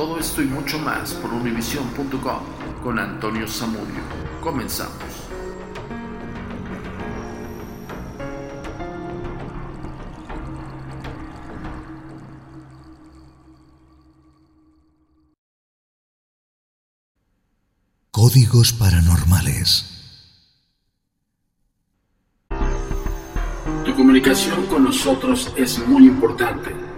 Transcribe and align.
Todo 0.00 0.18
esto 0.18 0.40
y 0.40 0.46
mucho 0.46 0.78
más 0.78 1.12
por 1.12 1.30
univision.com 1.30 2.40
con 2.82 2.98
Antonio 2.98 3.46
Zamudio. 3.46 4.00
Comenzamos. 4.40 4.94
Códigos 18.10 18.72
paranormales. 18.72 19.84
Tu 23.84 23.94
comunicación 23.94 24.64
con 24.66 24.84
nosotros 24.84 25.52
es 25.58 25.86
muy 25.86 26.06
importante. 26.06 26.89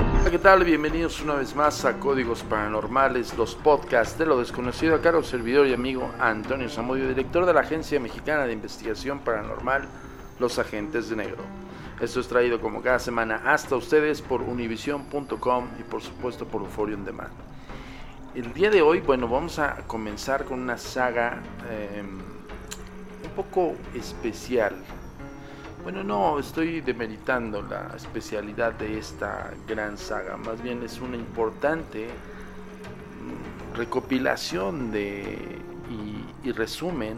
Hola, 0.00 0.30
¿qué 0.30 0.38
tal? 0.38 0.64
Bienvenidos 0.64 1.20
una 1.22 1.34
vez 1.34 1.54
más 1.54 1.84
a 1.84 1.98
Códigos 1.98 2.42
Paranormales, 2.42 3.36
los 3.36 3.54
podcasts 3.54 4.18
de 4.18 4.24
lo 4.26 4.38
desconocido. 4.38 4.94
Acá 4.94 5.12
los 5.12 5.26
servidor 5.26 5.66
y 5.66 5.74
amigo 5.74 6.10
Antonio 6.18 6.68
Zamudio, 6.68 7.08
director 7.08 7.46
de 7.46 7.54
la 7.54 7.60
Agencia 7.60 8.00
Mexicana 8.00 8.46
de 8.46 8.52
Investigación 8.52 9.20
Paranormal, 9.20 9.88
Los 10.38 10.58
Agentes 10.58 11.08
de 11.08 11.16
Negro. 11.16 11.67
Esto 12.00 12.20
es 12.20 12.28
traído 12.28 12.60
como 12.60 12.80
cada 12.80 13.00
semana 13.00 13.42
hasta 13.44 13.74
ustedes 13.74 14.22
por 14.22 14.42
univision.com 14.42 15.68
y 15.80 15.82
por 15.82 16.00
supuesto 16.00 16.46
por 16.46 16.62
Euphoria 16.62 16.94
On 16.94 17.04
Demand. 17.04 17.32
El 18.36 18.52
día 18.52 18.70
de 18.70 18.82
hoy, 18.82 19.00
bueno, 19.00 19.26
vamos 19.26 19.58
a 19.58 19.78
comenzar 19.84 20.44
con 20.44 20.60
una 20.60 20.78
saga 20.78 21.42
eh, 21.68 22.00
un 22.00 23.30
poco 23.34 23.74
especial. 23.94 24.76
Bueno, 25.82 26.04
no 26.04 26.38
estoy 26.38 26.82
demeritando 26.82 27.62
la 27.62 27.92
especialidad 27.96 28.74
de 28.74 28.96
esta 28.96 29.50
gran 29.66 29.98
saga, 29.98 30.36
más 30.36 30.62
bien 30.62 30.84
es 30.84 31.00
una 31.00 31.16
importante 31.16 32.06
mm, 33.24 33.76
recopilación 33.76 34.92
de, 34.92 35.58
y 36.44 36.52
resumen 36.52 37.16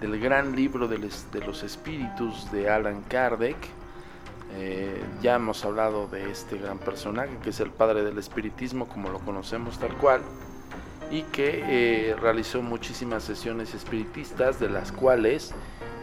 del 0.00 0.18
gran 0.18 0.56
libro 0.56 0.88
de, 0.88 0.98
los 0.98 1.62
espíritus 1.62 2.50
de 2.50 2.70
Alan 2.70 3.02
Kardec. 3.02 3.56
Eh, 4.54 5.00
ya 5.22 5.36
hemos 5.36 5.64
hablado 5.64 6.08
de 6.08 6.30
este 6.30 6.58
gran 6.58 6.78
personaje 6.78 7.30
que 7.42 7.50
es 7.50 7.60
el 7.60 7.70
padre 7.70 8.02
del 8.02 8.18
espiritismo 8.18 8.88
como 8.88 9.08
lo 9.08 9.20
conocemos 9.20 9.78
tal 9.78 9.94
cual 9.94 10.22
y 11.08 11.22
que 11.22 11.62
eh, 11.68 12.16
realizó 12.20 12.60
muchísimas 12.60 13.22
sesiones 13.22 13.74
espiritistas 13.74 14.58
de 14.58 14.68
las 14.68 14.90
cuales 14.90 15.54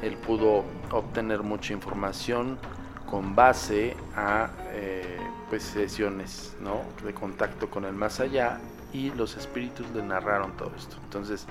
él 0.02 0.16
pudo 0.16 0.64
obtener 0.92 1.44
mucha 1.44 1.74
información 1.74 2.58
con 3.06 3.36
base 3.36 3.98
a 4.16 4.52
eh, 4.70 5.18
pues 5.50 5.64
sesiones 5.64 6.56
¿no? 6.62 6.84
de 7.06 7.14
contacto 7.14 7.70
con 7.70 7.84
el 7.84 7.96
más 7.96 8.22
allá 8.22 8.60
y 8.94 9.12
los 9.12 9.36
espíritus 9.36 9.90
le 9.94 10.04
narraron 10.04 10.56
todo 10.56 10.72
esto. 10.78 10.98
Entonces, 11.04 11.48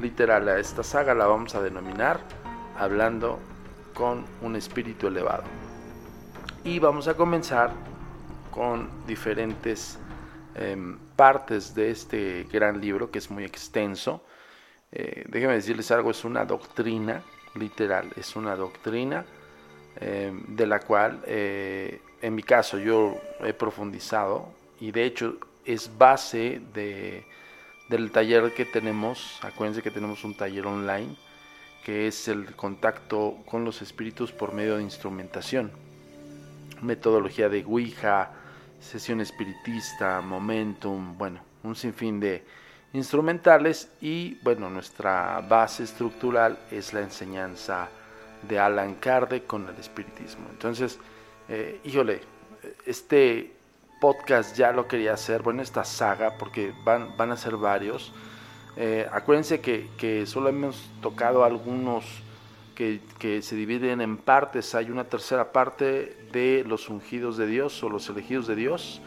literal, 0.00 0.48
a 0.48 0.58
esta 0.58 0.82
saga 0.82 1.14
la 1.14 1.26
vamos 1.26 1.54
a 1.54 1.62
denominar 1.62 2.20
hablando 2.78 3.38
con 3.94 4.24
un 4.42 4.56
espíritu 4.56 5.06
elevado. 5.06 5.44
Y 6.64 6.78
vamos 6.78 7.08
a 7.08 7.14
comenzar 7.14 7.72
con 8.50 8.88
diferentes 9.06 9.98
eh, 10.54 10.76
partes 11.16 11.74
de 11.74 11.90
este 11.90 12.46
gran 12.52 12.80
libro 12.80 13.10
que 13.10 13.18
es 13.18 13.30
muy 13.30 13.44
extenso. 13.44 14.24
Eh, 14.92 15.24
déjenme 15.28 15.54
decirles 15.54 15.90
algo, 15.90 16.10
es 16.10 16.24
una 16.24 16.44
doctrina 16.44 17.22
literal, 17.54 18.10
es 18.16 18.36
una 18.36 18.56
doctrina 18.56 19.24
eh, 20.00 20.32
de 20.48 20.66
la 20.66 20.80
cual 20.80 21.22
eh, 21.26 22.00
en 22.20 22.34
mi 22.34 22.42
caso 22.42 22.78
yo 22.78 23.14
he 23.40 23.52
profundizado 23.52 24.48
y 24.80 24.90
de 24.90 25.04
hecho 25.04 25.36
es 25.64 25.96
base 25.96 26.60
de, 26.72 27.24
del 27.88 28.10
taller 28.10 28.54
que 28.54 28.64
tenemos, 28.64 29.38
acuérdense 29.42 29.82
que 29.82 29.90
tenemos 29.90 30.24
un 30.24 30.36
taller 30.36 30.66
online 30.66 31.16
que 31.84 32.06
es 32.06 32.28
el 32.28 32.56
contacto 32.56 33.36
con 33.44 33.64
los 33.64 33.82
espíritus 33.82 34.32
por 34.32 34.54
medio 34.54 34.78
de 34.78 34.82
instrumentación, 34.82 35.70
metodología 36.80 37.50
de 37.50 37.62
Ouija, 37.62 38.30
sesión 38.80 39.20
espiritista, 39.20 40.22
momentum, 40.22 41.18
bueno, 41.18 41.40
un 41.62 41.76
sinfín 41.76 42.20
de 42.20 42.42
instrumentales 42.94 43.90
y 44.00 44.38
bueno, 44.42 44.70
nuestra 44.70 45.40
base 45.40 45.82
estructural 45.82 46.58
es 46.70 46.94
la 46.94 47.00
enseñanza 47.00 47.90
de 48.48 48.58
Alan 48.58 48.94
Kardec 48.94 49.46
con 49.46 49.68
el 49.68 49.76
espiritismo. 49.76 50.46
Entonces, 50.50 50.98
eh, 51.50 51.80
híjole, 51.84 52.22
este 52.86 53.52
podcast 54.00 54.56
ya 54.56 54.72
lo 54.72 54.88
quería 54.88 55.14
hacer, 55.14 55.42
bueno, 55.42 55.62
esta 55.62 55.84
saga, 55.84 56.36
porque 56.38 56.72
van, 56.84 57.16
van 57.16 57.32
a 57.32 57.36
ser 57.36 57.56
varios. 57.56 58.12
Eh, 58.76 59.08
acuérdense 59.12 59.60
que, 59.60 60.26
solo 60.26 60.48
hemos 60.48 60.90
tocado 61.00 61.44
algunos 61.44 62.04
que, 62.74 63.00
que, 63.18 63.42
se 63.42 63.56
dividen 63.56 64.00
en 64.00 64.16
partes. 64.16 64.74
Hay 64.74 64.90
una 64.90 65.04
tercera 65.04 65.52
parte 65.52 66.28
de 66.32 66.64
los 66.66 66.88
ungidos 66.88 67.36
de 67.36 67.46
Dios 67.46 67.82
o 67.82 67.88
los 67.88 68.08
elegidos 68.08 68.46
de 68.46 68.56
Dios 68.56 69.00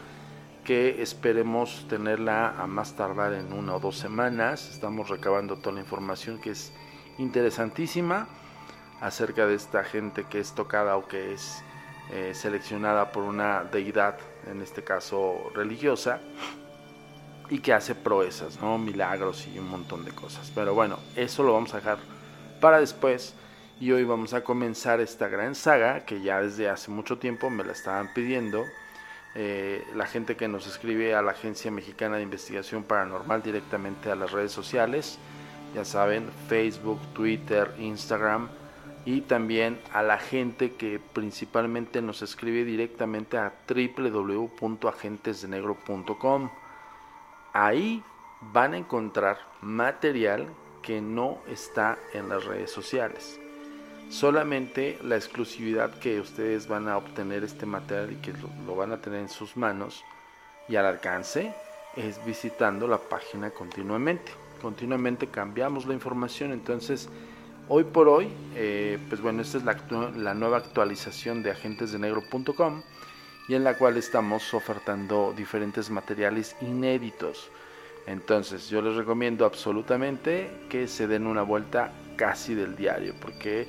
que 0.64 1.00
esperemos 1.00 1.86
tenerla 1.88 2.50
a 2.58 2.66
más 2.66 2.94
tardar 2.94 3.32
en 3.32 3.54
una 3.54 3.76
o 3.76 3.80
dos 3.80 3.96
semanas. 3.96 4.68
Estamos 4.70 5.08
recabando 5.08 5.56
toda 5.56 5.76
la 5.76 5.80
información 5.80 6.38
que 6.38 6.50
es 6.50 6.72
interesantísima 7.16 8.28
acerca 9.00 9.46
de 9.46 9.54
esta 9.54 9.82
gente 9.82 10.24
que 10.24 10.40
es 10.40 10.52
tocada 10.54 10.96
o 10.96 11.08
que 11.08 11.32
es 11.32 11.62
eh, 12.10 12.32
seleccionada 12.34 13.12
por 13.12 13.24
una 13.24 13.64
deidad, 13.64 14.18
en 14.50 14.62
este 14.62 14.82
caso 14.84 15.50
religiosa, 15.54 16.20
y 17.50 17.60
que 17.60 17.72
hace 17.72 17.94
proezas, 17.94 18.60
¿no? 18.60 18.78
milagros 18.78 19.46
y 19.46 19.58
un 19.58 19.68
montón 19.68 20.04
de 20.04 20.12
cosas. 20.12 20.52
Pero 20.54 20.74
bueno, 20.74 20.98
eso 21.16 21.42
lo 21.42 21.54
vamos 21.54 21.72
a 21.74 21.78
dejar 21.78 21.98
para 22.60 22.80
después. 22.80 23.34
Y 23.80 23.92
hoy 23.92 24.02
vamos 24.02 24.34
a 24.34 24.42
comenzar 24.42 25.00
esta 25.00 25.28
gran 25.28 25.54
saga 25.54 26.04
que 26.04 26.20
ya 26.20 26.40
desde 26.40 26.68
hace 26.68 26.90
mucho 26.90 27.18
tiempo 27.18 27.48
me 27.48 27.62
la 27.62 27.72
estaban 27.72 28.12
pidiendo. 28.12 28.64
Eh, 29.36 29.86
la 29.94 30.06
gente 30.06 30.36
que 30.36 30.48
nos 30.48 30.66
escribe 30.66 31.14
a 31.14 31.22
la 31.22 31.30
Agencia 31.30 31.70
Mexicana 31.70 32.16
de 32.16 32.22
Investigación 32.22 32.82
Paranormal 32.82 33.40
directamente 33.40 34.10
a 34.10 34.16
las 34.16 34.32
redes 34.32 34.50
sociales, 34.50 35.18
ya 35.74 35.84
saben, 35.84 36.28
Facebook, 36.48 36.98
Twitter, 37.14 37.72
Instagram, 37.78 38.48
y 39.08 39.22
también 39.22 39.80
a 39.94 40.02
la 40.02 40.18
gente 40.18 40.72
que 40.72 41.00
principalmente 41.00 42.02
nos 42.02 42.20
escribe 42.20 42.64
directamente 42.64 43.38
a 43.38 43.54
www.agentesdenegro.com. 43.66 46.50
Ahí 47.54 48.04
van 48.52 48.74
a 48.74 48.76
encontrar 48.76 49.38
material 49.62 50.48
que 50.82 51.00
no 51.00 51.38
está 51.48 51.96
en 52.12 52.28
las 52.28 52.44
redes 52.44 52.70
sociales. 52.70 53.40
Solamente 54.10 54.98
la 55.02 55.16
exclusividad 55.16 55.98
que 55.98 56.20
ustedes 56.20 56.68
van 56.68 56.86
a 56.86 56.98
obtener 56.98 57.44
este 57.44 57.64
material 57.64 58.12
y 58.12 58.16
que 58.16 58.34
lo, 58.34 58.50
lo 58.66 58.76
van 58.76 58.92
a 58.92 59.00
tener 59.00 59.20
en 59.20 59.30
sus 59.30 59.56
manos 59.56 60.04
y 60.68 60.76
al 60.76 60.84
alcance 60.84 61.54
es 61.96 62.22
visitando 62.26 62.86
la 62.86 62.98
página 62.98 63.52
continuamente. 63.52 64.32
Continuamente 64.60 65.28
cambiamos 65.28 65.86
la 65.86 65.94
información, 65.94 66.52
entonces 66.52 67.08
hoy 67.68 67.84
por 67.84 68.08
hoy, 68.08 68.28
eh, 68.54 68.98
pues 69.08 69.20
bueno, 69.20 69.42
esta 69.42 69.58
es 69.58 69.64
la, 69.64 69.76
la 70.16 70.34
nueva 70.34 70.58
actualización 70.58 71.42
de 71.42 71.50
agentesdenegro.com 71.50 72.82
y 73.48 73.54
en 73.54 73.64
la 73.64 73.74
cual 73.78 73.96
estamos 73.96 74.52
ofertando 74.54 75.32
diferentes 75.36 75.90
materiales 75.90 76.56
inéditos. 76.60 77.50
Entonces 78.06 78.68
yo 78.68 78.80
les 78.80 78.96
recomiendo 78.96 79.44
absolutamente 79.44 80.50
que 80.68 80.88
se 80.88 81.06
den 81.06 81.26
una 81.26 81.42
vuelta 81.42 81.92
casi 82.16 82.54
del 82.54 82.74
diario, 82.76 83.14
porque 83.20 83.68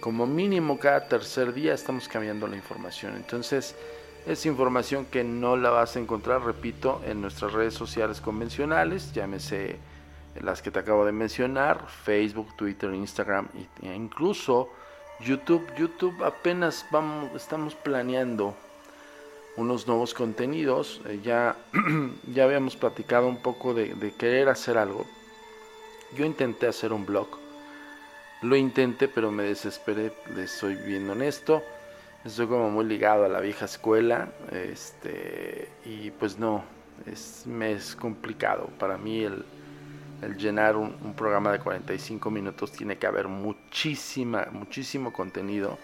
como 0.00 0.26
mínimo 0.26 0.78
cada 0.78 1.08
tercer 1.08 1.52
día 1.52 1.74
estamos 1.74 2.08
cambiando 2.08 2.46
la 2.46 2.56
información. 2.56 3.16
Entonces 3.16 3.74
es 4.26 4.46
información 4.46 5.06
que 5.06 5.24
no 5.24 5.56
la 5.56 5.70
vas 5.70 5.96
a 5.96 6.00
encontrar, 6.00 6.42
repito, 6.42 7.02
en 7.06 7.20
nuestras 7.20 7.52
redes 7.52 7.74
sociales 7.74 8.20
convencionales, 8.20 9.12
llámese 9.12 9.76
las 10.42 10.62
que 10.62 10.70
te 10.70 10.80
acabo 10.80 11.04
de 11.04 11.12
mencionar, 11.12 11.86
Facebook, 11.88 12.56
Twitter, 12.56 12.92
Instagram 12.92 13.48
e 13.82 13.94
incluso 13.94 14.68
YouTube. 15.20 15.66
YouTube 15.76 16.22
apenas 16.24 16.86
vamos, 16.90 17.30
estamos 17.34 17.74
planeando 17.74 18.54
unos 19.56 19.86
nuevos 19.86 20.14
contenidos. 20.14 21.00
Eh, 21.06 21.20
ya, 21.22 21.56
ya 22.32 22.44
habíamos 22.44 22.76
platicado 22.76 23.28
un 23.28 23.42
poco 23.42 23.74
de, 23.74 24.12
querer 24.18 24.48
hacer 24.48 24.78
algo. 24.78 25.06
Yo 26.16 26.24
intenté 26.24 26.66
hacer 26.66 26.92
un 26.92 27.06
blog. 27.06 27.28
Lo 28.42 28.56
intenté, 28.56 29.08
pero 29.08 29.30
me 29.30 29.44
desesperé, 29.44 30.12
les 30.34 30.50
soy 30.50 30.74
bien 30.74 31.08
honesto. 31.08 31.62
Estoy 32.24 32.46
como 32.46 32.70
muy 32.70 32.84
ligado 32.84 33.24
a 33.24 33.28
la 33.28 33.40
vieja 33.40 33.64
escuela. 33.64 34.32
Este, 34.50 35.68
y 35.84 36.10
pues 36.10 36.38
no, 36.38 36.64
es, 37.06 37.44
me 37.46 37.72
es 37.72 37.96
complicado. 37.96 38.68
Para 38.78 38.98
mí 38.98 39.24
el, 39.24 39.44
el 40.24 40.36
llenar 40.36 40.76
un, 40.76 41.14
programa 41.14 41.52
de 41.52 41.58
45 41.58 42.30
minutos 42.30 42.72
tiene 42.72 42.96
que 42.96 43.06
haber 43.06 43.28
muchísima, 43.28 44.48
muchísimo 44.52 45.12
contenido 45.12 45.78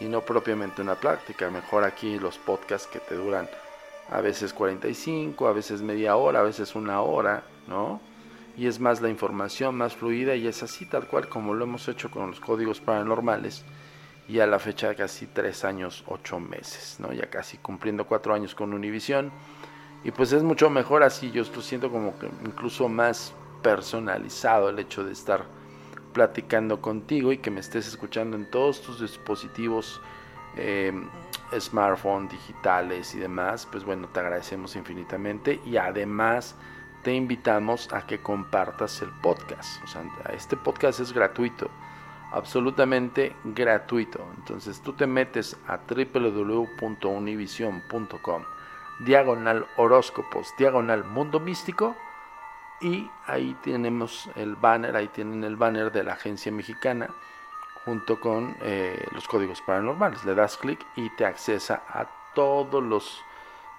y 0.00 0.06
no 0.06 0.22
propiamente 0.22 0.82
una 0.82 0.94
práctica. 0.94 1.50
Mejor 1.50 1.84
aquí 1.84 2.18
los 2.18 2.38
podcasts 2.38 2.88
que 2.88 2.98
te 2.98 3.14
duran 3.14 3.48
a 4.10 4.20
veces 4.20 4.52
45, 4.52 5.46
a 5.46 5.52
veces 5.52 5.82
media 5.82 6.16
hora, 6.16 6.40
a 6.40 6.42
veces 6.42 6.74
una 6.74 7.00
hora, 7.00 7.44
¿no? 7.68 8.00
Y 8.56 8.66
es 8.66 8.78
más 8.78 9.00
la 9.00 9.08
información 9.08 9.74
más 9.74 9.94
fluida 9.94 10.34
y 10.34 10.46
es 10.46 10.62
así 10.62 10.86
tal 10.86 11.06
cual 11.06 11.28
como 11.28 11.54
lo 11.54 11.64
hemos 11.64 11.88
hecho 11.88 12.10
con 12.10 12.30
los 12.30 12.40
códigos 12.40 12.80
paranormales 12.80 13.64
y 14.28 14.38
a 14.40 14.46
la 14.46 14.58
fecha 14.58 14.94
casi 14.94 15.26
tres 15.26 15.64
años, 15.64 16.04
ocho 16.06 16.40
meses, 16.40 16.96
¿no? 16.98 17.12
Ya 17.12 17.28
casi 17.28 17.58
cumpliendo 17.58 18.06
cuatro 18.06 18.34
años 18.34 18.54
con 18.54 18.72
Univision. 18.72 19.30
Y 20.04 20.10
pues 20.10 20.32
es 20.32 20.42
mucho 20.42 20.68
mejor 20.68 21.02
así, 21.02 21.30
yo 21.30 21.42
estoy 21.42 21.62
siento 21.62 21.90
como 21.90 22.18
que 22.18 22.28
incluso 22.44 22.88
más 22.88 23.34
personalizado 23.64 24.68
el 24.68 24.78
hecho 24.78 25.02
de 25.02 25.12
estar 25.12 25.46
platicando 26.12 26.80
contigo 26.80 27.32
y 27.32 27.38
que 27.38 27.50
me 27.50 27.58
estés 27.58 27.88
escuchando 27.88 28.36
en 28.36 28.48
todos 28.48 28.80
tus 28.80 29.00
dispositivos 29.00 30.00
eh, 30.56 30.92
smartphone, 31.58 32.28
digitales 32.28 33.12
y 33.16 33.18
demás, 33.18 33.66
pues 33.68 33.84
bueno, 33.84 34.08
te 34.08 34.20
agradecemos 34.20 34.76
infinitamente 34.76 35.60
y 35.66 35.76
además 35.76 36.54
te 37.02 37.12
invitamos 37.12 37.92
a 37.92 38.06
que 38.06 38.20
compartas 38.20 39.02
el 39.02 39.10
podcast. 39.20 39.82
O 39.82 39.88
sea, 39.88 40.04
este 40.32 40.56
podcast 40.56 41.00
es 41.00 41.12
gratuito 41.12 41.68
absolutamente 42.34 43.34
gratuito. 43.44 44.26
Entonces 44.36 44.82
tú 44.82 44.92
te 44.92 45.06
metes 45.06 45.56
a 45.66 45.78
www.univision.com, 45.78 48.42
diagonal 49.00 49.66
horóscopos, 49.76 50.52
diagonal 50.58 51.04
mundo 51.04 51.40
místico, 51.40 51.96
y 52.80 53.10
ahí 53.26 53.56
tenemos 53.62 54.28
el 54.34 54.56
banner, 54.56 54.96
ahí 54.96 55.08
tienen 55.08 55.44
el 55.44 55.56
banner 55.56 55.90
de 55.92 56.04
la 56.04 56.14
agencia 56.14 56.52
mexicana 56.52 57.08
junto 57.84 58.18
con 58.20 58.56
eh, 58.62 59.06
los 59.12 59.28
códigos 59.28 59.60
paranormales. 59.62 60.24
Le 60.24 60.34
das 60.34 60.56
clic 60.56 60.84
y 60.96 61.10
te 61.10 61.24
accesa 61.24 61.82
a 61.88 62.06
todos 62.34 62.82
los 62.82 63.20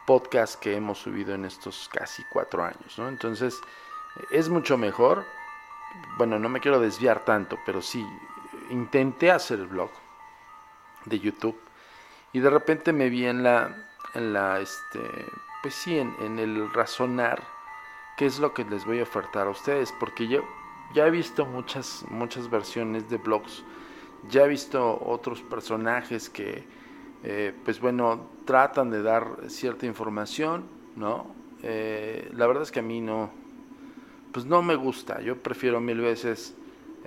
podcasts 0.06 0.58
que 0.58 0.76
hemos 0.76 1.00
subido 1.00 1.34
en 1.34 1.46
estos 1.46 1.90
casi 1.92 2.24
cuatro 2.32 2.64
años. 2.64 2.98
¿no? 2.98 3.10
Entonces 3.10 3.60
es 4.32 4.50
mucho 4.50 4.78
mejor. 4.78 5.26
Bueno, 6.18 6.40
no 6.40 6.50
me 6.50 6.60
quiero 6.60 6.80
desviar 6.80 7.24
tanto, 7.26 7.58
pero 7.66 7.82
sí, 7.82 8.06
intenté 8.70 9.32
hacer 9.32 9.60
el 9.60 9.68
blog 9.68 9.92
de 11.06 11.20
YouTube 11.20 11.60
y 12.34 12.40
de 12.40 12.50
repente 12.50 12.92
me 12.92 13.10
vi 13.10 13.26
en 13.26 13.44
la, 13.44 13.74
en 14.14 14.34
la 14.34 14.60
este, 14.60 15.00
pues 15.62 15.74
sí, 15.74 15.98
en, 15.98 16.38
el 16.38 16.72
razonar 16.74 17.42
qué 18.18 18.26
es 18.26 18.40
lo 18.40 18.54
que 18.54 18.64
les 18.66 18.86
voy 18.86 19.00
a 19.00 19.04
ofertar 19.04 19.48
a 19.48 19.50
ustedes, 19.50 19.94
porque 20.00 20.28
yo 20.28 20.44
ya 20.94 21.08
he 21.08 21.12
visto 21.12 21.46
muchas, 21.46 22.06
muchas 22.10 22.50
versiones 22.50 23.10
de 23.10 23.18
blogs, 23.18 23.64
ya 24.30 24.46
he 24.46 24.48
visto 24.48 25.00
otros 25.06 25.42
personajes 25.42 26.30
que, 26.30 26.64
eh, 27.24 27.54
pues 27.64 27.80
bueno, 27.80 28.30
tratan 28.46 28.90
de 28.90 29.02
dar 29.02 29.26
cierta 29.48 29.86
información, 29.86 30.66
¿no? 30.96 31.28
Eh, 31.64 32.30
la 32.34 32.48
verdad 32.48 32.64
es 32.64 32.72
que 32.72 32.80
a 32.80 32.84
mí 32.84 33.02
no, 33.02 33.32
pues 34.32 34.46
no 34.46 34.62
me 34.62 34.76
gusta, 34.76 35.22
yo 35.22 35.38
prefiero 35.42 35.80
mil 35.80 36.02
veces 36.02 36.56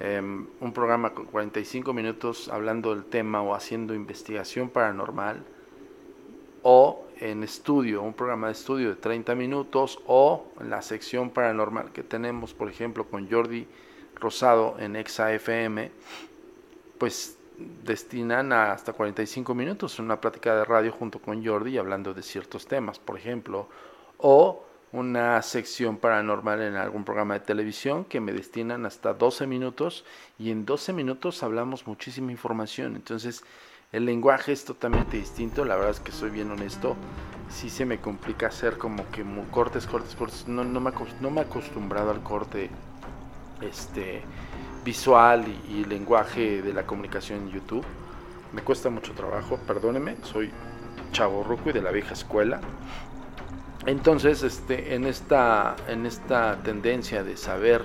Em, 0.01 0.47
un 0.61 0.73
programa 0.73 1.13
con 1.13 1.27
45 1.27 1.93
minutos 1.93 2.49
hablando 2.49 2.95
del 2.95 3.05
tema 3.05 3.43
o 3.43 3.53
haciendo 3.53 3.95
investigación 3.95 4.69
paranormal, 4.69 5.43
o 6.63 7.05
en 7.21 7.43
estudio, 7.43 8.03
un 8.03 8.15
programa 8.15 8.49
de 8.49 8.55
estudio 8.55 8.91
de 8.91 8.97
30 8.97 9.35
minutos, 9.35 9.99
o 10.07 10.47
en 10.61 10.71
la 10.71 10.83
sección 10.83 11.31
paranormal 11.31 11.93
que 11.93 12.03
tenemos, 12.03 12.55
por 12.55 12.69
ejemplo, 12.69 13.05
con 13.05 13.31
Jordi 13.31 13.67
Rosado 14.15 14.77
en 14.79 14.97
ExaFM, 14.97 15.91
pues 16.99 17.39
destinan 17.85 18.53
hasta 18.53 18.93
45 18.93 19.55
minutos 19.55 19.99
una 19.99 20.21
plática 20.21 20.55
de 20.55 20.65
radio 20.65 20.93
junto 20.93 21.21
con 21.21 21.45
Jordi 21.45 21.79
hablando 21.79 22.15
de 22.15 22.23
ciertos 22.23 22.67
temas, 22.67 22.99
por 22.99 23.19
ejemplo, 23.19 23.69
o 24.19 24.65
una 24.93 25.41
sección 25.43 25.99
paranormal 25.99 26.63
en 26.63 26.77
algún 26.77 27.05
programa 27.05 27.35
de 27.35 27.41
televisión 27.41 28.05
que 28.05 28.21
me 28.21 28.33
destinan 28.33 28.87
hasta 28.87 29.13
12 29.13 29.47
minutos 29.47 30.05
y 30.39 30.51
en 30.51 30.65
12 30.65 30.93
minutos 30.93 31.43
hablamos 31.43 31.87
muchísima 31.87 32.33
información. 32.33 32.97
Entonces 32.97 33.45
el 33.93 34.05
lenguaje 34.05 34.53
es 34.53 34.65
totalmente 34.65 35.17
distinto, 35.17 35.65
la 35.65 35.75
verdad 35.77 35.93
es 35.93 36.01
que 36.01 36.13
soy 36.13 36.31
bien 36.31 36.51
honesto, 36.51 36.97
sí 37.49 37.71
se 37.71 37.87
me 37.87 37.99
complica 37.99 38.49
hacer 38.49 38.77
como 38.77 39.09
que 39.11 39.25
cortes, 39.51 39.87
cortes, 39.87 40.15
cortes, 40.15 40.47
no, 40.47 40.65
no, 40.65 40.81
me, 40.81 40.93
no 41.21 41.31
he 41.31 41.41
acostumbrado 41.41 42.11
al 42.11 42.23
corte 42.23 42.71
este, 43.63 44.23
visual 44.85 45.45
y, 45.49 45.73
y 45.73 45.85
lenguaje 45.85 46.63
de 46.63 46.73
la 46.73 46.87
comunicación 46.87 47.41
en 47.41 47.51
YouTube. 47.51 47.85
Me 48.53 48.63
cuesta 48.63 48.91
mucho 48.91 49.13
trabajo, 49.13 49.59
perdóneme, 49.67 50.17
soy 50.23 50.51
chavo 51.13 51.43
ruco 51.43 51.71
y 51.71 51.73
de 51.73 51.83
la 51.83 51.91
vieja 51.91 52.15
escuela. 52.15 52.61
Entonces, 53.87 54.43
este, 54.43 54.95
en 54.95 55.07
esta, 55.07 55.77
en 55.89 56.05
esta 56.05 56.57
tendencia 56.63 57.23
de 57.23 57.37
saber, 57.37 57.83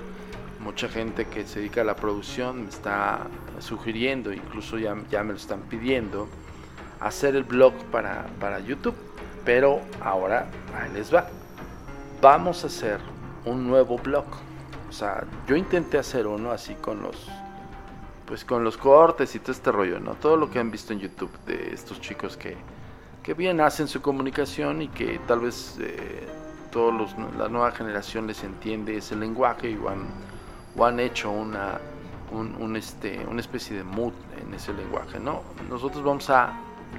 mucha 0.63 0.87
gente 0.87 1.25
que 1.25 1.45
se 1.45 1.59
dedica 1.59 1.81
a 1.81 1.83
la 1.83 1.95
producción 1.95 2.63
me 2.63 2.69
está 2.69 3.27
sugiriendo, 3.59 4.31
incluso 4.31 4.77
ya, 4.77 4.95
ya 5.11 5.23
me 5.23 5.33
lo 5.33 5.37
están 5.37 5.61
pidiendo, 5.63 6.27
hacer 6.99 7.35
el 7.35 7.43
blog 7.43 7.73
para, 7.91 8.25
para 8.39 8.59
YouTube. 8.59 8.95
Pero 9.45 9.81
ahora, 10.01 10.47
ahí 10.73 10.91
les 10.93 11.13
va. 11.13 11.27
Vamos 12.21 12.63
a 12.63 12.67
hacer 12.67 12.99
un 13.45 13.67
nuevo 13.67 13.97
blog. 13.97 14.25
O 14.89 14.93
sea, 14.93 15.25
yo 15.47 15.55
intenté 15.55 15.97
hacer 15.97 16.27
uno 16.27 16.51
así 16.51 16.75
con 16.75 17.03
los 17.03 17.29
pues 18.25 18.45
con 18.45 18.63
los 18.63 18.77
cortes 18.77 19.35
y 19.35 19.39
todo 19.39 19.51
este 19.51 19.69
rollo, 19.71 19.99
¿no? 19.99 20.15
Todo 20.15 20.37
lo 20.37 20.49
que 20.49 20.57
han 20.57 20.71
visto 20.71 20.93
en 20.93 20.99
YouTube 20.99 21.31
de 21.45 21.73
estos 21.73 21.99
chicos 21.99 22.37
que, 22.37 22.55
que 23.21 23.33
bien 23.33 23.59
hacen 23.59 23.87
su 23.89 24.01
comunicación 24.01 24.81
y 24.81 24.87
que 24.87 25.19
tal 25.27 25.41
vez 25.41 25.77
eh, 25.81 26.25
todos 26.71 26.93
los, 26.93 27.37
la 27.37 27.49
nueva 27.49 27.71
generación 27.71 28.25
les 28.25 28.43
entiende 28.43 28.97
ese 28.97 29.17
lenguaje 29.17 29.69
y 29.69 29.73
han, 29.73 30.07
o 30.75 30.85
han 30.85 30.99
hecho 30.99 31.31
una, 31.31 31.79
un, 32.31 32.75
este, 32.75 33.25
una 33.27 33.41
especie 33.41 33.77
de 33.77 33.83
mood 33.83 34.13
en 34.41 34.53
ese 34.53 34.73
lenguaje. 34.73 35.19
¿no? 35.19 35.43
Nosotros 35.69 36.03
vamos 36.03 36.29
a 36.29 36.53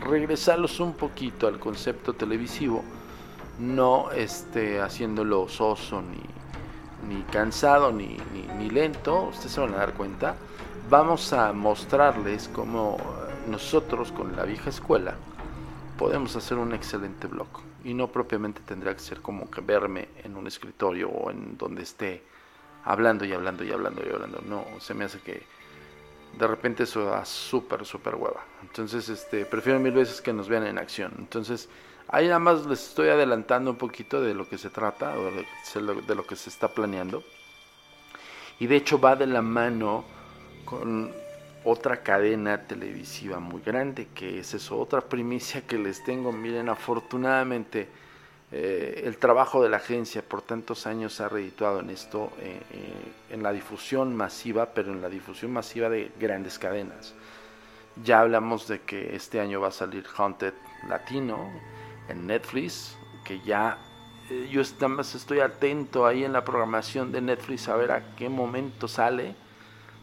regresarlos 0.05 0.81
un 0.81 0.95
poquito 0.95 1.47
al 1.47 1.59
concepto 1.59 2.15
televisivo, 2.15 2.83
no 3.59 4.11
este, 4.11 4.81
haciéndolo 4.81 5.49
soso 5.49 6.03
ni, 6.03 7.15
ni 7.15 7.23
cansado 7.25 7.93
ni, 7.93 8.17
ni, 8.33 8.47
ni 8.59 8.71
lento, 8.71 9.29
ustedes 9.29 9.53
se 9.53 9.61
van 9.61 9.75
a 9.75 9.79
dar 9.79 9.95
cuenta. 9.95 10.35
Vamos 10.91 11.33
a 11.33 11.53
mostrarles 11.53 12.49
cómo 12.49 12.99
nosotros 13.49 14.13
con 14.13 14.37
la 14.37 14.45
vieja 14.45 14.71
escuela, 14.71 15.15
podemos 15.99 16.35
hacer 16.37 16.59
un 16.59 16.73
excelente 16.73 17.27
blog. 17.27 17.49
Y 17.85 17.95
no 17.95 18.09
propiamente 18.09 18.63
tendría 18.63 18.95
que 18.95 19.01
ser 19.01 19.21
como 19.21 19.51
que 19.51 19.61
verme 19.61 20.09
en 20.23 20.37
un 20.37 20.47
escritorio 20.47 21.11
o 21.11 21.31
en 21.31 21.57
donde 21.59 21.83
esté 21.83 22.23
hablando 22.85 23.25
y 23.25 23.33
hablando 23.33 23.65
y 23.65 23.73
hablando 23.73 24.03
y 24.05 24.13
hablando. 24.13 24.41
No, 24.47 24.67
se 24.81 24.95
me 24.95 25.05
hace 25.05 25.21
que 25.21 25.43
de 26.39 26.47
repente 26.47 26.83
eso 26.85 27.05
da 27.05 27.25
súper, 27.25 27.85
súper 27.85 28.15
hueva. 28.17 28.45
Entonces, 28.63 29.09
este, 29.09 29.45
prefiero 29.47 29.79
mil 29.81 29.93
veces 29.93 30.21
que 30.21 30.33
nos 30.33 30.49
vean 30.49 30.67
en 30.67 30.79
acción. 30.79 31.13
Entonces, 31.19 31.69
Ahí 32.09 32.27
nada 32.27 32.39
más 32.39 32.67
les 32.67 32.89
estoy 32.89 33.09
adelantando 33.09 33.71
un 33.71 33.77
poquito 33.79 34.21
de 34.21 34.35
lo 34.35 34.49
que 34.49 34.59
se 34.59 34.71
trata 34.71 35.15
o 35.19 35.31
de 35.31 36.15
lo 36.15 36.27
que 36.27 36.37
se 36.37 36.51
está 36.51 36.69
planeando. 36.69 37.25
Y 38.59 38.67
de 38.67 38.77
hecho 38.77 39.01
va 39.01 39.17
de 39.17 39.27
la 39.27 39.43
mano 39.43 40.05
con 40.65 41.13
otra 41.65 42.03
cadena 42.03 42.67
televisiva 42.67 43.41
muy 43.41 43.63
grande, 43.63 44.09
que 44.15 44.39
es 44.41 44.55
eso, 44.55 44.79
otra 44.79 45.01
primicia 45.01 45.67
que 45.67 45.79
les 45.79 46.05
tengo. 46.05 46.31
Miren, 46.31 46.69
afortunadamente 46.69 47.89
eh, 48.57 49.03
el 49.05 49.17
trabajo 49.17 49.65
de 49.65 49.69
la 49.69 49.79
agencia 49.79 50.23
por 50.23 50.41
tantos 50.41 50.87
años 50.87 51.21
ha 51.21 51.29
redituado 51.29 51.81
en 51.81 51.91
esto, 51.91 52.31
eh, 52.39 52.61
eh, 52.71 53.35
en 53.35 53.43
la 53.43 53.51
difusión 53.51 54.15
masiva, 54.15 54.67
pero 54.67 54.93
en 54.93 55.03
la 55.03 55.09
difusión 55.09 55.53
masiva 55.53 55.89
de 55.89 56.13
grandes 56.21 56.61
cadenas. 56.61 57.15
Ya 58.05 58.21
hablamos 58.21 58.69
de 58.69 58.83
que 58.83 59.17
este 59.17 59.41
año 59.41 59.61
va 59.61 59.69
a 59.69 59.73
salir 59.73 60.05
Haunted 60.17 60.55
Latino 60.89 61.51
en 62.09 62.29
Netflix, 62.29 62.97
que 63.25 63.41
ya 63.41 63.77
yo 64.49 64.61
estoy 64.61 65.41
atento 65.41 66.07
ahí 66.07 66.23
en 66.23 66.33
la 66.33 66.45
programación 66.45 67.11
de 67.11 67.23
Netflix 67.23 67.69
a 67.69 67.75
ver 67.75 67.91
a 67.91 68.15
qué 68.15 68.29
momento 68.29 68.87
sale 68.87 69.35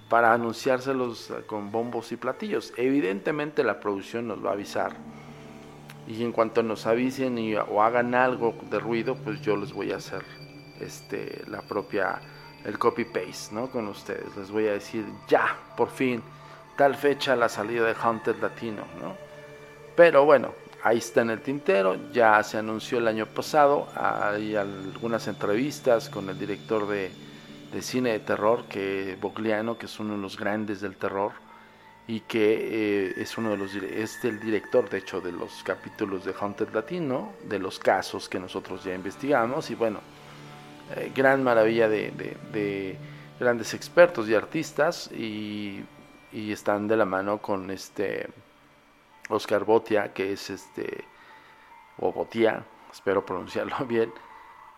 para 0.10 0.34
anunciárselos 0.34 1.32
con 1.48 1.72
bombos 1.72 2.12
y 2.12 2.18
platillos. 2.18 2.74
Evidentemente 2.76 3.64
la 3.64 3.80
producción 3.80 4.28
nos 4.28 4.46
va 4.46 4.50
a 4.50 4.54
avisar. 4.54 5.21
Y 6.08 6.24
en 6.24 6.32
cuanto 6.32 6.64
nos 6.64 6.88
avisen 6.88 7.38
y, 7.38 7.56
o 7.56 7.82
hagan 7.82 8.16
algo 8.16 8.56
de 8.70 8.80
ruido, 8.80 9.16
pues 9.16 9.42
yo 9.42 9.56
les 9.56 9.72
voy 9.72 9.92
a 9.92 9.98
hacer 9.98 10.24
este 10.80 11.44
la 11.48 11.62
propia 11.62 12.20
el 12.66 12.78
copy 12.78 13.06
paste, 13.06 13.54
¿no? 13.54 13.70
Con 13.70 13.88
ustedes. 13.88 14.36
Les 14.36 14.52
voy 14.52 14.68
a 14.68 14.74
decir, 14.74 15.06
"Ya, 15.28 15.56
por 15.78 15.90
fin, 15.90 16.22
tal 16.78 16.96
fecha 16.96 17.36
la 17.36 17.50
salida 17.50 17.86
de 17.86 17.96
Haunted 18.02 18.36
Latino", 18.42 18.84
¿no? 19.02 19.16
Pero 19.96 20.26
bueno, 20.26 20.54
ahí 20.84 20.98
está 20.98 21.22
en 21.22 21.32
el 21.32 21.42
tintero, 21.42 22.12
ya 22.12 22.42
se 22.44 22.58
anunció 22.58 22.98
el 22.98 23.08
año 23.08 23.26
pasado, 23.26 23.88
hay 23.96 24.56
algunas 24.56 25.28
entrevistas 25.28 26.10
con 26.10 26.30
el 26.30 26.38
director 26.38 26.88
de 26.88 27.12
de 27.72 27.82
cine 27.82 28.12
de 28.12 28.20
terror, 28.20 28.66
que 28.66 29.18
Bogliano, 29.20 29.78
que 29.78 29.86
es 29.86 30.00
uno 30.00 30.16
de 30.16 30.20
los 30.22 30.38
grandes 30.38 30.82
del 30.82 30.96
terror 30.98 31.32
y 32.12 32.20
que 32.20 33.08
eh, 33.08 33.14
es 33.22 33.38
uno 33.38 33.52
de 33.52 33.58
los 33.58 33.74
es 33.74 34.26
el 34.26 34.38
director 34.42 34.90
de 34.90 34.98
hecho 34.98 35.22
de 35.22 35.32
los 35.32 35.64
capítulos 35.64 36.26
de 36.26 36.34
Haunted 36.38 36.74
Latino, 36.74 37.32
de 37.48 37.58
los 37.58 37.80
casos 37.80 38.28
que 38.28 38.38
nosotros 38.38 38.84
ya 38.84 38.94
investigamos 38.94 39.72
y 39.72 39.76
bueno, 39.76 40.02
eh, 40.94 41.14
gran 41.16 41.42
maravilla 41.42 41.88
de, 41.88 42.98
grandes 43.40 43.74
expertos 43.74 44.28
y 44.28 44.36
artistas 44.36 45.10
y, 45.14 45.86
y, 46.34 46.52
están 46.52 46.86
de 46.86 46.98
la 46.98 47.06
mano 47.06 47.38
con 47.38 47.72
este 47.72 48.28
Oscar 49.30 49.64
Botia, 49.64 50.12
que 50.12 50.34
es 50.34 50.50
este 50.50 51.06
o 51.98 52.12
Botia, 52.12 52.62
espero 52.92 53.26
pronunciarlo 53.26 53.86
bien, 53.88 54.12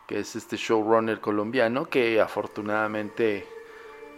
que 0.06 0.20
es 0.20 0.36
este 0.36 0.56
showrunner 0.56 1.20
colombiano 1.20 1.90
que 1.90 2.22
afortunadamente 2.22 3.48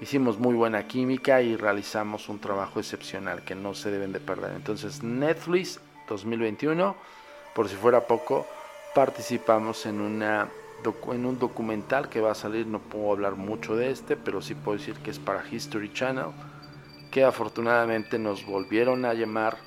hicimos 0.01 0.39
muy 0.39 0.53
buena 0.55 0.87
química 0.87 1.41
y 1.41 1.55
realizamos 1.55 2.29
un 2.29 2.39
trabajo 2.39 2.79
excepcional 2.79 3.43
que 3.43 3.55
no 3.55 3.73
se 3.73 3.91
deben 3.91 4.11
de 4.11 4.19
perder. 4.19 4.51
Entonces 4.55 5.03
Netflix 5.03 5.79
2021, 6.07 6.95
por 7.53 7.69
si 7.69 7.75
fuera 7.75 8.07
poco, 8.07 8.45
participamos 8.93 9.85
en 9.85 10.01
una 10.01 10.49
en 11.11 11.25
un 11.25 11.39
documental 11.39 12.09
que 12.09 12.21
va 12.21 12.33
a 12.33 12.35
salir, 12.35 12.67
no 12.67 12.77
puedo 12.77 13.11
hablar 13.11 13.35
mucho 13.35 13.75
de 13.75 13.89
este, 13.89 14.15
pero 14.15 14.39
sí 14.39 14.53
puedo 14.53 14.77
decir 14.77 14.93
que 14.97 15.09
es 15.09 15.17
para 15.17 15.43
History 15.49 15.91
Channel, 15.91 16.27
que 17.09 17.23
afortunadamente 17.23 18.19
nos 18.19 18.45
volvieron 18.45 19.03
a 19.05 19.15
llamar 19.15 19.57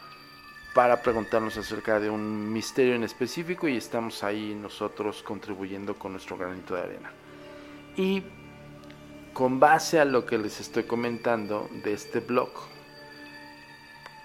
para 0.74 1.02
preguntarnos 1.02 1.56
acerca 1.56 1.98
de 1.98 2.08
un 2.08 2.52
misterio 2.52 2.94
en 2.94 3.02
específico 3.02 3.66
y 3.66 3.76
estamos 3.76 4.22
ahí 4.22 4.56
nosotros 4.60 5.24
contribuyendo 5.24 5.94
con 5.94 6.12
nuestro 6.12 6.36
granito 6.36 6.74
de 6.74 6.82
arena. 6.82 7.10
Y 7.96 8.22
con 9.38 9.60
base 9.60 10.00
a 10.00 10.04
lo 10.04 10.26
que 10.26 10.36
les 10.36 10.58
estoy 10.58 10.82
comentando 10.82 11.70
de 11.84 11.92
este 11.92 12.18
blog, 12.18 12.50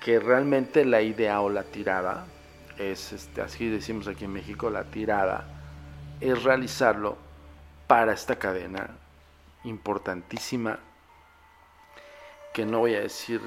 que 0.04 0.20
realmente 0.20 0.86
la 0.86 1.04
idea 1.04 1.40
o 1.42 1.52
la 1.52 1.62
tirada 1.62 2.26
es, 2.80 3.14
este, 3.14 3.42
así 3.42 3.70
decimos 3.70 4.08
aquí 4.08 4.26
en 4.26 4.34
México, 4.34 4.72
la 4.72 4.86
tirada 4.86 5.46
es 6.20 6.42
realizarlo 6.42 7.16
para 7.86 8.12
esta 8.12 8.38
cadena 8.38 8.90
importantísima, 9.66 10.80
que 12.52 12.66
no 12.66 12.80
voy 12.80 12.96
a 12.96 13.02
decir 13.02 13.40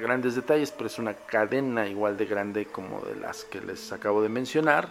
grandes 0.00 0.34
detalles, 0.34 0.70
pero 0.70 0.86
es 0.86 0.98
una 0.98 1.12
cadena 1.12 1.88
igual 1.88 2.16
de 2.16 2.24
grande 2.24 2.64
como 2.64 3.02
de 3.02 3.16
las 3.16 3.44
que 3.44 3.60
les 3.60 3.92
acabo 3.92 4.22
de 4.22 4.30
mencionar, 4.30 4.88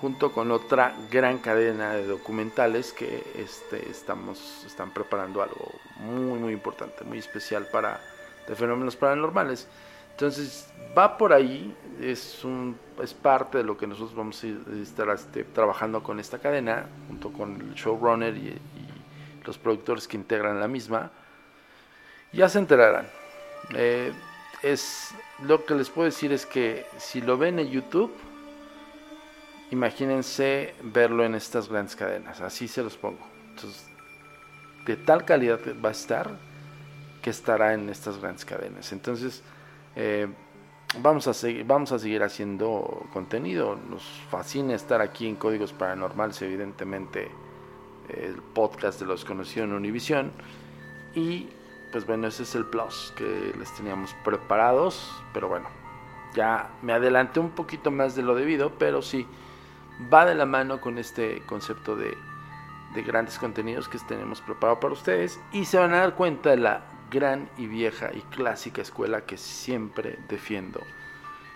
junto 0.00 0.32
con 0.32 0.50
otra 0.50 0.94
gran 1.10 1.38
cadena 1.38 1.92
de 1.92 2.06
documentales 2.06 2.92
que 2.92 3.22
este, 3.36 3.90
estamos, 3.90 4.64
están 4.66 4.92
preparando 4.92 5.42
algo 5.42 5.72
muy, 5.96 6.38
muy 6.38 6.52
importante, 6.52 7.04
muy 7.04 7.18
especial 7.18 7.66
para 7.66 8.00
de 8.46 8.54
fenómenos 8.54 8.96
paranormales. 8.96 9.68
Entonces, 10.12 10.72
va 10.96 11.16
por 11.16 11.32
ahí, 11.32 11.74
es, 12.00 12.44
un, 12.44 12.78
es 13.02 13.14
parte 13.14 13.58
de 13.58 13.64
lo 13.64 13.76
que 13.76 13.86
nosotros 13.86 14.14
vamos 14.14 14.42
a 14.44 14.46
estar 14.82 15.08
este, 15.10 15.44
trabajando 15.44 16.02
con 16.02 16.18
esta 16.18 16.38
cadena, 16.38 16.86
junto 17.08 17.32
con 17.32 17.60
el 17.60 17.74
showrunner 17.74 18.36
y, 18.36 18.48
y 18.48 19.44
los 19.44 19.58
productores 19.58 20.08
que 20.08 20.16
integran 20.16 20.60
la 20.60 20.68
misma. 20.68 21.10
Ya 22.32 22.48
se 22.48 22.58
enterarán, 22.58 23.08
eh, 23.74 24.12
es 24.62 25.14
lo 25.42 25.64
que 25.64 25.74
les 25.74 25.90
puedo 25.90 26.06
decir 26.06 26.32
es 26.32 26.46
que 26.46 26.86
si 26.98 27.20
lo 27.20 27.38
ven 27.38 27.58
en 27.58 27.70
YouTube, 27.70 28.12
imagínense 29.70 30.74
verlo 30.82 31.24
en 31.24 31.34
estas 31.34 31.68
grandes 31.68 31.96
cadenas, 31.96 32.40
así 32.40 32.68
se 32.68 32.82
los 32.82 32.96
pongo. 32.96 33.26
Entonces, 33.50 33.88
de 34.86 34.96
tal 34.96 35.24
calidad 35.24 35.60
va 35.84 35.90
a 35.90 35.92
estar 35.92 36.30
que 37.22 37.30
estará 37.30 37.74
en 37.74 37.88
estas 37.88 38.18
grandes 38.18 38.44
cadenas. 38.44 38.92
Entonces, 38.92 39.42
eh, 39.94 40.26
vamos, 40.98 41.26
a 41.26 41.34
seguir, 41.34 41.64
vamos 41.64 41.92
a 41.92 41.98
seguir 41.98 42.22
haciendo 42.22 43.06
contenido. 43.12 43.76
Nos 43.76 44.02
fascina 44.30 44.74
estar 44.74 45.00
aquí 45.00 45.28
en 45.28 45.36
Códigos 45.36 45.72
Paranormales, 45.72 46.40
evidentemente, 46.42 47.30
el 48.08 48.36
podcast 48.54 49.00
de 49.00 49.06
los 49.06 49.24
conocidos 49.24 49.68
en 49.68 49.74
Univision. 49.74 50.32
Y 51.14 51.48
pues 51.92 52.06
bueno, 52.06 52.28
ese 52.28 52.44
es 52.44 52.54
el 52.54 52.66
plus 52.66 53.12
que 53.16 53.52
les 53.58 53.74
teníamos 53.76 54.14
preparados. 54.24 55.10
Pero 55.32 55.48
bueno, 55.48 55.68
ya 56.34 56.70
me 56.82 56.92
adelanté 56.92 57.40
un 57.40 57.50
poquito 57.50 57.90
más 57.90 58.14
de 58.16 58.22
lo 58.22 58.34
debido, 58.34 58.78
pero 58.78 59.02
sí, 59.02 59.26
va 60.12 60.24
de 60.24 60.34
la 60.34 60.46
mano 60.46 60.80
con 60.80 60.98
este 60.98 61.42
concepto 61.46 61.96
de, 61.96 62.16
de 62.94 63.02
grandes 63.02 63.38
contenidos 63.38 63.88
que 63.88 63.98
tenemos 63.98 64.40
preparado 64.40 64.80
para 64.80 64.94
ustedes. 64.94 65.40
Y 65.52 65.64
se 65.64 65.78
van 65.78 65.92
a 65.94 65.98
dar 65.98 66.14
cuenta 66.14 66.50
de 66.50 66.58
la 66.58 66.82
gran 67.10 67.48
y 67.56 67.66
vieja 67.66 68.10
y 68.12 68.20
clásica 68.22 68.82
escuela 68.82 69.22
que 69.22 69.36
siempre 69.36 70.18
defiendo. 70.28 70.80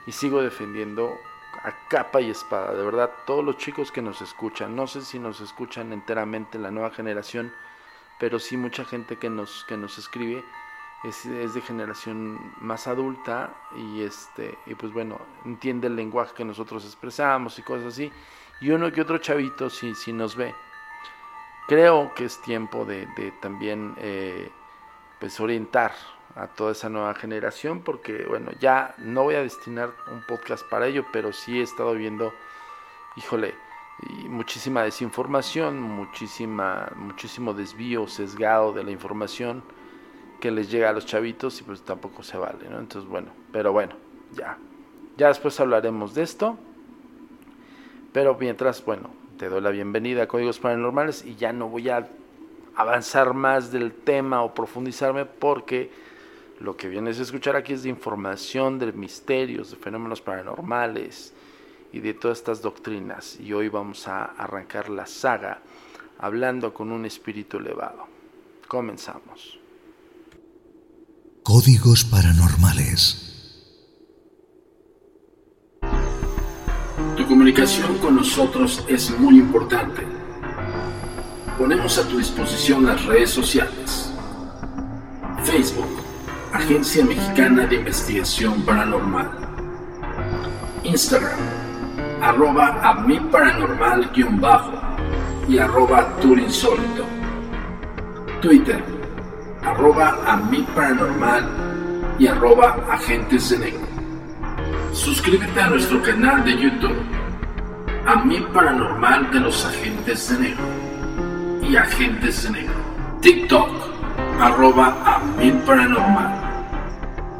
Y 0.06 0.12
sigo 0.12 0.42
defendiendo 0.42 1.16
a 1.62 1.88
capa 1.88 2.20
y 2.20 2.30
espada. 2.30 2.74
De 2.74 2.84
verdad, 2.84 3.10
todos 3.26 3.44
los 3.44 3.56
chicos 3.56 3.92
que 3.92 4.02
nos 4.02 4.20
escuchan, 4.20 4.74
no 4.76 4.86
sé 4.86 5.02
si 5.02 5.18
nos 5.18 5.40
escuchan 5.40 5.92
enteramente 5.92 6.58
la 6.58 6.70
nueva 6.70 6.90
generación 6.90 7.52
pero 8.18 8.38
sí 8.38 8.56
mucha 8.56 8.84
gente 8.84 9.16
que 9.16 9.30
nos, 9.30 9.64
que 9.64 9.76
nos 9.76 9.98
escribe 9.98 10.44
es, 11.04 11.54
de 11.54 11.60
generación 11.60 12.54
más 12.60 12.86
adulta 12.86 13.54
y 13.76 14.02
este 14.02 14.58
y 14.66 14.74
pues 14.74 14.92
bueno 14.92 15.20
entiende 15.44 15.86
el 15.88 15.96
lenguaje 15.96 16.34
que 16.34 16.44
nosotros 16.44 16.84
expresamos 16.84 17.58
y 17.58 17.62
cosas 17.62 17.86
así. 17.86 18.12
Y 18.60 18.70
uno 18.70 18.90
que 18.92 19.00
otro 19.00 19.18
chavito 19.18 19.68
si, 19.68 19.94
si 19.94 20.12
nos 20.12 20.36
ve 20.36 20.54
creo 21.66 22.14
que 22.14 22.24
es 22.24 22.40
tiempo 22.42 22.84
de, 22.84 23.06
también 23.40 23.94
eh, 23.98 24.50
pues 25.18 25.38
orientar 25.40 25.92
a 26.36 26.46
toda 26.48 26.72
esa 26.72 26.88
nueva 26.88 27.14
generación 27.14 27.80
porque 27.80 28.24
bueno 28.28 28.50
ya 28.60 28.94
no 28.98 29.24
voy 29.24 29.36
a 29.36 29.42
destinar 29.42 29.92
un 30.10 30.22
podcast 30.22 30.68
para 30.68 30.86
ello 30.86 31.04
pero 31.12 31.32
sí 31.32 31.60
he 31.60 31.62
estado 31.62 31.94
viendo 31.94 32.32
híjole 33.16 33.54
y 34.02 34.28
muchísima 34.28 34.82
desinformación, 34.82 35.80
muchísima, 35.80 36.90
muchísimo 36.96 37.54
desvío 37.54 38.08
sesgado 38.08 38.72
de 38.72 38.82
la 38.82 38.90
información 38.90 39.62
que 40.44 40.50
les 40.50 40.70
llega 40.70 40.90
a 40.90 40.92
los 40.92 41.06
chavitos 41.06 41.58
y 41.62 41.64
pues 41.64 41.80
tampoco 41.80 42.22
se 42.22 42.36
vale, 42.36 42.68
¿no? 42.68 42.78
Entonces, 42.78 43.08
bueno, 43.08 43.28
pero 43.50 43.72
bueno, 43.72 43.94
ya. 44.34 44.58
Ya 45.16 45.28
después 45.28 45.58
hablaremos 45.58 46.14
de 46.14 46.22
esto. 46.22 46.58
Pero 48.12 48.36
mientras, 48.38 48.84
bueno, 48.84 49.08
te 49.38 49.48
doy 49.48 49.62
la 49.62 49.70
bienvenida 49.70 50.24
a 50.24 50.28
Códigos 50.28 50.58
Paranormales 50.58 51.24
y 51.24 51.34
ya 51.36 51.54
no 51.54 51.70
voy 51.70 51.88
a 51.88 52.10
avanzar 52.76 53.32
más 53.32 53.72
del 53.72 53.94
tema 53.94 54.42
o 54.42 54.52
profundizarme 54.52 55.24
porque 55.24 55.90
lo 56.60 56.76
que 56.76 56.90
vienes 56.90 57.18
a 57.20 57.22
escuchar 57.22 57.56
aquí 57.56 57.72
es 57.72 57.82
de 57.82 57.88
información 57.88 58.78
de 58.78 58.92
misterios, 58.92 59.70
de 59.70 59.78
fenómenos 59.78 60.20
paranormales, 60.20 61.32
y 61.90 62.00
de 62.00 62.12
todas 62.12 62.36
estas 62.36 62.60
doctrinas. 62.60 63.40
Y 63.40 63.54
hoy 63.54 63.70
vamos 63.70 64.06
a 64.08 64.26
arrancar 64.26 64.90
la 64.90 65.06
saga 65.06 65.62
hablando 66.18 66.74
con 66.74 66.92
un 66.92 67.06
espíritu 67.06 67.56
elevado. 67.56 68.06
Comenzamos. 68.68 69.63
Códigos 71.44 72.04
paranormales. 72.04 73.20
Tu 77.18 77.26
comunicación 77.26 77.98
con 77.98 78.16
nosotros 78.16 78.82
es 78.88 79.10
muy 79.18 79.40
importante. 79.40 80.06
Ponemos 81.58 81.98
a 81.98 82.08
tu 82.08 82.16
disposición 82.16 82.86
las 82.86 83.04
redes 83.04 83.28
sociales. 83.28 84.10
Facebook, 85.44 86.00
Agencia 86.54 87.04
Mexicana 87.04 87.66
de 87.66 87.76
Investigación 87.76 88.62
Paranormal. 88.62 89.30
Instagram, 90.82 91.38
arroba 92.22 92.80
a 92.82 92.94
mi 93.02 93.20
paranormal-bajo 93.20 94.72
y 95.46 95.58
arroba 95.58 96.16
turinsólito. 96.22 97.04
Twitter, 98.40 98.93
arroba 99.64 100.18
a 100.26 100.36
mi 100.36 100.62
paranormal 100.62 101.48
y 102.18 102.26
arroba 102.26 102.76
agentes 102.90 103.50
de 103.50 103.58
negro. 103.58 103.86
Suscríbete 104.92 105.60
a 105.60 105.70
nuestro 105.70 106.02
canal 106.02 106.44
de 106.44 106.56
YouTube, 106.56 106.96
a 108.06 108.16
mi 108.24 108.40
paranormal 108.40 109.30
de 109.32 109.40
los 109.40 109.64
agentes 109.64 110.28
de 110.30 110.38
negro 110.38 110.64
y 111.62 111.76
agentes 111.76 112.44
de 112.44 112.50
negro. 112.50 112.74
TikTok, 113.20 113.70
arroba 114.40 114.96
a 115.04 115.18
mi 115.38 115.50
paranormal. 115.66 116.40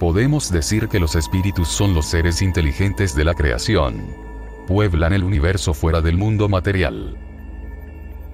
Podemos 0.00 0.50
decir 0.50 0.88
que 0.88 0.98
los 0.98 1.14
espíritus 1.16 1.68
son 1.68 1.94
los 1.94 2.06
seres 2.06 2.40
inteligentes 2.40 3.14
de 3.14 3.24
la 3.24 3.34
creación 3.34 4.31
pueblan 4.66 5.12
el 5.12 5.24
universo 5.24 5.74
fuera 5.74 6.00
del 6.00 6.16
mundo 6.16 6.48
material. 6.48 7.16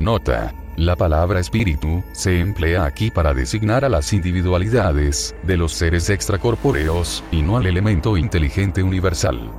Nota. 0.00 0.54
La 0.76 0.94
palabra 0.94 1.40
espíritu 1.40 2.04
se 2.12 2.38
emplea 2.38 2.84
aquí 2.84 3.10
para 3.10 3.34
designar 3.34 3.84
a 3.84 3.88
las 3.88 4.12
individualidades 4.12 5.34
de 5.42 5.56
los 5.56 5.72
seres 5.72 6.08
extracorpóreos, 6.08 7.24
y 7.32 7.42
no 7.42 7.56
al 7.56 7.66
elemento 7.66 8.16
inteligente 8.16 8.84
universal. 8.84 9.50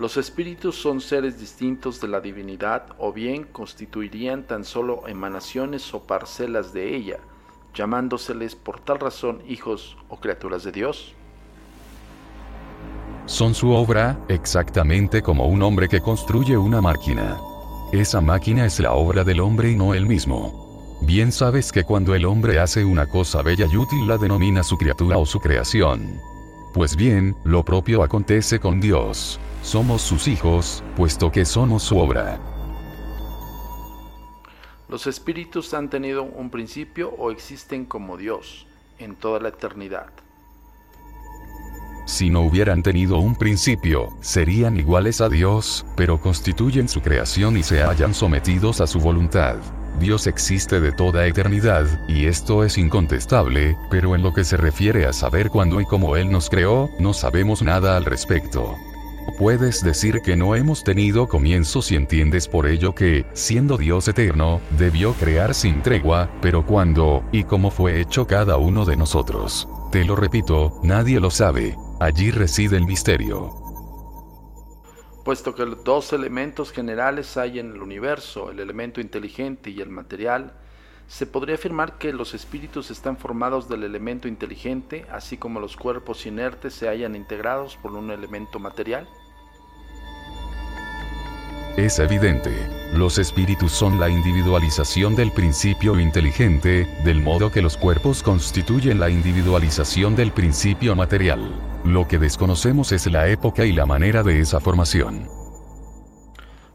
Los 0.00 0.16
espíritus 0.16 0.74
son 0.74 1.00
seres 1.00 1.38
distintos 1.38 2.00
de 2.00 2.08
la 2.08 2.20
divinidad 2.20 2.96
o 2.98 3.12
bien 3.12 3.44
constituirían 3.44 4.42
tan 4.42 4.64
solo 4.64 5.06
emanaciones 5.06 5.94
o 5.94 6.02
parcelas 6.02 6.72
de 6.72 6.96
ella, 6.96 7.18
llamándoseles 7.74 8.56
por 8.56 8.80
tal 8.80 8.98
razón 8.98 9.40
hijos 9.46 9.96
o 10.08 10.18
criaturas 10.18 10.64
de 10.64 10.72
Dios 10.72 11.14
son 13.26 13.54
su 13.54 13.72
obra, 13.72 14.18
exactamente 14.28 15.20
como 15.20 15.46
un 15.46 15.62
hombre 15.62 15.88
que 15.88 16.00
construye 16.00 16.56
una 16.56 16.80
máquina. 16.80 17.36
Esa 17.92 18.20
máquina 18.20 18.64
es 18.66 18.78
la 18.80 18.92
obra 18.92 19.24
del 19.24 19.40
hombre 19.40 19.72
y 19.72 19.76
no 19.76 19.94
él 19.94 20.06
mismo. 20.06 20.98
Bien 21.02 21.30
sabes 21.30 21.72
que 21.72 21.84
cuando 21.84 22.14
el 22.14 22.24
hombre 22.24 22.58
hace 22.58 22.84
una 22.84 23.06
cosa 23.06 23.42
bella 23.42 23.66
y 23.70 23.76
útil 23.76 24.06
la 24.06 24.16
denomina 24.16 24.62
su 24.62 24.78
criatura 24.78 25.18
o 25.18 25.26
su 25.26 25.40
creación. 25.40 26.20
Pues 26.72 26.96
bien, 26.96 27.36
lo 27.44 27.64
propio 27.64 28.02
acontece 28.02 28.60
con 28.60 28.80
Dios. 28.80 29.40
Somos 29.62 30.02
sus 30.02 30.28
hijos, 30.28 30.82
puesto 30.96 31.30
que 31.30 31.44
somos 31.44 31.82
su 31.82 31.98
obra. 31.98 32.38
Los 34.88 35.06
espíritus 35.08 35.74
han 35.74 35.90
tenido 35.90 36.22
un 36.22 36.48
principio 36.48 37.10
o 37.18 37.32
existen 37.32 37.86
como 37.86 38.16
Dios, 38.16 38.66
en 38.98 39.16
toda 39.16 39.40
la 39.40 39.48
eternidad. 39.48 40.10
Si 42.06 42.30
no 42.30 42.42
hubieran 42.42 42.84
tenido 42.84 43.18
un 43.18 43.34
principio, 43.34 44.16
serían 44.20 44.78
iguales 44.78 45.20
a 45.20 45.28
Dios, 45.28 45.84
pero 45.96 46.20
constituyen 46.20 46.88
su 46.88 47.00
creación 47.00 47.56
y 47.56 47.64
se 47.64 47.82
hallan 47.82 48.14
sometidos 48.14 48.80
a 48.80 48.86
su 48.86 49.00
voluntad. 49.00 49.56
Dios 49.98 50.28
existe 50.28 50.80
de 50.80 50.92
toda 50.92 51.26
eternidad, 51.26 51.84
y 52.08 52.26
esto 52.26 52.62
es 52.62 52.78
incontestable, 52.78 53.76
pero 53.90 54.14
en 54.14 54.22
lo 54.22 54.32
que 54.32 54.44
se 54.44 54.56
refiere 54.56 55.04
a 55.04 55.12
saber 55.12 55.50
cuándo 55.50 55.80
y 55.80 55.84
cómo 55.84 56.16
Él 56.16 56.30
nos 56.30 56.48
creó, 56.48 56.88
no 57.00 57.12
sabemos 57.12 57.60
nada 57.62 57.96
al 57.96 58.04
respecto. 58.04 58.76
Puedes 59.36 59.82
decir 59.82 60.20
que 60.20 60.36
no 60.36 60.54
hemos 60.54 60.84
tenido 60.84 61.26
comienzo 61.26 61.82
si 61.82 61.96
entiendes 61.96 62.46
por 62.46 62.68
ello 62.68 62.94
que, 62.94 63.26
siendo 63.32 63.76
Dios 63.78 64.06
eterno, 64.06 64.60
debió 64.78 65.12
crear 65.14 65.54
sin 65.54 65.82
tregua, 65.82 66.30
pero 66.40 66.64
cuándo, 66.64 67.24
y 67.32 67.42
cómo 67.42 67.72
fue 67.72 68.00
hecho 68.00 68.28
cada 68.28 68.58
uno 68.58 68.84
de 68.84 68.96
nosotros. 68.96 69.68
Te 69.90 70.04
lo 70.04 70.14
repito, 70.14 70.78
nadie 70.82 71.20
lo 71.20 71.30
sabe, 71.30 71.76
Allí 71.98 72.30
reside 72.30 72.76
el 72.76 72.84
misterio. 72.84 73.54
Puesto 75.24 75.54
que 75.54 75.64
los 75.64 75.82
dos 75.82 76.12
elementos 76.12 76.70
generales 76.70 77.38
hay 77.38 77.58
en 77.58 77.72
el 77.72 77.80
universo, 77.80 78.50
el 78.50 78.60
elemento 78.60 79.00
inteligente 79.00 79.70
y 79.70 79.80
el 79.80 79.88
material, 79.88 80.52
se 81.08 81.26
podría 81.26 81.54
afirmar 81.54 81.96
que 81.96 82.12
los 82.12 82.34
espíritus 82.34 82.90
están 82.90 83.16
formados 83.16 83.66
del 83.70 83.82
elemento 83.82 84.28
inteligente, 84.28 85.06
así 85.10 85.38
como 85.38 85.58
los 85.58 85.74
cuerpos 85.74 86.26
inertes 86.26 86.74
se 86.74 86.86
hallan 86.86 87.16
integrados 87.16 87.76
por 87.76 87.92
un 87.92 88.10
elemento 88.10 88.58
material. 88.58 89.08
Es 91.78 91.98
evidente, 91.98 92.52
los 92.92 93.16
espíritus 93.16 93.72
son 93.72 93.98
la 93.98 94.10
individualización 94.10 95.16
del 95.16 95.32
principio 95.32 95.98
inteligente, 95.98 96.86
del 97.04 97.22
modo 97.22 97.50
que 97.50 97.62
los 97.62 97.78
cuerpos 97.78 98.22
constituyen 98.22 99.00
la 99.00 99.08
individualización 99.08 100.14
del 100.14 100.32
principio 100.32 100.94
material. 100.94 101.75
Lo 101.86 102.08
que 102.08 102.18
desconocemos 102.18 102.90
es 102.90 103.06
la 103.06 103.28
época 103.28 103.64
y 103.64 103.72
la 103.72 103.86
manera 103.86 104.24
de 104.24 104.40
esa 104.40 104.58
formación. 104.58 105.28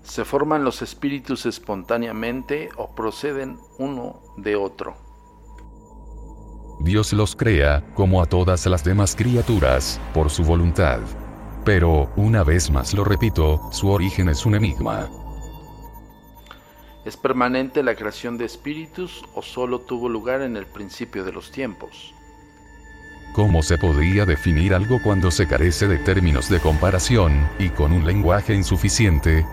¿Se 0.02 0.24
forman 0.24 0.64
los 0.64 0.82
espíritus 0.82 1.46
espontáneamente 1.46 2.70
o 2.78 2.96
proceden 2.96 3.60
uno 3.78 4.22
de 4.38 4.56
otro? 4.56 4.96
Dios 6.80 7.12
los 7.12 7.36
crea, 7.36 7.84
como 7.94 8.22
a 8.22 8.26
todas 8.26 8.66
las 8.68 8.86
demás 8.86 9.14
criaturas, 9.14 10.00
por 10.14 10.30
su 10.30 10.46
voluntad. 10.46 11.02
Pero, 11.66 12.10
una 12.16 12.46
vez 12.46 12.72
más 12.72 12.94
lo 12.94 13.04
repito, 13.04 13.70
su 13.74 13.90
origen 13.90 14.30
es 14.30 14.46
un 14.46 14.56
enigma. 14.56 15.10
¿Es 17.04 17.18
permanente 17.18 17.84
la 17.84 17.96
creación 17.96 18.38
de 18.38 18.46
espíritus 18.46 19.26
o 19.36 19.42
solo 19.42 19.82
tuvo 19.82 20.08
lugar 20.08 20.42
en 20.42 20.56
el 20.56 20.68
principio 20.68 21.26
de 21.26 21.34
los 21.34 21.52
tiempos? 21.52 22.14
¿Cómo 23.34 23.64
se 23.64 23.78
podría 23.78 24.26
definir 24.26 24.74
algo 24.74 25.02
cuando 25.02 25.32
se 25.32 25.48
carece 25.48 25.88
de 25.88 25.98
términos 25.98 26.50
de 26.50 26.60
comparación, 26.60 27.48
y 27.60 27.70
con 27.70 27.94
un 27.94 28.06
lenguaje 28.06 28.54
insuficiente? 28.54 29.46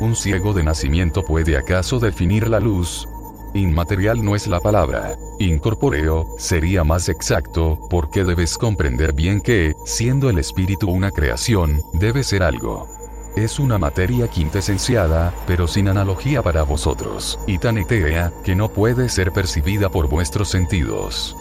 ¿Un 0.00 0.16
ciego 0.16 0.52
de 0.54 0.62
nacimiento 0.62 1.22
puede 1.22 1.56
acaso 1.56 1.98
definir 1.98 2.48
la 2.48 2.60
luz, 2.60 3.08
Inmaterial 3.56 4.22
no 4.22 4.36
es 4.36 4.46
la 4.46 4.60
palabra. 4.60 5.16
Incorpóreo 5.38 6.34
sería 6.38 6.84
más 6.84 7.08
exacto, 7.08 7.78
porque 7.88 8.24
debes 8.24 8.58
comprender 8.58 9.12
bien 9.12 9.40
que, 9.40 9.74
siendo 9.84 10.28
el 10.28 10.38
espíritu 10.38 10.90
una 10.90 11.10
creación, 11.10 11.82
debe 11.94 12.22
ser 12.22 12.42
algo. 12.42 12.88
Es 13.34 13.58
una 13.58 13.78
materia 13.78 14.28
quintesenciada, 14.28 15.32
pero 15.46 15.68
sin 15.68 15.88
analogía 15.88 16.42
para 16.42 16.62
vosotros, 16.62 17.38
y 17.46 17.58
tan 17.58 17.78
etérea, 17.78 18.32
que 18.44 18.54
no 18.54 18.68
puede 18.68 19.08
ser 19.08 19.32
percibida 19.32 19.90
por 19.90 20.08
vuestros 20.08 20.48
sentidos. 20.48 21.36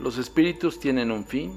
¿Los 0.00 0.16
espíritus 0.16 0.78
tienen 0.78 1.10
un 1.10 1.24
fin? 1.24 1.56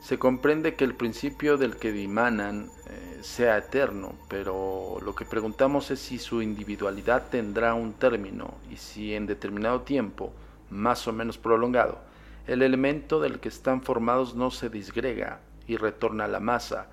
Se 0.00 0.18
comprende 0.18 0.74
que 0.74 0.82
el 0.82 0.96
principio 0.96 1.56
del 1.56 1.76
que 1.76 1.92
dimanan 1.92 2.68
eh, 2.88 3.18
sea 3.22 3.58
eterno, 3.58 4.14
pero 4.28 4.98
lo 5.04 5.14
que 5.14 5.24
preguntamos 5.24 5.92
es 5.92 6.00
si 6.00 6.18
su 6.18 6.42
individualidad 6.42 7.28
tendrá 7.30 7.74
un 7.74 7.92
término 7.92 8.54
y 8.72 8.76
si 8.76 9.14
en 9.14 9.26
determinado 9.26 9.82
tiempo, 9.82 10.32
más 10.68 11.06
o 11.06 11.12
menos 11.12 11.38
prolongado, 11.38 12.00
el 12.48 12.62
elemento 12.62 13.20
del 13.20 13.38
que 13.38 13.48
están 13.48 13.82
formados 13.82 14.34
no 14.34 14.50
se 14.50 14.68
disgrega 14.68 15.38
y 15.68 15.76
retorna 15.76 16.24
a 16.24 16.28
la 16.28 16.40
masa, 16.40 16.88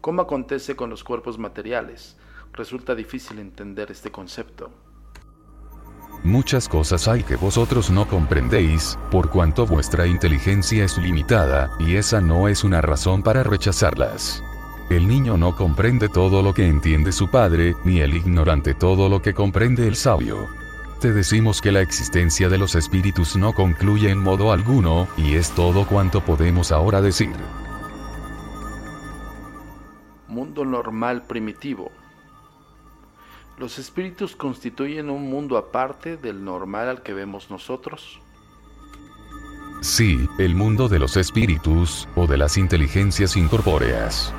como 0.00 0.22
acontece 0.22 0.76
con 0.76 0.90
los 0.90 1.02
cuerpos 1.02 1.38
materiales. 1.38 2.16
Resulta 2.52 2.94
difícil 2.94 3.40
entender 3.40 3.90
este 3.90 4.12
concepto. 4.12 4.70
Muchas 6.22 6.68
cosas 6.68 7.08
hay 7.08 7.22
que 7.22 7.36
vosotros 7.36 7.90
no 7.90 8.06
comprendéis, 8.06 8.98
por 9.10 9.30
cuanto 9.30 9.66
vuestra 9.66 10.06
inteligencia 10.06 10.84
es 10.84 10.98
limitada, 10.98 11.70
y 11.78 11.96
esa 11.96 12.20
no 12.20 12.46
es 12.46 12.62
una 12.62 12.82
razón 12.82 13.22
para 13.22 13.42
rechazarlas. 13.42 14.44
El 14.90 15.08
niño 15.08 15.38
no 15.38 15.56
comprende 15.56 16.10
todo 16.10 16.42
lo 16.42 16.52
que 16.52 16.66
entiende 16.66 17.12
su 17.12 17.30
padre, 17.30 17.74
ni 17.84 18.00
el 18.00 18.14
ignorante 18.14 18.74
todo 18.74 19.08
lo 19.08 19.22
que 19.22 19.32
comprende 19.32 19.88
el 19.88 19.96
sabio. 19.96 20.46
Te 21.00 21.10
decimos 21.10 21.62
que 21.62 21.72
la 21.72 21.80
existencia 21.80 22.50
de 22.50 22.58
los 22.58 22.74
espíritus 22.74 23.34
no 23.36 23.54
concluye 23.54 24.10
en 24.10 24.18
modo 24.18 24.52
alguno, 24.52 25.08
y 25.16 25.36
es 25.36 25.50
todo 25.52 25.86
cuanto 25.86 26.20
podemos 26.20 26.70
ahora 26.70 27.00
decir. 27.00 27.34
Mundo 30.28 30.66
normal 30.66 31.22
primitivo 31.22 31.90
¿Los 33.60 33.78
espíritus 33.78 34.34
constituyen 34.34 35.10
un 35.10 35.28
mundo 35.28 35.58
aparte 35.58 36.16
del 36.16 36.42
normal 36.42 36.88
al 36.88 37.02
que 37.02 37.12
vemos 37.12 37.50
nosotros? 37.50 38.18
Sí, 39.82 40.26
el 40.38 40.54
mundo 40.54 40.88
de 40.88 40.98
los 40.98 41.18
espíritus, 41.18 42.08
o 42.16 42.26
de 42.26 42.38
las 42.38 42.56
inteligencias 42.56 43.36
incorpóreas. 43.36 44.32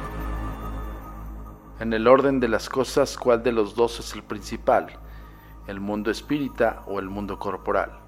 En 1.80 1.94
el 1.94 2.08
orden 2.08 2.40
de 2.40 2.48
las 2.48 2.68
cosas, 2.68 3.16
¿cuál 3.16 3.44
de 3.44 3.52
los 3.52 3.76
dos 3.76 4.00
es 4.00 4.12
el 4.16 4.24
principal? 4.24 4.88
¿El 5.68 5.80
mundo 5.80 6.10
espírita 6.10 6.82
o 6.88 6.98
el 6.98 7.08
mundo 7.08 7.38
corporal? 7.38 8.00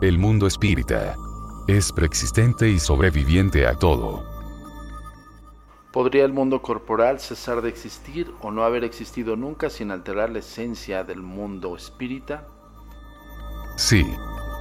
El 0.00 0.16
mundo 0.16 0.46
espírita. 0.46 1.16
Es 1.66 1.90
preexistente 1.90 2.68
y 2.68 2.78
sobreviviente 2.78 3.66
a 3.66 3.74
todo. 3.74 4.29
¿Podría 5.92 6.24
el 6.24 6.32
mundo 6.32 6.62
corporal 6.62 7.18
cesar 7.18 7.62
de 7.62 7.68
existir 7.68 8.32
o 8.42 8.52
no 8.52 8.62
haber 8.62 8.84
existido 8.84 9.34
nunca 9.34 9.70
sin 9.70 9.90
alterar 9.90 10.30
la 10.30 10.38
esencia 10.38 11.02
del 11.02 11.20
mundo 11.20 11.76
espírita? 11.76 12.46
Sí. 13.76 14.06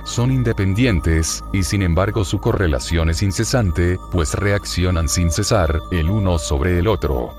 Son 0.05 0.31
independientes, 0.31 1.43
y 1.53 1.61
sin 1.61 1.83
embargo 1.83 2.23
su 2.23 2.39
correlación 2.39 3.09
es 3.09 3.21
incesante, 3.21 3.97
pues 4.11 4.33
reaccionan 4.33 5.07
sin 5.07 5.29
cesar, 5.29 5.79
el 5.91 6.09
uno 6.09 6.39
sobre 6.39 6.79
el 6.79 6.87
otro. 6.87 7.29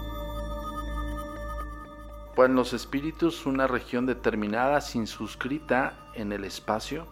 ¿Pueden 2.37 2.55
los 2.55 2.72
espíritus 2.74 3.44
una 3.44 3.66
región 3.66 4.07
determinada 4.07 4.81
sin 4.83 5.07
suscrita 5.09 6.11
en 6.14 6.33
el 6.33 6.44
espacio? 6.44 7.07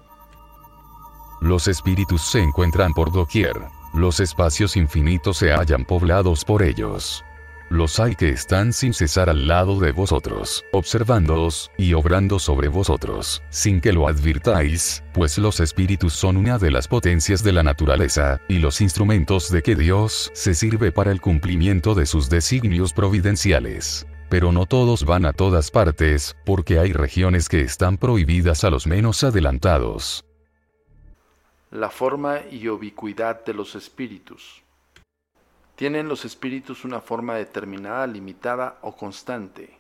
Los 1.41 1.67
espíritus 1.67 2.23
se 2.23 2.41
encuentran 2.41 2.93
por 2.93 3.11
doquier. 3.11 3.78
Los 3.95 4.21
espacios 4.21 4.77
infinitos 4.77 5.39
se 5.39 5.53
hallan 5.53 5.85
poblados 5.85 6.45
por 6.45 6.63
ellos. 6.63 7.25
Los 7.71 8.01
hay 8.01 8.15
que 8.15 8.31
están 8.31 8.73
sin 8.73 8.95
cesar 8.95 9.29
al 9.29 9.47
lado 9.47 9.79
de 9.79 9.93
vosotros, 9.93 10.65
observándoos, 10.73 11.71
y 11.77 11.93
obrando 11.93 12.39
sobre 12.39 12.69
vosotros, 12.69 13.43
sin 13.51 13.81
que 13.81 13.93
lo 13.93 14.09
advirtáis, 14.09 15.03
pues 15.13 15.37
los 15.37 15.61
espíritus 15.61 16.15
son 16.15 16.39
una 16.39 16.59
de 16.59 16.71
las 16.71 16.89
potencias 16.89 17.43
de 17.43 17.53
la 17.53 17.63
naturaleza, 17.63 18.41
y 18.49 18.59
los 18.59 18.81
instrumentos 18.81 19.51
de 19.51 19.63
que 19.63 19.77
Dios 19.77 20.31
se 20.33 20.55
sirve 20.55 20.93
para 20.93 21.13
el 21.13 21.21
cumplimiento 21.21 21.95
de 21.95 22.07
sus 22.07 22.31
designios 22.31 22.95
providenciales. 22.95 24.07
Pero 24.31 24.51
no 24.51 24.65
todos 24.65 25.05
van 25.05 25.27
a 25.27 25.35
todas 25.35 25.71
partes, 25.71 26.37
porque 26.47 26.79
hay 26.79 26.93
regiones 26.93 27.51
que 27.51 27.61
están 27.61 27.99
prohibidas 27.99 28.65
a 28.65 28.71
los 28.71 28.87
menos 28.87 29.25
adelantados 29.25 30.28
la 31.71 31.91
forma 31.91 32.41
y 32.51 32.69
ubicuidad 32.69 33.45
de 33.45 33.55
los 33.55 33.75
espíritus. 33.75 34.63
¿Tienen 35.77 36.09
los 36.09 36.25
espíritus 36.25 36.85
una 36.85 37.01
forma 37.01 37.37
determinada, 37.37 38.07
limitada 38.07 38.79
o 38.83 38.97
constante? 38.97 39.79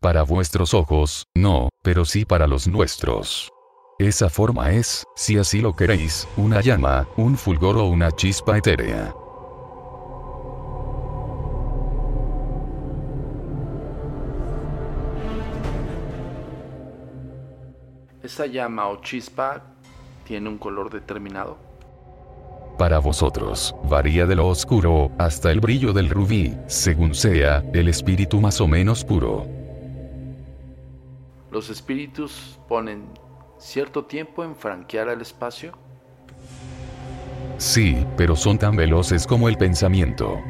Para 0.00 0.22
vuestros 0.24 0.74
ojos, 0.74 1.24
no, 1.36 1.68
pero 1.82 2.04
sí 2.04 2.24
para 2.24 2.48
los 2.48 2.66
nuestros. 2.66 3.52
Esa 4.00 4.28
forma 4.28 4.72
es, 4.72 5.04
si 5.14 5.38
así 5.38 5.60
lo 5.60 5.76
queréis, 5.76 6.26
una 6.36 6.60
llama, 6.60 7.06
un 7.16 7.36
fulgor 7.36 7.76
o 7.76 7.84
una 7.84 8.10
chispa 8.10 8.58
etérea. 8.58 9.14
¿Esa 18.22 18.46
llama 18.46 18.88
o 18.88 19.00
chispa 19.00 19.62
tiene 20.24 20.48
un 20.48 20.56
color 20.56 20.90
determinado? 20.90 21.58
Para 22.78 23.00
vosotros, 23.00 23.74
varía 23.90 24.26
de 24.26 24.36
lo 24.36 24.46
oscuro 24.46 25.10
hasta 25.18 25.50
el 25.50 25.60
brillo 25.60 25.92
del 25.92 26.08
rubí, 26.08 26.56
según 26.66 27.14
sea 27.14 27.64
el 27.74 27.88
espíritu 27.88 28.40
más 28.40 28.60
o 28.60 28.68
menos 28.68 29.04
puro. 29.04 29.46
¿Los 31.50 31.68
espíritus 31.68 32.58
ponen 32.68 33.04
cierto 33.58 34.04
tiempo 34.04 34.44
en 34.44 34.54
franquear 34.54 35.08
el 35.08 35.20
espacio? 35.20 35.72
Sí, 37.58 38.06
pero 38.16 38.36
son 38.36 38.56
tan 38.56 38.76
veloces 38.76 39.26
como 39.26 39.48
el 39.48 39.58
pensamiento. 39.58 40.40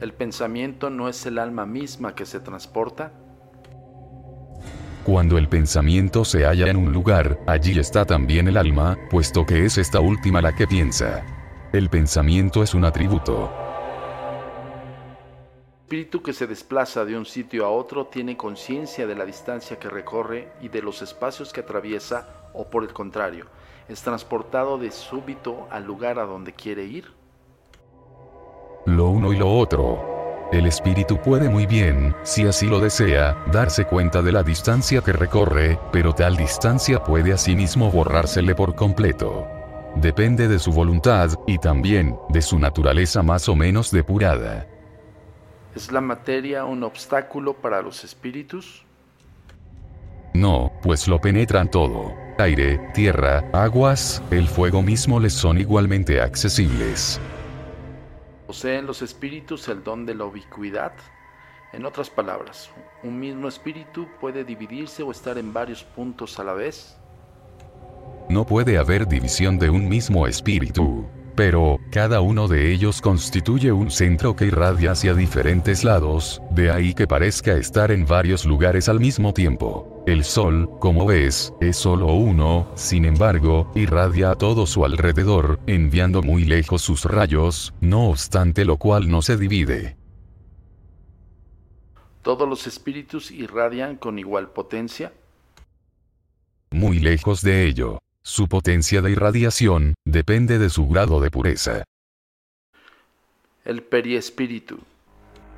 ¿El 0.00 0.14
pensamiento 0.14 0.88
no 0.88 1.08
es 1.08 1.26
el 1.26 1.38
alma 1.38 1.66
misma 1.66 2.14
que 2.14 2.24
se 2.24 2.40
transporta? 2.40 3.12
Cuando 5.08 5.38
el 5.38 5.48
pensamiento 5.48 6.22
se 6.22 6.44
halla 6.44 6.68
en 6.68 6.76
un 6.76 6.92
lugar, 6.92 7.40
allí 7.46 7.78
está 7.78 8.04
también 8.04 8.46
el 8.46 8.58
alma, 8.58 8.98
puesto 9.08 9.46
que 9.46 9.64
es 9.64 9.78
esta 9.78 10.00
última 10.00 10.42
la 10.42 10.54
que 10.54 10.66
piensa. 10.66 11.24
El 11.72 11.88
pensamiento 11.88 12.62
es 12.62 12.74
un 12.74 12.84
atributo. 12.84 13.50
El 15.62 15.84
espíritu 15.84 16.22
que 16.22 16.34
se 16.34 16.46
desplaza 16.46 17.06
de 17.06 17.16
un 17.16 17.24
sitio 17.24 17.64
a 17.64 17.70
otro 17.70 18.08
tiene 18.08 18.36
conciencia 18.36 19.06
de 19.06 19.14
la 19.14 19.24
distancia 19.24 19.78
que 19.78 19.88
recorre 19.88 20.52
y 20.60 20.68
de 20.68 20.82
los 20.82 21.00
espacios 21.00 21.54
que 21.54 21.60
atraviesa, 21.60 22.50
o 22.52 22.68
por 22.68 22.82
el 22.82 22.92
contrario, 22.92 23.46
es 23.88 24.02
transportado 24.02 24.76
de 24.76 24.90
súbito 24.90 25.68
al 25.70 25.86
lugar 25.86 26.18
a 26.18 26.26
donde 26.26 26.52
quiere 26.52 26.84
ir. 26.84 27.06
Lo 28.84 29.08
uno 29.08 29.32
y 29.32 29.38
lo 29.38 29.50
otro. 29.50 30.17
El 30.50 30.66
espíritu 30.66 31.18
puede 31.18 31.50
muy 31.50 31.66
bien, 31.66 32.16
si 32.22 32.46
así 32.46 32.66
lo 32.66 32.80
desea, 32.80 33.36
darse 33.52 33.84
cuenta 33.84 34.22
de 34.22 34.32
la 34.32 34.42
distancia 34.42 35.02
que 35.02 35.12
recorre, 35.12 35.78
pero 35.92 36.14
tal 36.14 36.38
distancia 36.38 37.04
puede 37.04 37.34
asimismo 37.34 37.90
borrársele 37.90 38.54
por 38.54 38.74
completo. 38.74 39.46
Depende 39.96 40.48
de 40.48 40.58
su 40.58 40.72
voluntad, 40.72 41.32
y 41.46 41.58
también, 41.58 42.16
de 42.30 42.40
su 42.40 42.58
naturaleza 42.58 43.22
más 43.22 43.46
o 43.50 43.54
menos 43.54 43.90
depurada. 43.90 44.66
¿Es 45.76 45.92
la 45.92 46.00
materia 46.00 46.64
un 46.64 46.82
obstáculo 46.82 47.52
para 47.52 47.82
los 47.82 48.02
espíritus? 48.02 48.86
No, 50.32 50.72
pues 50.82 51.08
lo 51.08 51.20
penetran 51.20 51.70
todo. 51.70 52.14
Aire, 52.38 52.78
tierra, 52.94 53.44
aguas, 53.52 54.22
el 54.30 54.48
fuego 54.48 54.80
mismo 54.80 55.20
les 55.20 55.34
son 55.34 55.58
igualmente 55.58 56.22
accesibles. 56.22 57.20
¿Poseen 58.48 58.86
los 58.86 59.02
espíritus 59.02 59.68
el 59.68 59.84
don 59.84 60.06
de 60.06 60.14
la 60.14 60.24
ubicuidad? 60.24 60.92
En 61.74 61.84
otras 61.84 62.08
palabras, 62.08 62.70
¿un 63.02 63.20
mismo 63.20 63.46
espíritu 63.46 64.08
puede 64.22 64.42
dividirse 64.42 65.02
o 65.02 65.10
estar 65.10 65.36
en 65.36 65.52
varios 65.52 65.84
puntos 65.84 66.38
a 66.38 66.44
la 66.44 66.54
vez? 66.54 66.96
No 68.30 68.46
puede 68.46 68.78
haber 68.78 69.06
división 69.06 69.58
de 69.58 69.68
un 69.68 69.86
mismo 69.86 70.26
espíritu, 70.26 71.06
pero 71.38 71.78
cada 71.92 72.20
uno 72.20 72.48
de 72.48 72.72
ellos 72.72 73.00
constituye 73.00 73.70
un 73.70 73.92
centro 73.92 74.34
que 74.34 74.46
irradia 74.46 74.90
hacia 74.90 75.14
diferentes 75.14 75.84
lados, 75.84 76.42
de 76.50 76.72
ahí 76.72 76.94
que 76.94 77.06
parezca 77.06 77.52
estar 77.52 77.92
en 77.92 78.06
varios 78.06 78.44
lugares 78.44 78.88
al 78.88 78.98
mismo 78.98 79.32
tiempo. 79.32 80.02
El 80.04 80.24
Sol, 80.24 80.68
como 80.80 81.06
ves, 81.06 81.54
es 81.60 81.76
solo 81.76 82.06
uno, 82.06 82.66
sin 82.74 83.04
embargo, 83.04 83.70
irradia 83.76 84.32
a 84.32 84.34
todo 84.34 84.66
su 84.66 84.84
alrededor, 84.84 85.60
enviando 85.68 86.22
muy 86.22 86.44
lejos 86.44 86.82
sus 86.82 87.04
rayos, 87.04 87.72
no 87.80 88.08
obstante 88.08 88.64
lo 88.64 88.76
cual 88.76 89.08
no 89.08 89.22
se 89.22 89.36
divide. 89.36 89.96
¿Todos 92.22 92.48
los 92.48 92.66
espíritus 92.66 93.30
irradian 93.30 93.94
con 93.94 94.18
igual 94.18 94.50
potencia? 94.50 95.12
Muy 96.72 96.98
lejos 96.98 97.42
de 97.42 97.64
ello. 97.64 98.00
Su 98.30 98.46
potencia 98.46 99.00
de 99.00 99.10
irradiación 99.10 99.94
depende 100.04 100.58
de 100.58 100.68
su 100.68 100.86
grado 100.86 101.18
de 101.18 101.30
pureza. 101.30 101.84
El 103.64 103.82
periespíritu. 103.82 104.80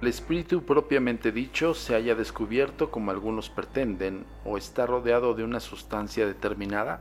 ¿El 0.00 0.06
espíritu 0.06 0.62
propiamente 0.62 1.32
dicho 1.32 1.74
se 1.74 1.96
haya 1.96 2.14
descubierto 2.14 2.92
como 2.92 3.10
algunos 3.10 3.50
pretenden 3.50 4.24
o 4.44 4.56
está 4.56 4.86
rodeado 4.86 5.34
de 5.34 5.42
una 5.42 5.58
sustancia 5.58 6.28
determinada? 6.28 7.00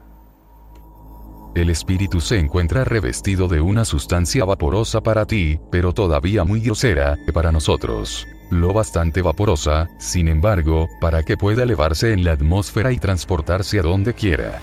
El 1.53 1.69
espíritu 1.69 2.19
se 2.19 2.39
encuentra 2.39 2.84
revestido 2.84 3.47
de 3.47 3.62
una 3.62 3.86
sustancia 3.86 4.45
vaporosa 4.45 5.01
para 5.01 5.27
ti, 5.27 5.60
pero 5.71 5.93
todavía 5.93 6.45
muy 6.45 6.62
grosera, 6.62 7.15
para 7.32 7.51
nosotros. 7.51 8.27
Lo 8.49 8.73
bastante 8.73 9.21
vaporosa, 9.21 9.88
sin 9.99 10.29
embargo, 10.29 10.88
para 10.99 11.21
que 11.21 11.38
pueda 11.38 11.62
elevarse 11.62 12.12
en 12.12 12.23
la 12.23 12.32
atmósfera 12.32 12.91
y 12.91 12.97
transportarse 12.97 13.77
a 13.77 13.84
donde 13.84 14.15
quiera. 14.15 14.60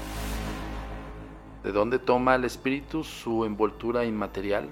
¿De 1.67 1.73
dónde 1.73 1.99
toma 1.99 2.37
el 2.37 2.45
espíritu 2.45 3.03
su 3.03 3.45
envoltura 3.45 4.05
inmaterial? 4.05 4.69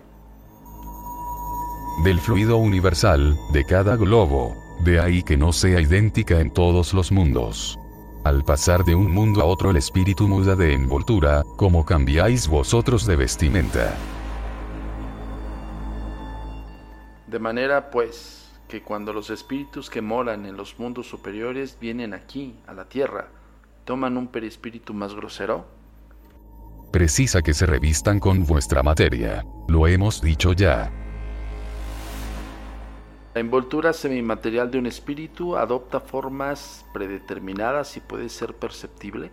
Del 2.04 2.20
fluido 2.20 2.56
universal, 2.56 3.36
de 3.52 3.64
cada 3.64 3.96
globo. 3.96 4.54
De 4.84 5.00
ahí 5.00 5.24
que 5.24 5.36
no 5.36 5.52
sea 5.52 5.80
idéntica 5.80 6.38
en 6.38 6.52
todos 6.52 6.94
los 6.94 7.10
mundos. 7.10 7.76
Al 8.22 8.44
pasar 8.44 8.84
de 8.84 8.94
un 8.94 9.10
mundo 9.10 9.40
a 9.40 9.44
otro 9.44 9.70
el 9.70 9.76
espíritu 9.76 10.28
muda 10.28 10.54
de 10.54 10.72
envoltura, 10.72 11.42
como 11.56 11.84
cambiáis 11.84 12.46
vosotros 12.46 13.04
de 13.06 13.16
vestimenta. 13.16 13.96
De 17.26 17.40
manera, 17.40 17.90
pues, 17.90 18.52
que 18.68 18.82
cuando 18.82 19.12
los 19.12 19.30
espíritus 19.30 19.90
que 19.90 20.00
moran 20.00 20.46
en 20.46 20.56
los 20.56 20.78
mundos 20.78 21.08
superiores 21.08 21.76
vienen 21.80 22.14
aquí, 22.14 22.54
a 22.68 22.72
la 22.72 22.84
tierra, 22.84 23.30
toman 23.84 24.16
un 24.16 24.28
perispíritu 24.28 24.94
más 24.94 25.12
grosero? 25.12 25.73
Precisa 26.94 27.42
que 27.42 27.54
se 27.54 27.66
revistan 27.66 28.20
con 28.20 28.46
vuestra 28.46 28.84
materia. 28.84 29.44
Lo 29.66 29.88
hemos 29.88 30.22
dicho 30.22 30.52
ya. 30.52 30.92
La 33.34 33.40
envoltura 33.40 33.92
semimaterial 33.92 34.70
de 34.70 34.78
un 34.78 34.86
espíritu 34.86 35.56
adopta 35.56 35.98
formas 35.98 36.86
predeterminadas 36.94 37.96
y 37.96 38.00
puede 38.00 38.28
ser 38.28 38.54
perceptible. 38.54 39.32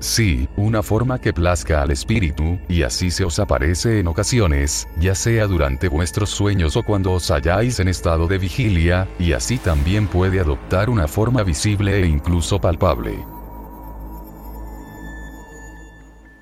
Sí, 0.00 0.48
una 0.56 0.82
forma 0.82 1.20
que 1.20 1.32
plazca 1.32 1.82
al 1.82 1.92
espíritu, 1.92 2.58
y 2.68 2.82
así 2.82 3.12
se 3.12 3.24
os 3.24 3.38
aparece 3.38 4.00
en 4.00 4.08
ocasiones, 4.08 4.88
ya 4.98 5.14
sea 5.14 5.46
durante 5.46 5.86
vuestros 5.86 6.30
sueños 6.30 6.74
o 6.74 6.82
cuando 6.82 7.12
os 7.12 7.30
halláis 7.30 7.78
en 7.78 7.86
estado 7.86 8.26
de 8.26 8.38
vigilia, 8.38 9.06
y 9.20 9.34
así 9.34 9.56
también 9.56 10.08
puede 10.08 10.40
adoptar 10.40 10.90
una 10.90 11.06
forma 11.06 11.44
visible 11.44 12.02
e 12.02 12.06
incluso 12.08 12.60
palpable. 12.60 13.37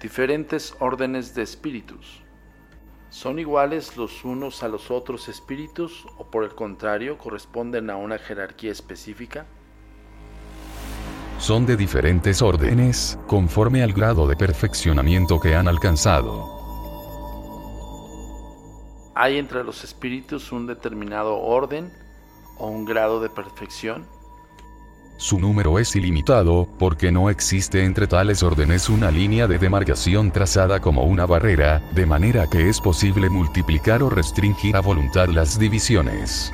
Diferentes 0.01 0.75
órdenes 0.79 1.35
de 1.35 1.43
espíritus. 1.43 2.23
¿Son 3.09 3.39
iguales 3.39 3.97
los 3.97 4.27
unos 4.27 4.63
a 4.63 4.69
los 4.69 4.91
otros 4.91 5.29
espíritus 5.29 6.05
o 6.19 6.31
por 6.31 6.45
el 6.45 6.55
contrario 6.55 7.17
corresponden 7.17 7.89
a 7.89 7.97
una 7.97 8.19
jerarquía 8.19 8.73
específica? 8.73 9.47
Son 11.39 11.65
de 11.65 11.79
diferentes 11.79 12.43
órdenes, 12.43 13.19
conforme 13.27 13.83
al 13.83 13.95
grado 13.95 14.27
de 14.27 14.37
perfeccionamiento 14.37 15.41
que 15.41 15.55
han 15.55 15.67
alcanzado. 15.67 16.57
¿Hay 19.15 19.39
entre 19.39 19.65
los 19.65 19.83
espíritus 19.83 20.53
un 20.53 20.67
determinado 20.67 21.39
orden 21.39 21.91
o 22.59 22.69
un 22.69 22.85
grado 22.85 23.21
de 23.21 23.31
perfección? 23.31 24.07
Su 25.19 25.41
número 25.41 25.79
es 25.79 25.97
ilimitado, 25.97 26.69
porque 26.79 27.11
no 27.11 27.31
existe 27.31 27.85
entre 27.85 28.07
tales 28.07 28.43
órdenes 28.43 28.91
una 28.91 29.11
línea 29.11 29.47
de 29.47 29.59
demarcación 29.59 30.31
trazada 30.31 30.81
como 30.81 31.05
una 31.05 31.25
barrera, 31.25 31.83
de 31.95 32.05
manera 32.05 32.47
que 32.51 32.69
es 32.69 32.81
posible 32.81 33.31
multiplicar 33.31 34.03
o 34.03 34.11
restringir 34.11 34.77
a 34.77 34.81
voluntad 34.81 35.29
las 35.29 35.59
divisiones. 35.59 36.53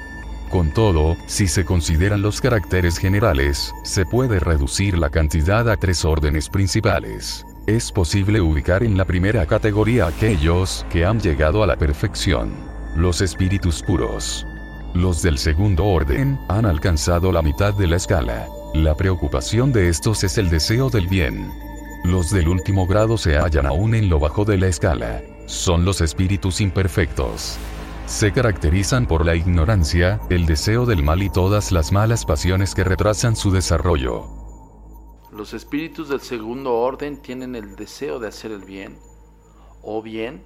Con 0.49 0.71
todo, 0.71 1.17
si 1.27 1.49
se 1.49 1.65
consideran 1.65 2.23
los 2.23 2.41
caracteres 2.41 2.99
generales, 2.99 3.75
se 3.83 4.05
puede 4.05 4.39
reducir 4.39 4.99
la 4.99 5.11
cantidad 5.11 5.69
a 5.69 5.77
tres 5.77 6.05
órdenes 6.05 6.49
principales. 6.49 7.45
Es 7.67 7.91
posible 7.91 8.41
ubicar 8.41 8.83
en 8.83 8.97
la 8.97 9.07
primera 9.07 9.47
categoría 9.47 10.07
aquellos 10.07 10.87
que 10.91 11.05
han 11.05 11.21
llegado 11.21 11.63
a 11.63 11.67
la 11.67 11.77
perfección. 11.77 12.53
Los 12.95 13.23
espíritus 13.23 13.83
puros. 13.83 14.47
Los 14.95 15.23
del 15.23 15.39
segundo 15.39 15.87
orden 15.87 16.39
han 16.49 16.67
alcanzado 16.67 17.33
la 17.33 17.41
mitad 17.41 17.73
de 17.73 17.87
la 17.87 17.97
escala. 17.97 18.47
La 18.75 18.95
preocupación 18.95 19.73
de 19.73 19.89
estos 19.89 20.23
es 20.23 20.37
el 20.37 20.51
deseo 20.51 20.91
del 20.91 21.09
bien. 21.09 21.51
Los 22.05 22.31
del 22.31 22.47
último 22.49 22.87
grado 22.87 23.17
se 23.17 23.39
hallan 23.39 23.65
aún 23.65 23.95
en 23.95 24.11
lo 24.11 24.19
bajo 24.19 24.45
de 24.45 24.59
la 24.59 24.67
escala. 24.67 25.23
Son 25.47 25.87
los 25.87 26.03
espíritus 26.03 26.61
imperfectos. 26.61 27.57
Se 28.05 28.33
caracterizan 28.33 29.07
por 29.07 29.25
la 29.25 29.35
ignorancia, 29.35 30.21
el 30.29 30.45
deseo 30.45 30.85
del 30.85 31.03
mal 31.03 31.23
y 31.23 31.31
todas 31.31 31.73
las 31.73 31.91
malas 31.91 32.27
pasiones 32.27 32.75
que 32.75 32.85
retrasan 32.85 33.35
su 33.35 33.51
desarrollo. 33.51 34.27
Los 35.33 35.55
espíritus 35.55 36.11
del 36.11 36.21
segundo 36.21 36.75
orden 36.75 37.17
tienen 37.23 37.57
el 37.57 37.77
deseo 37.77 38.19
de 38.19 38.29
hacer 38.29 38.51
el 38.51 38.65
bien, 38.65 38.99
o 39.81 40.03
bien 40.03 40.43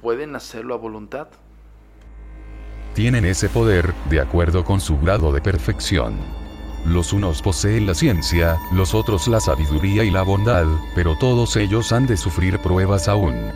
pueden 0.00 0.36
hacerlo 0.36 0.72
a 0.72 0.78
voluntad 0.78 1.28
tienen 2.94 3.24
ese 3.24 3.48
poder, 3.48 3.94
de 4.10 4.20
acuerdo 4.20 4.64
con 4.64 4.80
su 4.80 4.98
grado 4.98 5.32
de 5.32 5.40
perfección. 5.40 6.16
Los 6.84 7.12
unos 7.12 7.42
poseen 7.42 7.86
la 7.86 7.94
ciencia, 7.94 8.58
los 8.72 8.94
otros 8.94 9.28
la 9.28 9.40
sabiduría 9.40 10.02
y 10.02 10.10
la 10.10 10.22
bondad, 10.22 10.66
pero 10.94 11.16
todos 11.16 11.56
ellos 11.56 11.92
han 11.92 12.06
de 12.06 12.16
sufrir 12.16 12.58
pruebas 12.58 13.08
aún. 13.08 13.52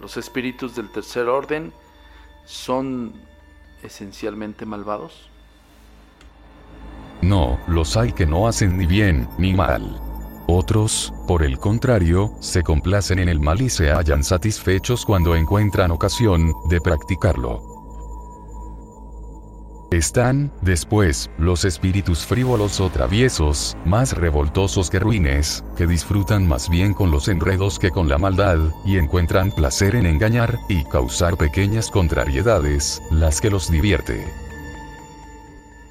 ¿Los 0.00 0.16
espíritus 0.16 0.74
del 0.74 0.90
tercer 0.90 1.28
orden 1.28 1.72
son 2.44 3.12
esencialmente 3.82 4.66
malvados? 4.66 5.30
No, 7.22 7.60
los 7.68 7.96
hay 7.96 8.12
que 8.12 8.26
no 8.26 8.48
hacen 8.48 8.76
ni 8.76 8.86
bien 8.86 9.28
ni 9.38 9.54
mal. 9.54 10.00
Otros, 10.48 11.14
por 11.28 11.44
el 11.44 11.58
contrario, 11.58 12.32
se 12.40 12.64
complacen 12.64 13.20
en 13.20 13.28
el 13.28 13.38
mal 13.38 13.62
y 13.62 13.70
se 13.70 13.92
hallan 13.92 14.24
satisfechos 14.24 15.06
cuando 15.06 15.36
encuentran 15.36 15.92
ocasión 15.92 16.54
de 16.68 16.80
practicarlo. 16.80 17.69
Están, 19.90 20.52
después, 20.62 21.28
los 21.36 21.64
espíritus 21.64 22.24
frívolos 22.24 22.78
o 22.78 22.90
traviesos, 22.90 23.76
más 23.84 24.12
revoltosos 24.12 24.88
que 24.88 25.00
ruines, 25.00 25.64
que 25.76 25.88
disfrutan 25.88 26.46
más 26.46 26.68
bien 26.68 26.94
con 26.94 27.10
los 27.10 27.26
enredos 27.26 27.80
que 27.80 27.90
con 27.90 28.08
la 28.08 28.16
maldad, 28.16 28.58
y 28.84 28.98
encuentran 28.98 29.50
placer 29.50 29.96
en 29.96 30.06
engañar, 30.06 30.60
y 30.68 30.84
causar 30.84 31.36
pequeñas 31.36 31.90
contrariedades, 31.90 33.02
las 33.10 33.40
que 33.40 33.50
los 33.50 33.68
divierte. 33.68 34.24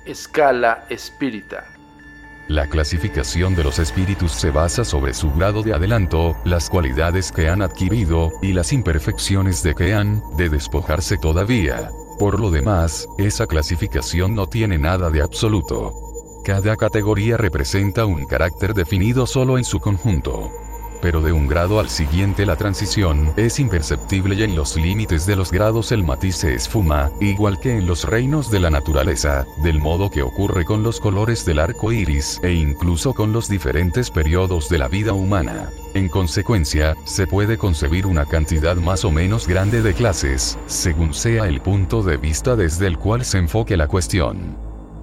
Escala 0.05 0.85
espírita. 0.89 1.65
La 2.47 2.67
clasificación 2.67 3.53
de 3.53 3.65
los 3.65 3.79
espíritus 3.79 4.31
se 4.31 4.49
basa 4.49 4.85
sobre 4.85 5.13
su 5.13 5.29
grado 5.33 5.61
de 5.61 5.73
adelanto, 5.73 6.37
las 6.45 6.69
cualidades 6.69 7.33
que 7.33 7.49
han 7.49 7.61
adquirido, 7.61 8.31
y 8.41 8.53
las 8.53 8.71
imperfecciones 8.71 9.61
de 9.61 9.75
que 9.75 9.93
han 9.93 10.23
de 10.37 10.47
despojarse 10.47 11.17
todavía. 11.17 11.91
Por 12.19 12.37
lo 12.37 12.51
demás, 12.51 13.07
esa 13.17 13.47
clasificación 13.47 14.35
no 14.35 14.45
tiene 14.45 14.77
nada 14.77 15.09
de 15.09 15.21
absoluto. 15.21 15.93
Cada 16.43 16.75
categoría 16.75 17.37
representa 17.37 18.05
un 18.05 18.25
carácter 18.25 18.73
definido 18.73 19.25
solo 19.25 19.57
en 19.57 19.63
su 19.63 19.79
conjunto. 19.79 20.51
Pero 21.01 21.21
de 21.21 21.31
un 21.31 21.47
grado 21.47 21.79
al 21.79 21.89
siguiente 21.89 22.45
la 22.45 22.57
transición 22.57 23.31
es 23.37 23.59
imperceptible 23.59 24.35
y 24.35 24.43
en 24.43 24.55
los 24.55 24.75
límites 24.75 25.25
de 25.25 25.35
los 25.35 25.51
grados 25.51 25.91
el 25.91 26.03
matiz 26.03 26.35
se 26.35 26.53
esfuma, 26.53 27.09
igual 27.21 27.59
que 27.59 27.77
en 27.77 27.87
los 27.87 28.03
reinos 28.03 28.51
de 28.51 28.59
la 28.59 28.69
naturaleza, 28.69 29.45
del 29.63 29.79
modo 29.79 30.09
que 30.09 30.21
ocurre 30.21 30.65
con 30.65 30.83
los 30.83 30.99
colores 30.99 31.45
del 31.45 31.59
arco 31.59 31.91
iris 31.91 32.39
e 32.43 32.51
incluso 32.51 33.13
con 33.13 33.31
los 33.31 33.47
diferentes 33.47 34.11
periodos 34.11 34.67
de 34.69 34.77
la 34.77 34.87
vida 34.87 35.13
humana. 35.13 35.69
En 35.93 36.09
consecuencia, 36.09 36.95
se 37.05 37.25
puede 37.25 37.57
concebir 37.57 38.05
una 38.05 38.25
cantidad 38.25 38.75
más 38.75 39.05
o 39.05 39.11
menos 39.11 39.47
grande 39.47 39.81
de 39.81 39.93
clases, 39.93 40.57
según 40.67 41.13
sea 41.13 41.47
el 41.47 41.61
punto 41.61 42.03
de 42.03 42.17
vista 42.17 42.55
desde 42.55 42.87
el 42.87 42.97
cual 42.97 43.25
se 43.25 43.39
enfoque 43.39 43.77
la 43.77 43.87
cuestión. 43.87 44.57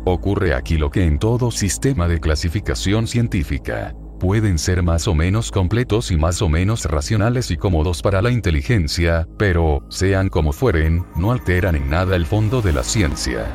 Ocurre 0.05 0.55
aquí 0.55 0.77
lo 0.77 0.91
que 0.91 1.05
en 1.05 1.19
todo 1.19 1.51
sistema 1.51 2.07
de 2.07 2.21
clasificación 2.21 3.09
científica. 3.09 3.95
Pueden 4.19 4.59
ser 4.59 4.83
más 4.83 5.07
o 5.09 5.15
menos 5.15 5.51
completos 5.51 6.11
y 6.11 6.17
más 6.17 6.41
o 6.41 6.49
menos 6.49 6.87
racionales 6.87 7.51
y 7.51 7.59
cómodos 7.59 8.01
para 8.01 8.23
la 8.23 8.31
inteligencia, 8.31 9.29
pero, 9.37 9.83
sean 9.91 10.31
como 10.31 10.53
fueren, 10.53 11.05
no 11.17 11.33
alteran 11.33 11.77
en 11.77 11.91
nada 11.91 12.17
el 12.17 12.25
fondo 12.25 12.63
de 12.63 12.73
la 12.73 12.83
ciencia. 12.83 13.47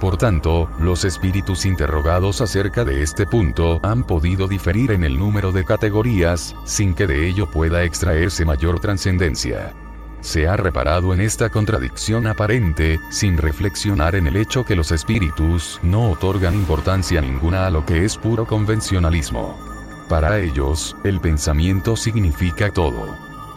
Por 0.00 0.16
tanto, 0.16 0.70
los 0.80 1.04
espíritus 1.04 1.66
interrogados 1.66 2.40
acerca 2.40 2.84
de 2.84 3.02
este 3.02 3.26
punto 3.26 3.80
han 3.82 4.06
podido 4.06 4.48
diferir 4.48 4.92
en 4.92 5.04
el 5.04 5.18
número 5.18 5.52
de 5.52 5.64
categorías, 5.64 6.54
sin 6.64 6.94
que 6.94 7.06
de 7.06 7.28
ello 7.28 7.50
pueda 7.50 7.82
extraerse 7.82 8.46
mayor 8.46 8.80
trascendencia. 8.80 9.74
Se 10.20 10.48
ha 10.48 10.56
reparado 10.56 11.12
en 11.12 11.20
esta 11.20 11.50
contradicción 11.50 12.26
aparente, 12.26 12.98
sin 13.10 13.36
reflexionar 13.36 14.14
en 14.14 14.26
el 14.26 14.36
hecho 14.36 14.64
que 14.64 14.74
los 14.74 14.90
espíritus 14.90 15.78
no 15.82 16.10
otorgan 16.10 16.54
importancia 16.54 17.20
ninguna 17.20 17.66
a 17.66 17.70
lo 17.70 17.84
que 17.84 18.04
es 18.04 18.16
puro 18.16 18.46
convencionalismo. 18.46 19.67
Para 20.08 20.38
ellos, 20.38 20.96
el 21.04 21.20
pensamiento 21.20 21.94
significa 21.94 22.70
todo. 22.70 23.14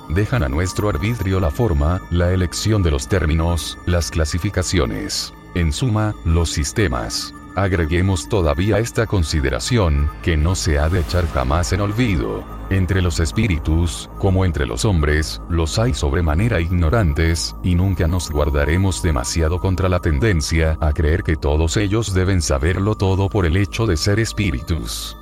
Dejan 0.10 0.44
a 0.44 0.50
nuestro 0.50 0.90
arbitrio 0.90 1.40
la 1.40 1.50
forma, 1.50 2.02
la 2.10 2.34
elección 2.34 2.84
de 2.84 2.92
los 2.92 3.08
términos, 3.08 3.78
las 3.86 4.12
clasificaciones. 4.12 5.34
En 5.56 5.72
suma, 5.72 6.14
los 6.26 6.50
sistemas. 6.50 7.34
Agreguemos 7.56 8.28
todavía 8.28 8.80
esta 8.80 9.08
consideración, 9.08 10.10
que 10.24 10.36
no 10.36 10.56
se 10.56 10.78
ha 10.78 10.90
de 10.90 11.00
echar 11.00 11.26
jamás 11.28 11.72
en 11.72 11.80
olvido. 11.80 12.44
Entre 12.70 13.02
los 13.02 13.22
espíritus, 13.22 14.10
como 14.20 14.44
entre 14.44 14.66
los 14.66 14.84
hombres, 14.84 15.42
los 15.50 15.80
hay 15.80 15.94
sobremanera 15.94 16.60
ignorantes, 16.60 17.56
y 17.64 17.76
nunca 17.76 18.08
nos 18.08 18.30
guardaremos 18.30 19.02
demasiado 19.02 19.60
contra 19.60 19.88
la 19.88 20.00
tendencia 20.00 20.78
a 20.82 20.92
creer 20.92 21.24
que 21.24 21.38
todos 21.38 21.78
ellos 21.78 22.14
deben 22.14 22.42
saberlo 22.42 22.96
todo 22.96 23.30
por 23.30 23.46
el 23.46 23.56
hecho 23.56 23.86
de 23.86 23.96
ser 23.96 24.20
espíritus. 24.20 25.18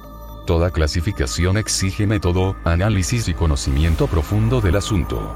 Toda 0.49 0.71
clasificación 0.71 1.57
exige 1.57 2.07
método, 2.07 2.55
análisis 2.63 3.27
y 3.27 3.35
conocimiento 3.35 4.07
profundo 4.07 4.62
del 4.62 4.77
asunto. 4.77 5.31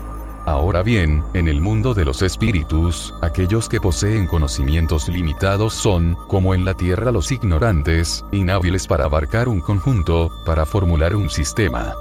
Ahora 0.48 0.82
bien, 0.82 1.24
en 1.36 1.48
el 1.48 1.62
mundo 1.62 1.94
de 1.94 2.04
los 2.04 2.24
espíritus, 2.24 3.14
aquellos 3.22 3.70
que 3.70 3.80
poseen 3.80 4.26
conocimientos 4.26 5.10
limitados 5.10 5.76
son, 5.76 6.18
como 6.28 6.56
en 6.56 6.66
la 6.66 6.74
Tierra 6.74 7.12
los 7.12 7.32
ignorantes, 7.32 8.26
inhábiles 8.32 8.88
para 8.88 9.06
abarcar 9.06 9.50
un 9.50 9.62
conjunto, 9.62 10.32
para 10.48 10.66
formular 10.66 11.16
un 11.16 11.30
sistema. 11.30 11.94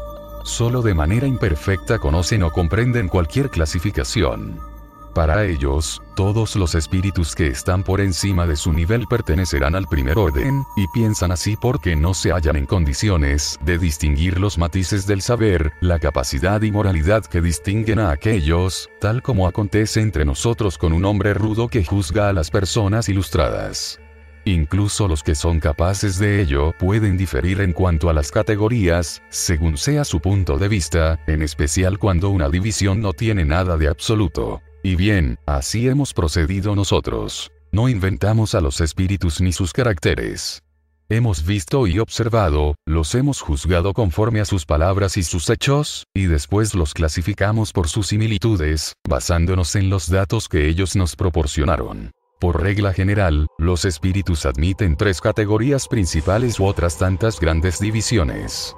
Solo 0.42 0.80
de 0.80 0.94
manera 0.94 1.26
imperfecta 1.26 1.98
conocen 1.98 2.42
o 2.44 2.50
comprenden 2.50 3.08
cualquier 3.08 3.50
clasificación. 3.50 4.71
Para 5.14 5.44
ellos, 5.44 6.00
todos 6.16 6.56
los 6.56 6.74
espíritus 6.74 7.34
que 7.34 7.48
están 7.48 7.82
por 7.82 8.00
encima 8.00 8.46
de 8.46 8.56
su 8.56 8.72
nivel 8.72 9.06
pertenecerán 9.06 9.74
al 9.74 9.86
primer 9.86 10.16
orden, 10.16 10.64
y 10.74 10.86
piensan 10.88 11.32
así 11.32 11.54
porque 11.54 11.94
no 11.96 12.14
se 12.14 12.32
hallan 12.32 12.56
en 12.56 12.64
condiciones 12.64 13.58
de 13.62 13.76
distinguir 13.76 14.40
los 14.40 14.56
matices 14.56 15.06
del 15.06 15.20
saber, 15.20 15.74
la 15.82 15.98
capacidad 15.98 16.62
y 16.62 16.70
moralidad 16.70 17.26
que 17.26 17.42
distinguen 17.42 17.98
a 17.98 18.10
aquellos, 18.10 18.88
tal 19.00 19.20
como 19.22 19.46
acontece 19.46 20.00
entre 20.00 20.24
nosotros 20.24 20.78
con 20.78 20.94
un 20.94 21.04
hombre 21.04 21.34
rudo 21.34 21.68
que 21.68 21.84
juzga 21.84 22.30
a 22.30 22.32
las 22.32 22.50
personas 22.50 23.10
ilustradas. 23.10 24.00
Incluso 24.46 25.08
los 25.08 25.22
que 25.22 25.34
son 25.34 25.60
capaces 25.60 26.18
de 26.18 26.40
ello 26.40 26.72
pueden 26.78 27.18
diferir 27.18 27.60
en 27.60 27.74
cuanto 27.74 28.08
a 28.08 28.14
las 28.14 28.32
categorías, 28.32 29.22
según 29.28 29.76
sea 29.76 30.04
su 30.04 30.20
punto 30.20 30.58
de 30.58 30.68
vista, 30.68 31.20
en 31.26 31.42
especial 31.42 31.98
cuando 31.98 32.30
una 32.30 32.48
división 32.48 33.00
no 33.00 33.12
tiene 33.12 33.44
nada 33.44 33.76
de 33.76 33.88
absoluto. 33.88 34.62
Y 34.82 34.96
bien, 34.96 35.38
así 35.46 35.88
hemos 35.88 36.12
procedido 36.12 36.74
nosotros. 36.74 37.52
No 37.70 37.88
inventamos 37.88 38.54
a 38.54 38.60
los 38.60 38.80
espíritus 38.80 39.40
ni 39.40 39.52
sus 39.52 39.72
caracteres. 39.72 40.62
Hemos 41.08 41.44
visto 41.44 41.86
y 41.86 41.98
observado, 41.98 42.74
los 42.86 43.14
hemos 43.14 43.40
juzgado 43.40 43.92
conforme 43.92 44.40
a 44.40 44.44
sus 44.44 44.64
palabras 44.64 45.16
y 45.16 45.22
sus 45.22 45.48
hechos, 45.50 46.04
y 46.14 46.24
después 46.24 46.74
los 46.74 46.94
clasificamos 46.94 47.72
por 47.72 47.88
sus 47.88 48.08
similitudes, 48.08 48.94
basándonos 49.08 49.76
en 49.76 49.90
los 49.90 50.08
datos 50.08 50.48
que 50.48 50.68
ellos 50.68 50.96
nos 50.96 51.14
proporcionaron. 51.14 52.10
Por 52.40 52.60
regla 52.60 52.92
general, 52.92 53.46
los 53.58 53.84
espíritus 53.84 54.46
admiten 54.46 54.96
tres 54.96 55.20
categorías 55.20 55.86
principales 55.86 56.58
u 56.58 56.64
otras 56.64 56.98
tantas 56.98 57.38
grandes 57.38 57.78
divisiones. 57.78 58.74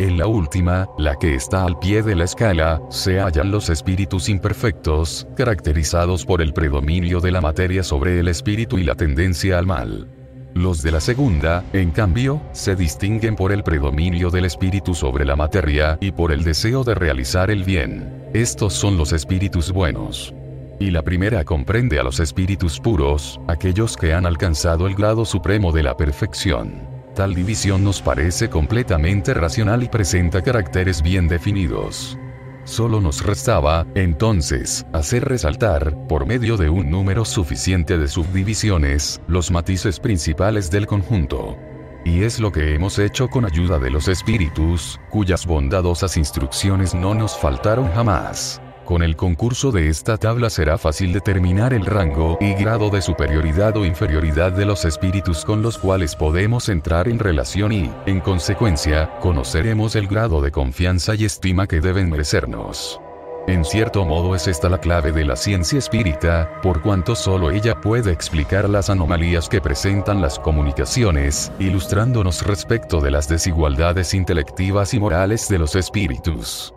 En 0.00 0.16
la 0.16 0.28
última, 0.28 0.88
la 0.96 1.16
que 1.16 1.34
está 1.34 1.64
al 1.64 1.76
pie 1.80 2.04
de 2.04 2.14
la 2.14 2.22
escala, 2.22 2.80
se 2.88 3.18
hallan 3.18 3.50
los 3.50 3.68
espíritus 3.68 4.28
imperfectos, 4.28 5.26
caracterizados 5.36 6.24
por 6.24 6.40
el 6.40 6.52
predominio 6.52 7.20
de 7.20 7.32
la 7.32 7.40
materia 7.40 7.82
sobre 7.82 8.20
el 8.20 8.28
espíritu 8.28 8.78
y 8.78 8.84
la 8.84 8.94
tendencia 8.94 9.58
al 9.58 9.66
mal. 9.66 10.08
Los 10.54 10.82
de 10.82 10.92
la 10.92 11.00
segunda, 11.00 11.64
en 11.72 11.90
cambio, 11.90 12.40
se 12.52 12.76
distinguen 12.76 13.34
por 13.34 13.50
el 13.50 13.64
predominio 13.64 14.30
del 14.30 14.44
espíritu 14.44 14.94
sobre 14.94 15.24
la 15.24 15.34
materia 15.34 15.98
y 16.00 16.12
por 16.12 16.30
el 16.30 16.44
deseo 16.44 16.84
de 16.84 16.94
realizar 16.94 17.50
el 17.50 17.64
bien. 17.64 18.28
Estos 18.34 18.74
son 18.74 18.96
los 18.96 19.12
espíritus 19.12 19.72
buenos. 19.72 20.32
Y 20.78 20.92
la 20.92 21.02
primera 21.02 21.44
comprende 21.44 21.98
a 21.98 22.04
los 22.04 22.20
espíritus 22.20 22.78
puros, 22.78 23.40
aquellos 23.48 23.96
que 23.96 24.14
han 24.14 24.26
alcanzado 24.26 24.86
el 24.86 24.94
grado 24.94 25.24
supremo 25.24 25.72
de 25.72 25.82
la 25.82 25.96
perfección 25.96 26.97
tal 27.18 27.34
división 27.34 27.82
nos 27.82 28.00
parece 28.00 28.48
completamente 28.48 29.34
racional 29.34 29.82
y 29.82 29.88
presenta 29.88 30.40
caracteres 30.40 31.02
bien 31.02 31.26
definidos. 31.26 32.16
Solo 32.62 33.00
nos 33.00 33.26
restaba, 33.26 33.88
entonces, 33.96 34.86
hacer 34.92 35.24
resaltar, 35.24 35.96
por 36.06 36.26
medio 36.26 36.56
de 36.56 36.70
un 36.70 36.92
número 36.92 37.24
suficiente 37.24 37.98
de 37.98 38.06
subdivisiones, 38.06 39.20
los 39.26 39.50
matices 39.50 39.98
principales 39.98 40.70
del 40.70 40.86
conjunto. 40.86 41.56
Y 42.04 42.22
es 42.22 42.38
lo 42.38 42.52
que 42.52 42.72
hemos 42.76 43.00
hecho 43.00 43.26
con 43.26 43.44
ayuda 43.44 43.80
de 43.80 43.90
los 43.90 44.06
espíritus, 44.06 45.00
cuyas 45.10 45.44
bondadosas 45.44 46.16
instrucciones 46.16 46.94
no 46.94 47.14
nos 47.14 47.36
faltaron 47.36 47.90
jamás. 47.94 48.62
Con 48.88 49.02
el 49.02 49.16
concurso 49.16 49.70
de 49.70 49.90
esta 49.90 50.16
tabla 50.16 50.48
será 50.48 50.78
fácil 50.78 51.12
determinar 51.12 51.74
el 51.74 51.84
rango 51.84 52.38
y 52.40 52.54
grado 52.54 52.88
de 52.88 53.02
superioridad 53.02 53.76
o 53.76 53.84
inferioridad 53.84 54.50
de 54.50 54.64
los 54.64 54.86
espíritus 54.86 55.44
con 55.44 55.60
los 55.60 55.76
cuales 55.76 56.16
podemos 56.16 56.70
entrar 56.70 57.06
en 57.06 57.18
relación 57.18 57.70
y, 57.70 57.90
en 58.06 58.20
consecuencia, 58.20 59.10
conoceremos 59.20 59.94
el 59.94 60.08
grado 60.08 60.40
de 60.40 60.52
confianza 60.52 61.14
y 61.14 61.26
estima 61.26 61.66
que 61.66 61.82
deben 61.82 62.08
merecernos. 62.08 62.98
En 63.46 63.66
cierto 63.66 64.06
modo 64.06 64.34
es 64.34 64.48
esta 64.48 64.70
la 64.70 64.78
clave 64.78 65.12
de 65.12 65.26
la 65.26 65.36
ciencia 65.36 65.78
espírita, 65.78 66.58
por 66.62 66.80
cuanto 66.80 67.14
solo 67.14 67.50
ella 67.50 67.78
puede 67.82 68.10
explicar 68.10 68.70
las 68.70 68.88
anomalías 68.88 69.50
que 69.50 69.60
presentan 69.60 70.22
las 70.22 70.38
comunicaciones, 70.38 71.52
ilustrándonos 71.58 72.40
respecto 72.46 73.02
de 73.02 73.10
las 73.10 73.28
desigualdades 73.28 74.14
intelectivas 74.14 74.94
y 74.94 74.98
morales 74.98 75.46
de 75.50 75.58
los 75.58 75.76
espíritus. 75.76 76.72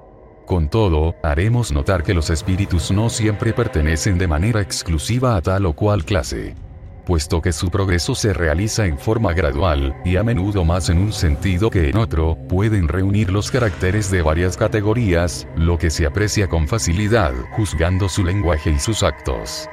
Con 0.45 0.69
todo, 0.69 1.15
haremos 1.23 1.71
notar 1.71 2.03
que 2.03 2.13
los 2.13 2.29
espíritus 2.29 2.91
no 2.91 3.09
siempre 3.09 3.53
pertenecen 3.53 4.17
de 4.17 4.27
manera 4.27 4.61
exclusiva 4.61 5.35
a 5.35 5.41
tal 5.41 5.65
o 5.65 5.73
cual 5.73 6.03
clase. 6.03 6.55
Puesto 7.05 7.41
que 7.41 7.51
su 7.51 7.69
progreso 7.69 8.15
se 8.15 8.33
realiza 8.33 8.85
en 8.85 8.97
forma 8.97 9.33
gradual, 9.33 9.95
y 10.05 10.17
a 10.17 10.23
menudo 10.23 10.65
más 10.65 10.89
en 10.89 10.97
un 10.97 11.13
sentido 11.13 11.69
que 11.69 11.89
en 11.89 11.97
otro, 11.97 12.37
pueden 12.47 12.87
reunir 12.87 13.31
los 13.31 13.49
caracteres 13.49 14.11
de 14.11 14.21
varias 14.21 14.57
categorías, 14.57 15.47
lo 15.55 15.77
que 15.77 15.89
se 15.89 16.05
aprecia 16.05 16.47
con 16.47 16.67
facilidad, 16.67 17.33
juzgando 17.53 18.07
su 18.09 18.23
lenguaje 18.23 18.71
y 18.71 18.79
sus 18.79 19.03
actos. 19.03 19.67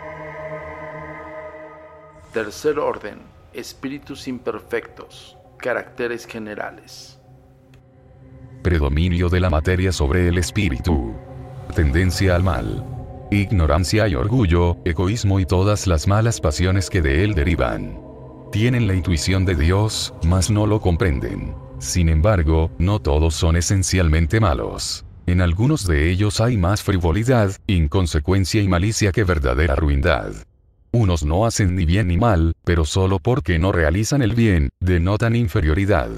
Tercer 2.32 2.78
orden. 2.78 3.18
Espíritus 3.52 4.28
imperfectos. 4.28 5.36
Caracteres 5.58 6.26
generales 6.26 7.17
predominio 8.62 9.28
de 9.28 9.40
la 9.40 9.50
materia 9.50 9.92
sobre 9.92 10.28
el 10.28 10.38
espíritu, 10.38 11.14
tendencia 11.74 12.36
al 12.36 12.42
mal, 12.42 12.84
ignorancia 13.30 14.08
y 14.08 14.14
orgullo, 14.14 14.76
egoísmo 14.84 15.40
y 15.40 15.46
todas 15.46 15.86
las 15.86 16.06
malas 16.06 16.40
pasiones 16.40 16.90
que 16.90 17.02
de 17.02 17.24
él 17.24 17.34
derivan. 17.34 18.00
Tienen 18.52 18.86
la 18.86 18.94
intuición 18.94 19.44
de 19.44 19.54
Dios, 19.54 20.14
mas 20.24 20.50
no 20.50 20.66
lo 20.66 20.80
comprenden. 20.80 21.54
Sin 21.78 22.08
embargo, 22.08 22.70
no 22.78 22.98
todos 22.98 23.34
son 23.34 23.56
esencialmente 23.56 24.40
malos. 24.40 25.04
En 25.26 25.42
algunos 25.42 25.86
de 25.86 26.10
ellos 26.10 26.40
hay 26.40 26.56
más 26.56 26.82
frivolidad, 26.82 27.52
inconsecuencia 27.66 28.62
y 28.62 28.68
malicia 28.68 29.12
que 29.12 29.24
verdadera 29.24 29.76
ruindad. 29.76 30.32
Unos 30.90 31.22
no 31.22 31.44
hacen 31.44 31.76
ni 31.76 31.84
bien 31.84 32.08
ni 32.08 32.16
mal, 32.16 32.54
pero 32.64 32.86
solo 32.86 33.18
porque 33.18 33.58
no 33.58 33.70
realizan 33.70 34.22
el 34.22 34.34
bien, 34.34 34.70
denotan 34.80 35.36
inferioridad. 35.36 36.08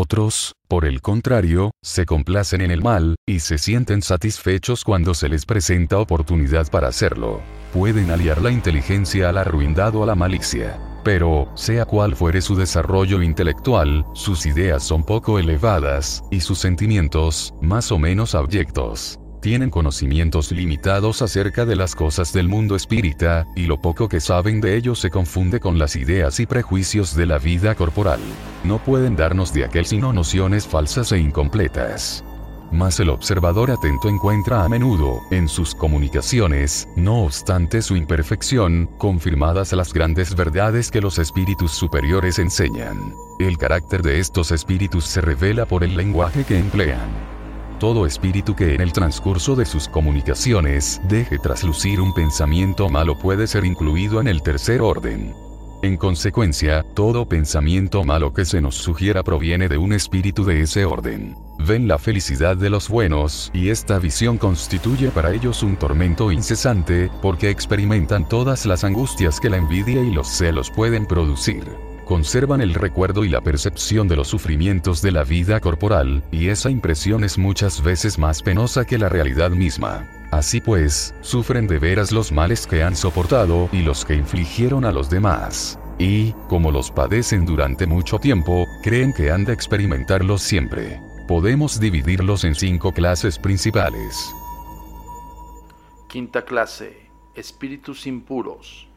Otros, 0.00 0.52
por 0.68 0.84
el 0.84 1.02
contrario, 1.02 1.72
se 1.82 2.06
complacen 2.06 2.60
en 2.60 2.70
el 2.70 2.84
mal, 2.84 3.16
y 3.26 3.40
se 3.40 3.58
sienten 3.58 4.00
satisfechos 4.00 4.84
cuando 4.84 5.12
se 5.12 5.28
les 5.28 5.44
presenta 5.44 5.98
oportunidad 5.98 6.70
para 6.70 6.86
hacerlo. 6.86 7.40
Pueden 7.72 8.12
aliar 8.12 8.40
la 8.40 8.52
inteligencia 8.52 9.28
a 9.28 9.32
la 9.32 9.42
ruindad 9.42 9.96
o 9.96 10.04
a 10.04 10.06
la 10.06 10.14
malicia. 10.14 10.78
Pero, 11.02 11.50
sea 11.56 11.84
cual 11.84 12.14
fuere 12.14 12.42
su 12.42 12.54
desarrollo 12.54 13.22
intelectual, 13.22 14.04
sus 14.14 14.46
ideas 14.46 14.84
son 14.84 15.02
poco 15.02 15.40
elevadas, 15.40 16.22
y 16.30 16.42
sus 16.42 16.60
sentimientos, 16.60 17.52
más 17.60 17.90
o 17.90 17.98
menos 17.98 18.36
abyectos 18.36 19.18
tienen 19.40 19.70
conocimientos 19.70 20.52
limitados 20.52 21.22
acerca 21.22 21.64
de 21.64 21.76
las 21.76 21.94
cosas 21.94 22.32
del 22.32 22.48
mundo 22.48 22.76
espírita, 22.76 23.46
y 23.56 23.66
lo 23.66 23.80
poco 23.80 24.08
que 24.08 24.20
saben 24.20 24.60
de 24.60 24.76
ello 24.76 24.94
se 24.94 25.10
confunde 25.10 25.60
con 25.60 25.78
las 25.78 25.96
ideas 25.96 26.40
y 26.40 26.46
prejuicios 26.46 27.14
de 27.14 27.26
la 27.26 27.38
vida 27.38 27.74
corporal. 27.74 28.20
No 28.64 28.78
pueden 28.78 29.16
darnos 29.16 29.52
de 29.52 29.64
aquel 29.64 29.86
sino 29.86 30.12
nociones 30.12 30.66
falsas 30.66 31.12
e 31.12 31.18
incompletas. 31.18 32.24
Mas 32.70 33.00
el 33.00 33.08
observador 33.08 33.70
atento 33.70 34.08
encuentra 34.08 34.64
a 34.64 34.68
menudo, 34.68 35.22
en 35.30 35.48
sus 35.48 35.74
comunicaciones, 35.74 36.86
no 36.96 37.22
obstante 37.24 37.80
su 37.80 37.96
imperfección, 37.96 38.90
confirmadas 38.98 39.72
las 39.72 39.92
grandes 39.92 40.34
verdades 40.34 40.90
que 40.90 41.00
los 41.00 41.18
espíritus 41.18 41.72
superiores 41.72 42.38
enseñan. 42.38 43.14
El 43.38 43.56
carácter 43.56 44.02
de 44.02 44.18
estos 44.18 44.52
espíritus 44.52 45.06
se 45.06 45.22
revela 45.22 45.64
por 45.64 45.82
el 45.82 45.96
lenguaje 45.96 46.44
que 46.44 46.58
emplean 46.58 47.37
todo 47.78 48.06
espíritu 48.06 48.54
que 48.54 48.74
en 48.74 48.80
el 48.80 48.92
transcurso 48.92 49.56
de 49.56 49.64
sus 49.64 49.88
comunicaciones 49.88 51.00
deje 51.08 51.38
traslucir 51.38 52.00
un 52.00 52.12
pensamiento 52.12 52.88
malo 52.88 53.18
puede 53.18 53.46
ser 53.46 53.64
incluido 53.64 54.20
en 54.20 54.28
el 54.28 54.42
tercer 54.42 54.82
orden. 54.82 55.34
En 55.80 55.96
consecuencia, 55.96 56.84
todo 56.94 57.28
pensamiento 57.28 58.02
malo 58.02 58.34
que 58.34 58.44
se 58.44 58.60
nos 58.60 58.74
sugiera 58.74 59.22
proviene 59.22 59.68
de 59.68 59.78
un 59.78 59.92
espíritu 59.92 60.44
de 60.44 60.62
ese 60.62 60.84
orden. 60.84 61.36
Ven 61.60 61.86
la 61.86 61.98
felicidad 61.98 62.56
de 62.56 62.68
los 62.68 62.88
buenos, 62.88 63.52
y 63.54 63.68
esta 63.68 64.00
visión 64.00 64.38
constituye 64.38 65.10
para 65.10 65.32
ellos 65.32 65.62
un 65.62 65.76
tormento 65.76 66.32
incesante, 66.32 67.10
porque 67.22 67.50
experimentan 67.50 68.28
todas 68.28 68.66
las 68.66 68.82
angustias 68.82 69.38
que 69.38 69.50
la 69.50 69.58
envidia 69.58 70.02
y 70.02 70.12
los 70.12 70.26
celos 70.26 70.68
pueden 70.70 71.06
producir. 71.06 71.87
Conservan 72.08 72.62
el 72.62 72.72
recuerdo 72.72 73.22
y 73.22 73.28
la 73.28 73.42
percepción 73.42 74.08
de 74.08 74.16
los 74.16 74.28
sufrimientos 74.28 75.02
de 75.02 75.12
la 75.12 75.24
vida 75.24 75.60
corporal, 75.60 76.24
y 76.32 76.48
esa 76.48 76.70
impresión 76.70 77.22
es 77.22 77.36
muchas 77.36 77.82
veces 77.82 78.18
más 78.18 78.42
penosa 78.42 78.86
que 78.86 78.96
la 78.96 79.10
realidad 79.10 79.50
misma. 79.50 80.08
Así 80.32 80.62
pues, 80.62 81.14
sufren 81.20 81.66
de 81.66 81.78
veras 81.78 82.10
los 82.10 82.32
males 82.32 82.66
que 82.66 82.82
han 82.82 82.96
soportado 82.96 83.68
y 83.72 83.82
los 83.82 84.06
que 84.06 84.14
infligieron 84.14 84.86
a 84.86 84.90
los 84.90 85.10
demás. 85.10 85.78
Y, 85.98 86.32
como 86.48 86.72
los 86.72 86.90
padecen 86.90 87.44
durante 87.44 87.86
mucho 87.86 88.18
tiempo, 88.18 88.66
creen 88.82 89.12
que 89.12 89.30
han 89.30 89.44
de 89.44 89.52
experimentarlos 89.52 90.40
siempre. 90.40 91.02
Podemos 91.26 91.78
dividirlos 91.78 92.44
en 92.44 92.54
cinco 92.54 92.90
clases 92.90 93.38
principales. 93.38 94.16
Quinta 96.08 96.42
clase. 96.42 97.10
Espíritus 97.34 98.06
impuros. 98.06 98.87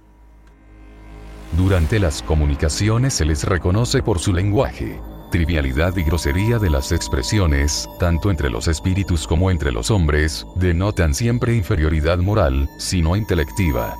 Durante 1.57 1.99
las 1.99 2.21
comunicaciones 2.21 3.13
se 3.13 3.25
les 3.25 3.43
reconoce 3.43 4.01
por 4.01 4.19
su 4.19 4.31
lenguaje, 4.31 5.01
trivialidad 5.31 5.95
y 5.97 6.03
grosería 6.03 6.59
de 6.59 6.69
las 6.69 6.93
expresiones, 6.93 7.89
tanto 7.99 8.31
entre 8.31 8.49
los 8.49 8.69
espíritus 8.69 9.27
como 9.27 9.51
entre 9.51 9.71
los 9.73 9.91
hombres, 9.91 10.47
denotan 10.55 11.13
siempre 11.13 11.53
inferioridad 11.53 12.19
moral, 12.19 12.69
sino 12.77 13.17
intelectiva. 13.17 13.95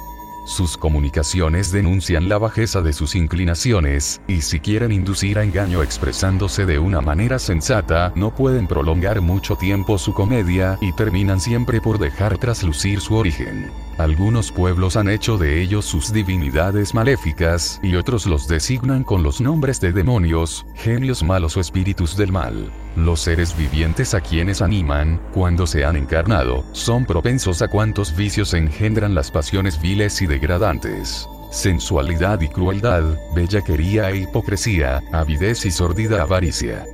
Sus 0.46 0.78
comunicaciones 0.78 1.72
denuncian 1.72 2.30
la 2.30 2.38
bajeza 2.38 2.82
de 2.82 2.94
sus 2.94 3.16
inclinaciones, 3.16 4.22
y 4.28 4.42
si 4.42 4.60
quieren 4.60 4.94
inducir 4.94 5.38
a 5.38 5.44
engaño 5.44 5.84
expresándose 5.84 6.66
de 6.66 6.80
una 6.80 7.02
manera 7.02 7.38
sensata, 7.38 8.14
no 8.16 8.34
pueden 8.34 8.66
prolongar 8.66 9.22
mucho 9.22 9.56
tiempo 9.56 9.98
su 9.98 10.14
comedia 10.14 10.78
y 10.82 10.94
terminan 10.94 11.40
siempre 11.40 11.82
por 11.82 12.00
dejar 12.00 12.38
traslucir 12.38 13.02
su 13.02 13.16
origen. 13.16 13.70
Algunos 14.02 14.52
pueblos 14.52 14.96
han 14.96 15.08
hecho 15.10 15.38
de 15.38 15.62
ellos 15.62 15.86
sus 15.86 16.12
divinidades 16.12 16.96
maléficas, 16.96 17.80
y 17.84 17.96
otros 17.96 18.26
los 18.26 18.48
designan 18.48 19.04
con 19.04 19.22
los 19.22 19.40
nombres 19.40 19.80
de 19.80 19.92
demonios, 19.92 20.66
genios 20.74 21.22
malos 21.22 21.56
o 21.56 21.60
espíritus 21.60 22.18
del 22.18 22.32
mal. 22.32 22.72
Los 22.96 23.20
seres 23.20 23.56
vivientes 23.56 24.16
a 24.16 24.22
quienes 24.22 24.64
animan, 24.64 25.22
cuando 25.36 25.68
se 25.68 25.86
han 25.86 25.98
encarnado, 25.98 26.64
son 26.72 27.06
propensos 27.06 27.62
a 27.62 27.68
cuantos 27.68 28.16
vicios 28.16 28.56
engendran 28.56 29.14
las 29.14 29.30
pasiones 29.30 29.80
viles 29.80 30.20
y 30.24 30.26
degradantes 30.26 31.28
sensualidad 31.52 32.40
y 32.40 32.48
crueldad, 32.48 33.04
bellaquería 33.36 34.10
e 34.10 34.20
hipocresía, 34.20 35.04
avidez 35.12 35.66
y 35.66 35.72
sordida 35.72 36.22
avaricia 36.22 36.86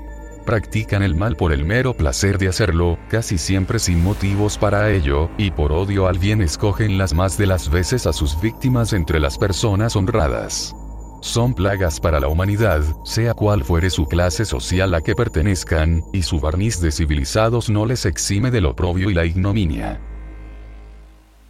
practican 0.48 1.04
el 1.04 1.14
mal 1.14 1.36
por 1.36 1.52
el 1.52 1.66
mero 1.66 1.94
placer 1.94 2.38
de 2.40 2.48
hacerlo, 2.48 2.98
casi 3.10 3.38
siempre 3.38 3.78
sin 3.78 4.02
motivos 4.02 4.58
para 4.58 4.90
ello, 4.90 5.30
y 5.38 5.52
por 5.52 5.74
odio 5.74 6.08
al 6.08 6.18
bien 6.18 6.42
escogen 6.42 6.98
las 6.98 7.14
más 7.14 7.38
de 7.38 7.46
las 7.46 7.70
veces 7.70 8.08
a 8.08 8.14
sus 8.14 8.40
víctimas 8.42 8.94
entre 8.94 9.20
las 9.20 9.38
personas 9.38 9.98
honradas. 9.98 10.74
Son 11.22 11.54
plagas 11.54 12.00
para 12.00 12.22
la 12.22 12.30
humanidad, 12.30 12.82
sea 13.04 13.34
cual 13.34 13.66
fuere 13.66 13.90
su 13.90 14.08
clase 14.08 14.46
social 14.46 14.94
a 14.96 15.02
que 15.02 15.16
pertenezcan, 15.16 16.02
y 16.14 16.24
su 16.24 16.40
barniz 16.40 16.80
de 16.80 16.92
civilizados 16.92 17.70
no 17.70 17.86
les 17.86 18.06
exime 18.06 18.50
del 18.50 18.68
oprobio 18.68 19.10
y 19.10 19.14
la 19.14 19.26
ignominia. 19.26 20.00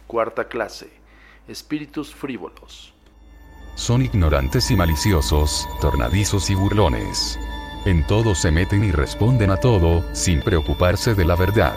Cuarta 0.08 0.48
clase. 0.48 0.90
Espíritus 1.46 2.12
frívolos. 2.12 2.92
Son 3.76 4.02
ignorantes 4.02 4.72
y 4.72 4.76
maliciosos, 4.76 5.68
tornadizos 5.80 6.50
y 6.50 6.56
burlones. 6.56 7.38
En 7.84 8.06
todo 8.06 8.34
se 8.34 8.50
meten 8.50 8.84
y 8.84 8.90
responden 8.90 9.50
a 9.50 9.56
todo, 9.56 10.04
sin 10.12 10.40
preocuparse 10.40 11.14
de 11.14 11.24
la 11.24 11.36
verdad. 11.36 11.74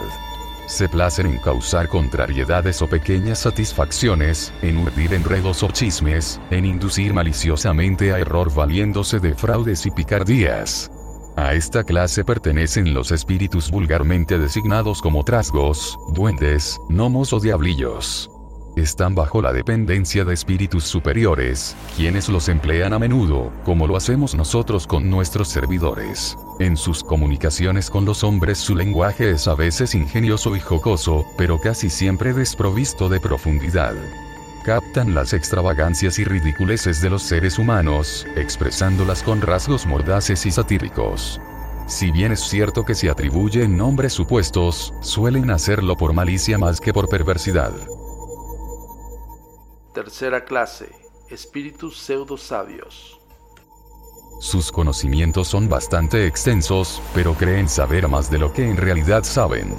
Se 0.65 0.89
placen 0.89 1.27
en 1.27 1.37
causar 1.37 1.87
contrariedades 1.87 2.81
o 2.81 2.87
pequeñas 2.87 3.39
satisfacciones, 3.39 4.53
en 4.61 4.77
urdir 4.77 5.13
enredos 5.13 5.63
o 5.63 5.67
chismes, 5.67 6.39
en 6.49 6.65
inducir 6.65 7.13
maliciosamente 7.13 8.13
a 8.13 8.19
error 8.19 8.53
valiéndose 8.53 9.19
de 9.19 9.35
fraudes 9.35 9.85
y 9.85 9.91
picardías. 9.91 10.89
A 11.35 11.53
esta 11.53 11.83
clase 11.83 12.23
pertenecen 12.23 12.93
los 12.93 13.11
espíritus 13.11 13.69
vulgarmente 13.69 14.37
designados 14.37 15.01
como 15.01 15.23
trasgos, 15.23 15.97
duendes, 16.13 16.79
gnomos 16.89 17.33
o 17.33 17.39
diablillos 17.39 18.30
están 18.75 19.15
bajo 19.15 19.41
la 19.41 19.51
dependencia 19.51 20.23
de 20.23 20.33
espíritus 20.33 20.85
superiores, 20.85 21.75
quienes 21.95 22.29
los 22.29 22.49
emplean 22.49 22.93
a 22.93 22.99
menudo, 22.99 23.51
como 23.63 23.87
lo 23.87 23.97
hacemos 23.97 24.35
nosotros 24.35 24.87
con 24.87 25.09
nuestros 25.09 25.49
servidores. 25.49 26.37
En 26.59 26.77
sus 26.77 27.03
comunicaciones 27.03 27.89
con 27.89 28.05
los 28.05 28.23
hombres 28.23 28.57
su 28.57 28.75
lenguaje 28.75 29.31
es 29.31 29.47
a 29.47 29.55
veces 29.55 29.95
ingenioso 29.95 30.55
y 30.55 30.59
jocoso, 30.59 31.25
pero 31.37 31.59
casi 31.59 31.89
siempre 31.89 32.33
desprovisto 32.33 33.09
de 33.09 33.19
profundidad. 33.19 33.93
Captan 34.63 35.15
las 35.15 35.33
extravagancias 35.33 36.19
y 36.19 36.23
ridiculeces 36.23 37.01
de 37.01 37.09
los 37.09 37.23
seres 37.23 37.57
humanos, 37.57 38.27
expresándolas 38.35 39.23
con 39.23 39.41
rasgos 39.41 39.85
mordaces 39.85 40.45
y 40.45 40.51
satíricos. 40.51 41.41
Si 41.87 42.11
bien 42.11 42.31
es 42.31 42.41
cierto 42.41 42.85
que 42.85 42.95
se 42.95 43.09
atribuyen 43.09 43.75
nombres 43.75 44.13
supuestos, 44.13 44.93
suelen 45.01 45.49
hacerlo 45.49 45.97
por 45.97 46.13
malicia 46.13 46.57
más 46.57 46.79
que 46.79 46.93
por 46.93 47.09
perversidad. 47.09 47.73
Tercera 49.93 50.45
clase. 50.45 50.89
Espíritus 51.29 51.97
pseudo 51.97 52.37
sabios. 52.37 53.19
Sus 54.39 54.71
conocimientos 54.71 55.49
son 55.49 55.67
bastante 55.67 56.27
extensos, 56.27 57.01
pero 57.13 57.33
creen 57.33 57.67
saber 57.67 58.07
más 58.07 58.31
de 58.31 58.39
lo 58.39 58.53
que 58.53 58.69
en 58.69 58.77
realidad 58.77 59.23
saben. 59.23 59.75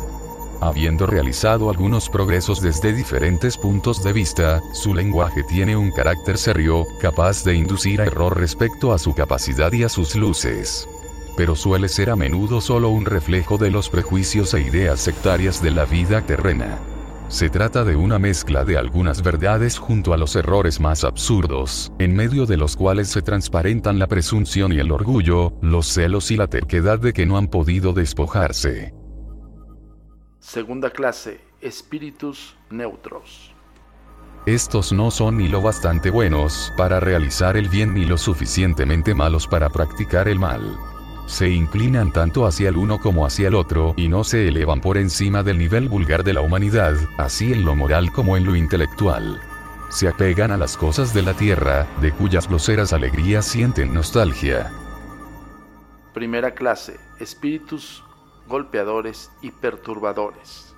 Habiendo 0.60 1.06
realizado 1.06 1.70
algunos 1.70 2.10
progresos 2.10 2.60
desde 2.60 2.92
diferentes 2.92 3.56
puntos 3.56 4.04
de 4.04 4.12
vista, 4.12 4.60
su 4.74 4.94
lenguaje 4.94 5.44
tiene 5.44 5.76
un 5.78 5.90
carácter 5.90 6.36
serio, 6.36 6.86
capaz 7.00 7.42
de 7.42 7.54
inducir 7.54 8.02
a 8.02 8.04
error 8.04 8.38
respecto 8.38 8.92
a 8.92 8.98
su 8.98 9.14
capacidad 9.14 9.72
y 9.72 9.82
a 9.82 9.88
sus 9.88 10.14
luces. 10.14 10.86
Pero 11.38 11.56
suele 11.56 11.88
ser 11.88 12.10
a 12.10 12.16
menudo 12.16 12.60
solo 12.60 12.90
un 12.90 13.06
reflejo 13.06 13.56
de 13.56 13.70
los 13.70 13.88
prejuicios 13.88 14.52
e 14.52 14.60
ideas 14.60 15.00
sectarias 15.00 15.62
de 15.62 15.70
la 15.70 15.86
vida 15.86 16.20
terrena. 16.20 16.91
Se 17.32 17.48
trata 17.48 17.82
de 17.82 17.96
una 17.96 18.18
mezcla 18.18 18.62
de 18.62 18.76
algunas 18.76 19.22
verdades 19.22 19.78
junto 19.78 20.12
a 20.12 20.18
los 20.18 20.36
errores 20.36 20.80
más 20.80 21.02
absurdos, 21.02 21.90
en 21.98 22.14
medio 22.14 22.44
de 22.44 22.58
los 22.58 22.76
cuales 22.76 23.08
se 23.08 23.22
transparentan 23.22 23.98
la 23.98 24.06
presunción 24.06 24.70
y 24.70 24.80
el 24.80 24.92
orgullo, 24.92 25.54
los 25.62 25.86
celos 25.86 26.30
y 26.30 26.36
la 26.36 26.48
terquedad 26.48 26.98
de 26.98 27.14
que 27.14 27.24
no 27.24 27.38
han 27.38 27.48
podido 27.48 27.94
despojarse. 27.94 28.92
Segunda 30.40 30.90
clase, 30.90 31.40
espíritus 31.62 32.54
neutros. 32.68 33.54
Estos 34.44 34.92
no 34.92 35.10
son 35.10 35.38
ni 35.38 35.48
lo 35.48 35.62
bastante 35.62 36.10
buenos 36.10 36.70
para 36.76 37.00
realizar 37.00 37.56
el 37.56 37.70
bien 37.70 37.94
ni 37.94 38.04
lo 38.04 38.18
suficientemente 38.18 39.14
malos 39.14 39.46
para 39.46 39.70
practicar 39.70 40.28
el 40.28 40.38
mal 40.38 40.78
se 41.26 41.48
inclinan 41.48 42.12
tanto 42.12 42.46
hacia 42.46 42.68
el 42.68 42.76
uno 42.76 43.00
como 43.00 43.24
hacia 43.26 43.48
el 43.48 43.54
otro 43.54 43.94
y 43.96 44.08
no 44.08 44.24
se 44.24 44.48
elevan 44.48 44.80
por 44.80 44.98
encima 44.98 45.42
del 45.42 45.58
nivel 45.58 45.88
vulgar 45.88 46.24
de 46.24 46.34
la 46.34 46.40
humanidad, 46.40 46.94
así 47.16 47.52
en 47.52 47.64
lo 47.64 47.74
moral 47.74 48.12
como 48.12 48.36
en 48.36 48.44
lo 48.44 48.56
intelectual. 48.56 49.40
Se 49.90 50.08
apegan 50.08 50.50
a 50.50 50.56
las 50.56 50.76
cosas 50.76 51.12
de 51.12 51.22
la 51.22 51.34
tierra, 51.34 51.86
de 52.00 52.12
cuyas 52.12 52.48
groseras 52.48 52.92
alegrías 52.92 53.44
sienten 53.44 53.92
nostalgia. 53.92 54.72
Primera 56.14 56.54
clase, 56.54 56.98
espíritus 57.20 58.02
golpeadores 58.48 59.30
y 59.40 59.50
perturbadores. 59.50 60.71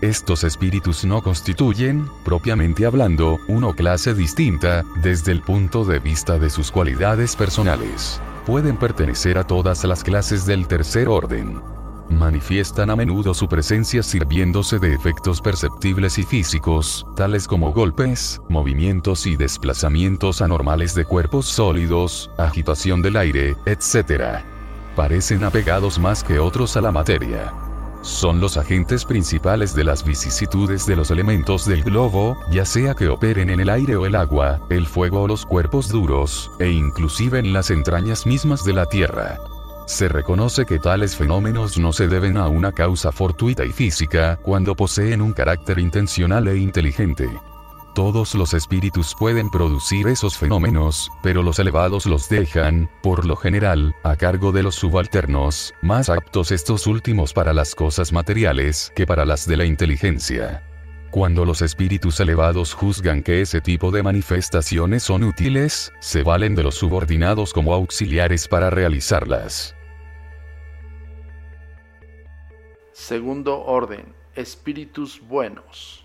Estos 0.00 0.44
espíritus 0.44 1.04
no 1.04 1.22
constituyen, 1.22 2.08
propiamente 2.24 2.86
hablando, 2.86 3.38
una 3.48 3.72
clase 3.74 4.14
distinta, 4.14 4.84
desde 5.02 5.32
el 5.32 5.42
punto 5.42 5.84
de 5.84 5.98
vista 5.98 6.38
de 6.38 6.48
sus 6.50 6.70
cualidades 6.70 7.36
personales 7.36 8.20
pueden 8.50 8.76
pertenecer 8.76 9.38
a 9.38 9.46
todas 9.46 9.84
las 9.84 10.02
clases 10.02 10.46
del 10.46 10.66
tercer 10.66 11.08
orden. 11.08 11.62
Manifiestan 12.08 12.90
a 12.90 12.96
menudo 12.96 13.32
su 13.34 13.46
presencia 13.48 14.02
sirviéndose 14.02 14.80
de 14.80 14.92
efectos 14.92 15.40
perceptibles 15.40 16.18
y 16.18 16.24
físicos, 16.24 17.06
tales 17.14 17.46
como 17.46 17.72
golpes, 17.72 18.40
movimientos 18.48 19.26
y 19.26 19.36
desplazamientos 19.36 20.42
anormales 20.42 20.96
de 20.96 21.04
cuerpos 21.04 21.46
sólidos, 21.46 22.28
agitación 22.36 23.02
del 23.02 23.16
aire, 23.16 23.54
etc. 23.66 24.42
Parecen 24.96 25.44
apegados 25.44 26.00
más 26.00 26.24
que 26.24 26.40
otros 26.40 26.76
a 26.76 26.80
la 26.80 26.90
materia. 26.90 27.69
Son 28.02 28.40
los 28.40 28.56
agentes 28.56 29.04
principales 29.04 29.74
de 29.74 29.84
las 29.84 30.04
vicisitudes 30.04 30.86
de 30.86 30.96
los 30.96 31.10
elementos 31.10 31.66
del 31.66 31.82
globo, 31.82 32.38
ya 32.50 32.64
sea 32.64 32.94
que 32.94 33.08
operen 33.08 33.50
en 33.50 33.60
el 33.60 33.68
aire 33.68 33.96
o 33.96 34.06
el 34.06 34.14
agua, 34.14 34.58
el 34.70 34.86
fuego 34.86 35.22
o 35.22 35.28
los 35.28 35.44
cuerpos 35.44 35.90
duros, 35.90 36.50
e 36.58 36.70
inclusive 36.70 37.38
en 37.38 37.52
las 37.52 37.70
entrañas 37.70 38.26
mismas 38.26 38.64
de 38.64 38.72
la 38.72 38.86
Tierra. 38.86 39.38
Se 39.86 40.08
reconoce 40.08 40.64
que 40.64 40.78
tales 40.78 41.14
fenómenos 41.14 41.76
no 41.76 41.92
se 41.92 42.08
deben 42.08 42.38
a 42.38 42.48
una 42.48 42.72
causa 42.72 43.12
fortuita 43.12 43.66
y 43.66 43.70
física, 43.70 44.38
cuando 44.42 44.74
poseen 44.74 45.20
un 45.20 45.32
carácter 45.34 45.78
intencional 45.78 46.48
e 46.48 46.56
inteligente. 46.56 47.28
Todos 48.00 48.34
los 48.34 48.54
espíritus 48.54 49.14
pueden 49.14 49.50
producir 49.50 50.08
esos 50.08 50.38
fenómenos, 50.38 51.12
pero 51.22 51.42
los 51.42 51.58
elevados 51.58 52.06
los 52.06 52.30
dejan, 52.30 52.88
por 53.02 53.26
lo 53.26 53.36
general, 53.36 53.94
a 54.04 54.16
cargo 54.16 54.52
de 54.52 54.62
los 54.62 54.76
subalternos, 54.76 55.74
más 55.82 56.08
aptos 56.08 56.50
estos 56.50 56.86
últimos 56.86 57.34
para 57.34 57.52
las 57.52 57.74
cosas 57.74 58.10
materiales 58.10 58.90
que 58.96 59.04
para 59.06 59.26
las 59.26 59.46
de 59.46 59.58
la 59.58 59.66
inteligencia. 59.66 60.62
Cuando 61.10 61.44
los 61.44 61.60
espíritus 61.60 62.18
elevados 62.20 62.72
juzgan 62.72 63.22
que 63.22 63.42
ese 63.42 63.60
tipo 63.60 63.90
de 63.90 64.02
manifestaciones 64.02 65.02
son 65.02 65.22
útiles, 65.22 65.92
se 66.00 66.22
valen 66.22 66.54
de 66.54 66.62
los 66.62 66.76
subordinados 66.76 67.52
como 67.52 67.74
auxiliares 67.74 68.48
para 68.48 68.70
realizarlas. 68.70 69.76
Segundo 72.94 73.62
orden, 73.62 74.14
espíritus 74.34 75.20
buenos. 75.20 75.99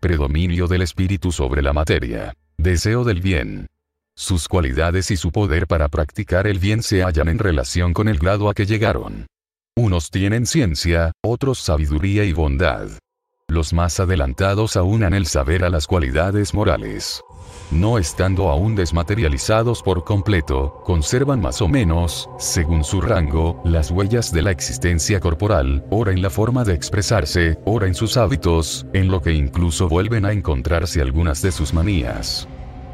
Predominio 0.00 0.68
del 0.68 0.82
espíritu 0.82 1.32
sobre 1.32 1.60
la 1.60 1.72
materia. 1.72 2.32
Deseo 2.56 3.02
del 3.02 3.20
bien. 3.20 3.66
Sus 4.16 4.46
cualidades 4.46 5.10
y 5.10 5.16
su 5.16 5.32
poder 5.32 5.66
para 5.66 5.88
practicar 5.88 6.46
el 6.46 6.60
bien 6.60 6.84
se 6.84 7.02
hallan 7.02 7.28
en 7.28 7.40
relación 7.40 7.92
con 7.94 8.06
el 8.06 8.18
grado 8.18 8.48
a 8.48 8.54
que 8.54 8.64
llegaron. 8.64 9.26
Unos 9.76 10.12
tienen 10.12 10.46
ciencia, 10.46 11.10
otros 11.20 11.58
sabiduría 11.58 12.22
y 12.22 12.32
bondad. 12.32 12.90
Los 13.48 13.72
más 13.72 13.98
adelantados 13.98 14.76
aunan 14.76 15.14
el 15.14 15.26
saber 15.26 15.64
a 15.64 15.68
las 15.68 15.88
cualidades 15.88 16.54
morales. 16.54 17.20
No 17.70 17.98
estando 17.98 18.48
aún 18.48 18.74
desmaterializados 18.74 19.82
por 19.82 20.02
completo, 20.02 20.80
conservan 20.84 21.42
más 21.42 21.60
o 21.60 21.68
menos, 21.68 22.30
según 22.38 22.82
su 22.82 23.02
rango, 23.02 23.60
las 23.62 23.90
huellas 23.90 24.32
de 24.32 24.40
la 24.40 24.50
existencia 24.50 25.20
corporal, 25.20 25.84
ora 25.90 26.12
en 26.12 26.22
la 26.22 26.30
forma 26.30 26.64
de 26.64 26.72
expresarse, 26.72 27.58
ora 27.66 27.86
en 27.86 27.94
sus 27.94 28.16
hábitos, 28.16 28.86
en 28.94 29.08
lo 29.08 29.20
que 29.20 29.34
incluso 29.34 29.86
vuelven 29.86 30.24
a 30.24 30.32
encontrarse 30.32 31.02
algunas 31.02 31.42
de 31.42 31.52
sus 31.52 31.74
manías. 31.74 32.48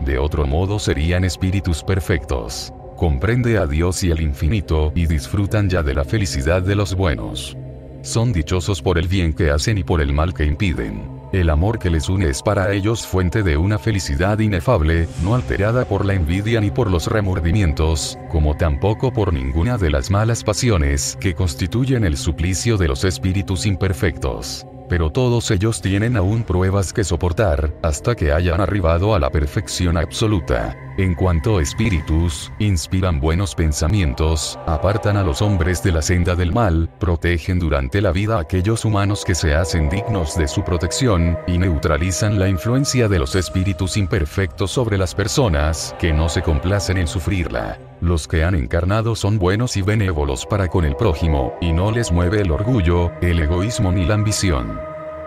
De 0.05 0.18
otro 0.18 0.45
modo 0.45 0.81
serían 0.81 1.22
espíritus 1.22 1.85
perfectos. 1.85 2.72
Comprende 2.97 3.59
a 3.59 3.66
Dios 3.66 4.03
y 4.03 4.11
el 4.11 4.20
infinito 4.20 4.91
y 4.97 5.07
disfrutan 5.07 5.70
ya 5.70 5.85
de 5.85 5.95
la 5.95 6.05
felicidad 6.05 6.62
de 6.62 6.75
los 6.75 6.97
buenos. 6.97 7.57
Son 8.03 8.33
dichosos 8.33 8.83
por 8.83 8.99
el 8.99 9.07
bien 9.07 9.35
que 9.35 9.51
hacen 9.51 9.79
y 9.79 9.85
por 9.85 10.01
el 10.01 10.12
mal 10.12 10.35
que 10.35 10.45
impiden. 10.45 11.14
El 11.35 11.51
amor 11.51 11.80
que 11.80 11.91
les 11.91 12.09
une 12.09 12.28
es 12.28 12.43
para 12.43 12.72
ellos 12.72 13.09
fuente 13.09 13.43
de 13.43 13.57
una 13.57 13.76
felicidad 13.80 14.39
inefable, 14.39 15.09
no 15.24 15.35
alterada 15.35 15.85
por 15.85 16.05
la 16.05 16.14
envidia 16.14 16.61
ni 16.61 16.70
por 16.70 16.89
los 16.89 17.09
remordimientos, 17.09 18.16
como 18.30 18.57
tampoco 18.57 19.12
por 19.12 19.32
ninguna 19.32 19.76
de 19.76 19.91
las 19.91 20.12
malas 20.12 20.45
pasiones 20.45 21.18
que 21.18 21.35
constituyen 21.35 22.05
el 22.05 22.16
suplicio 22.18 22.76
de 22.76 22.87
los 22.87 23.03
espíritus 23.03 23.66
imperfectos 23.66 24.64
pero 24.89 25.11
todos 25.11 25.51
ellos 25.51 25.80
tienen 25.80 26.16
aún 26.16 26.43
pruebas 26.43 26.93
que 26.93 27.05
soportar, 27.05 27.72
hasta 27.82 28.14
que 28.14 28.32
hayan 28.32 28.61
arribado 28.61 29.14
a 29.14 29.18
la 29.18 29.30
perfección 29.30 29.97
absoluta. 29.97 30.76
En 30.97 31.16
cuanto 31.16 31.59
espíritus, 31.59 32.53
inspiran 32.61 33.18
buenos 33.18 33.57
pensamientos, 33.57 34.57
apartan 34.64 35.16
a 35.16 35.24
los 35.24 35.42
hombres 35.42 35.82
de 35.82 35.90
la 35.90 36.01
senda 36.03 36.36
del 36.36 36.53
mal, 36.53 36.88
protegen 37.01 37.59
durante 37.59 38.01
la 38.01 38.12
vida 38.12 38.36
a 38.36 38.42
aquellos 38.42 38.84
humanos 38.84 39.24
que 39.24 39.34
se 39.34 39.57
hacen 39.57 39.88
dignos 39.88 40.36
de 40.36 40.47
su 40.47 40.62
protección, 40.62 41.36
y 41.49 41.59
neutralizan 41.59 42.38
la 42.38 42.49
influencia 42.49 43.09
de 43.09 43.18
los 43.18 43.34
espíritus 43.34 43.97
imperfectos 43.97 44.70
sobre 44.70 44.97
las 44.97 45.16
personas, 45.16 45.97
que 45.99 46.12
no 46.12 46.28
se 46.28 46.42
complacen 46.42 46.97
en 46.99 47.09
sufrirla. 47.09 47.76
Los 48.01 48.28
que 48.28 48.45
han 48.45 48.55
encarnado 48.55 49.16
son 49.16 49.36
buenos 49.40 49.76
y 49.76 49.82
benévolos 49.82 50.47
para 50.47 50.68
con 50.68 50.84
el 50.84 50.95
prójimo, 50.95 51.55
y 51.61 51.72
no 51.72 51.90
les 51.90 52.12
mueve 52.12 52.42
el 52.42 52.53
orgullo, 52.53 53.11
el 53.20 53.40
egoísmo 53.40 53.90
ni 53.90 54.05
la 54.05 54.14
ambición. 54.14 54.78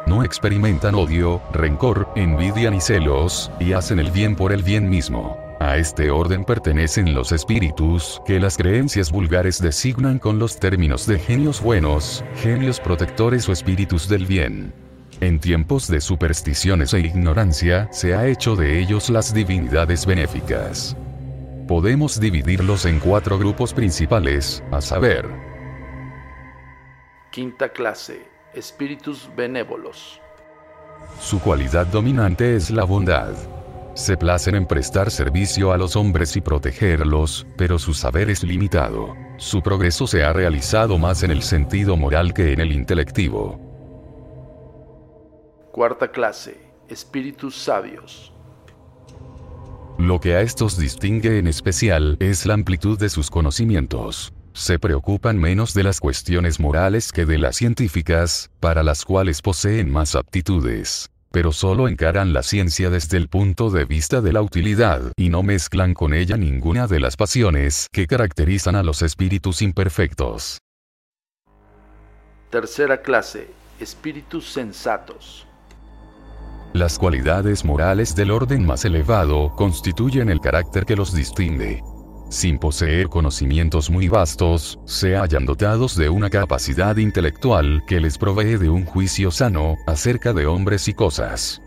No 0.06 0.24
experimentan 0.24 0.96
odio, 0.96 1.42
rencor, 1.52 2.08
envidia 2.16 2.72
ni 2.72 2.80
celos, 2.80 3.52
y 3.60 3.74
hacen 3.74 4.00
el 4.00 4.12
bien 4.12 4.38
por 4.38 4.54
el 4.54 4.64
bien 4.64 4.90
mismo. 4.90 5.47
A 5.60 5.78
este 5.78 6.12
orden 6.12 6.44
pertenecen 6.44 7.16
los 7.16 7.32
espíritus, 7.32 8.22
que 8.28 8.40
las 8.40 8.58
creencias 8.58 9.12
vulgares 9.12 9.60
designan 9.60 10.20
con 10.20 10.38
los 10.38 10.60
términos 10.60 11.08
de 11.08 11.18
genios 11.18 11.62
buenos, 11.62 12.24
genios 12.36 12.80
protectores 12.80 13.50
o 13.50 13.52
espíritus 13.52 14.08
del 14.08 14.28
bien. 14.28 14.72
En 15.20 15.40
tiempos 15.40 15.88
de 15.88 16.00
supersticiones 16.00 16.94
e 16.94 17.00
ignorancia, 17.00 17.90
se 17.92 18.14
ha 18.14 18.28
hecho 18.28 18.56
de 18.56 18.80
ellos 18.80 19.10
las 19.10 19.34
divinidades 19.34 20.06
benéficas. 20.06 20.96
Podemos 21.68 22.20
dividirlos 22.20 22.86
en 22.86 23.00
cuatro 23.00 23.40
grupos 23.40 23.74
principales, 23.74 24.64
a 24.72 24.80
saber. 24.80 25.28
Quinta 27.32 27.70
clase, 27.70 28.22
espíritus 28.54 29.28
benévolos. 29.36 30.22
Su 31.20 31.40
cualidad 31.40 31.88
dominante 31.88 32.56
es 32.56 32.70
la 32.70 32.84
bondad. 32.84 33.34
Se 33.98 34.16
placen 34.16 34.54
en 34.54 34.68
prestar 34.68 35.10
servicio 35.10 35.72
a 35.72 35.78
los 35.78 35.96
hombres 35.96 36.36
y 36.38 36.42
protegerlos, 36.42 37.48
pero 37.58 37.80
su 37.80 37.96
saber 37.96 38.30
es 38.30 38.44
limitado. 38.44 39.16
Su 39.38 39.64
progreso 39.64 40.06
se 40.06 40.24
ha 40.24 40.32
realizado 40.32 41.00
más 41.00 41.24
en 41.24 41.32
el 41.32 41.42
sentido 41.42 41.98
moral 41.98 42.32
que 42.32 42.54
en 42.54 42.60
el 42.60 42.74
intelectivo. 42.74 43.60
Cuarta 45.72 46.12
clase, 46.12 46.60
espíritus 46.88 47.56
sabios. 47.56 48.32
Lo 49.98 50.20
que 50.20 50.36
a 50.36 50.42
estos 50.42 50.78
distingue 50.78 51.40
en 51.40 51.48
especial 51.48 52.18
es 52.20 52.46
la 52.46 52.54
amplitud 52.54 53.00
de 53.00 53.10
sus 53.10 53.32
conocimientos. 53.32 54.32
Se 54.54 54.78
preocupan 54.78 55.40
menos 55.40 55.74
de 55.74 55.82
las 55.82 56.00
cuestiones 56.00 56.60
morales 56.60 57.12
que 57.12 57.26
de 57.26 57.40
las 57.40 57.56
científicas, 57.56 58.52
para 58.60 58.84
las 58.84 59.04
cuales 59.04 59.42
poseen 59.42 59.92
más 59.92 60.14
aptitudes. 60.14 61.10
Pero 61.32 61.52
solo 61.52 61.88
encaran 61.88 62.34
la 62.34 62.44
ciencia 62.44 62.90
desde 62.90 63.18
el 63.18 63.28
punto 63.28 63.70
de 63.70 63.86
vista 63.86 64.22
de 64.22 64.34
la 64.34 64.42
utilidad 64.42 65.12
y 65.18 65.30
no 65.30 65.44
mezclan 65.44 65.94
con 65.94 66.14
ella 66.14 66.38
ninguna 66.38 66.88
de 66.88 67.00
las 67.00 67.16
pasiones 67.18 67.88
que 67.92 68.08
caracterizan 68.08 68.76
a 68.76 68.84
los 68.84 69.02
espíritus 69.02 69.62
imperfectos. 69.62 70.60
Tercera 72.50 73.02
clase, 73.02 73.50
espíritus 73.80 74.50
sensatos. 74.50 75.46
Las 76.74 77.00
cualidades 77.00 77.66
morales 77.66 78.16
del 78.16 78.32
orden 78.32 78.66
más 78.66 78.86
elevado 78.86 79.54
constituyen 79.56 80.30
el 80.30 80.40
carácter 80.40 80.86
que 80.86 80.96
los 80.96 81.14
distingue. 81.14 81.82
Sin 82.30 82.60
poseer 82.60 83.08
conocimientos 83.08 83.90
muy 83.90 84.10
vastos, 84.10 84.80
se 84.86 85.16
hallan 85.16 85.46
dotados 85.46 85.96
de 85.96 86.10
una 86.10 86.30
capacidad 86.30 86.98
intelectual 86.98 87.84
que 87.88 88.02
les 88.02 88.18
provee 88.18 88.58
de 88.58 88.70
un 88.70 88.86
juicio 88.86 89.32
sano 89.32 89.78
acerca 89.88 90.34
de 90.34 90.46
hombres 90.46 90.90
y 90.90 90.94
cosas. 90.94 91.62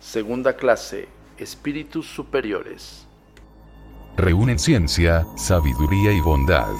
Segunda 0.00 0.56
clase, 0.56 1.08
espíritus 1.38 2.06
superiores. 2.06 3.06
Reúnen 4.16 4.58
ciencia, 4.58 5.24
sabiduría 5.36 6.12
y 6.12 6.20
bondad. 6.20 6.72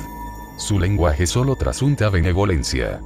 Su 0.59 0.81
lenguaje 0.81 1.27
solo 1.27 1.55
trasunta 1.55 2.09
benevolencia. 2.09 3.01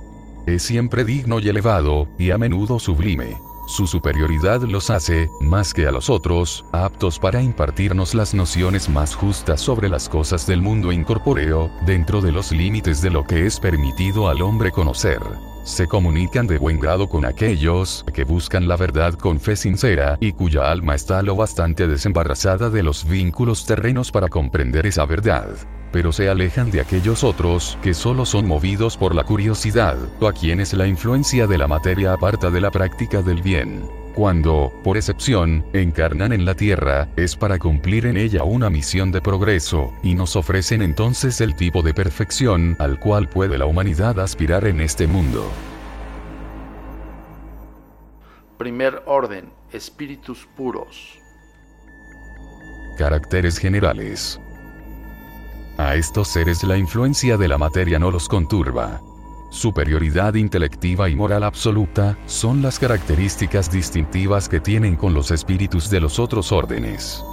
Es 0.46 0.62
siempre 0.62 1.04
digno 1.04 1.38
y 1.40 1.48
elevado, 1.48 2.08
y 2.18 2.30
a 2.30 2.38
menudo 2.38 2.78
sublime. 2.78 3.36
Su 3.70 3.86
superioridad 3.86 4.62
los 4.62 4.90
hace, 4.90 5.30
más 5.38 5.72
que 5.72 5.86
a 5.86 5.92
los 5.92 6.10
otros, 6.10 6.64
aptos 6.72 7.20
para 7.20 7.40
impartirnos 7.40 8.16
las 8.16 8.34
nociones 8.34 8.88
más 8.88 9.14
justas 9.14 9.60
sobre 9.60 9.88
las 9.88 10.08
cosas 10.08 10.44
del 10.48 10.60
mundo 10.60 10.90
incorpóreo, 10.90 11.70
dentro 11.86 12.20
de 12.20 12.32
los 12.32 12.50
límites 12.50 13.00
de 13.00 13.10
lo 13.10 13.22
que 13.22 13.46
es 13.46 13.60
permitido 13.60 14.28
al 14.28 14.42
hombre 14.42 14.72
conocer. 14.72 15.20
Se 15.64 15.86
comunican 15.86 16.46
de 16.46 16.58
buen 16.58 16.80
grado 16.80 17.08
con 17.08 17.24
aquellos 17.24 18.04
que 18.14 18.24
buscan 18.24 18.66
la 18.66 18.76
verdad 18.76 19.14
con 19.14 19.40
fe 19.40 19.56
sincera 19.56 20.16
y 20.20 20.32
cuya 20.32 20.70
alma 20.70 20.94
está 20.94 21.22
lo 21.22 21.36
bastante 21.36 21.86
desembarazada 21.86 22.70
de 22.70 22.82
los 22.82 23.06
vínculos 23.06 23.66
terrenos 23.66 24.10
para 24.10 24.28
comprender 24.28 24.86
esa 24.86 25.06
verdad 25.06 25.48
pero 25.92 26.12
se 26.12 26.28
alejan 26.28 26.70
de 26.70 26.80
aquellos 26.80 27.24
otros 27.24 27.78
que 27.82 27.94
solo 27.94 28.24
son 28.24 28.46
movidos 28.46 28.96
por 28.96 29.14
la 29.14 29.24
curiosidad, 29.24 29.96
o 30.20 30.28
a 30.28 30.32
quienes 30.32 30.72
la 30.72 30.86
influencia 30.86 31.46
de 31.46 31.58
la 31.58 31.66
materia 31.66 32.12
aparta 32.12 32.50
de 32.50 32.60
la 32.60 32.70
práctica 32.70 33.22
del 33.22 33.42
bien. 33.42 33.99
Cuando, 34.14 34.72
por 34.82 34.96
excepción, 34.96 35.64
encarnan 35.72 36.32
en 36.32 36.44
la 36.44 36.54
Tierra, 36.54 37.08
es 37.16 37.36
para 37.36 37.58
cumplir 37.58 38.06
en 38.06 38.16
ella 38.16 38.42
una 38.42 38.68
misión 38.68 39.12
de 39.12 39.20
progreso, 39.20 39.92
y 40.02 40.14
nos 40.14 40.34
ofrecen 40.34 40.82
entonces 40.82 41.40
el 41.40 41.54
tipo 41.54 41.82
de 41.82 41.94
perfección 41.94 42.76
al 42.80 42.98
cual 42.98 43.28
puede 43.28 43.56
la 43.56 43.66
humanidad 43.66 44.18
aspirar 44.18 44.66
en 44.66 44.80
este 44.80 45.06
mundo. 45.06 45.48
Primer 48.58 49.02
orden, 49.06 49.48
espíritus 49.72 50.46
puros. 50.56 51.18
Caracteres 52.98 53.58
generales. 53.58 54.40
A 55.78 55.94
estos 55.94 56.28
seres 56.28 56.62
la 56.64 56.76
influencia 56.76 57.38
de 57.38 57.48
la 57.48 57.56
materia 57.56 57.98
no 57.98 58.10
los 58.10 58.28
conturba. 58.28 59.00
Superioridad 59.50 60.34
intelectiva 60.34 61.08
y 61.08 61.16
moral 61.16 61.42
absoluta 61.42 62.16
son 62.26 62.62
las 62.62 62.78
características 62.78 63.70
distintivas 63.70 64.48
que 64.48 64.60
tienen 64.60 64.94
con 64.94 65.12
los 65.12 65.32
espíritus 65.32 65.90
de 65.90 66.00
los 66.00 66.20
otros 66.20 66.52
órdenes. 66.52 67.24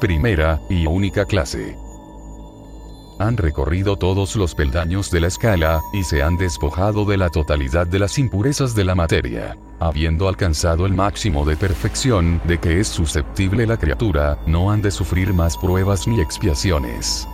Primera 0.00 0.60
y 0.68 0.86
única 0.86 1.24
clase. 1.24 1.78
Han 3.20 3.36
recorrido 3.36 3.96
todos 3.96 4.34
los 4.34 4.56
peldaños 4.56 5.08
de 5.12 5.20
la 5.20 5.28
escala, 5.28 5.80
y 5.92 6.02
se 6.02 6.20
han 6.24 6.36
despojado 6.36 7.04
de 7.04 7.16
la 7.16 7.30
totalidad 7.30 7.86
de 7.86 8.00
las 8.00 8.18
impurezas 8.18 8.74
de 8.74 8.84
la 8.84 8.96
materia. 8.96 9.56
Habiendo 9.78 10.28
alcanzado 10.28 10.84
el 10.84 10.94
máximo 10.94 11.44
de 11.44 11.56
perfección 11.56 12.40
de 12.44 12.58
que 12.58 12.80
es 12.80 12.88
susceptible 12.88 13.68
la 13.68 13.76
criatura, 13.76 14.36
no 14.48 14.72
han 14.72 14.82
de 14.82 14.90
sufrir 14.90 15.32
más 15.32 15.56
pruebas 15.56 16.08
ni 16.08 16.20
expiaciones. 16.20 17.28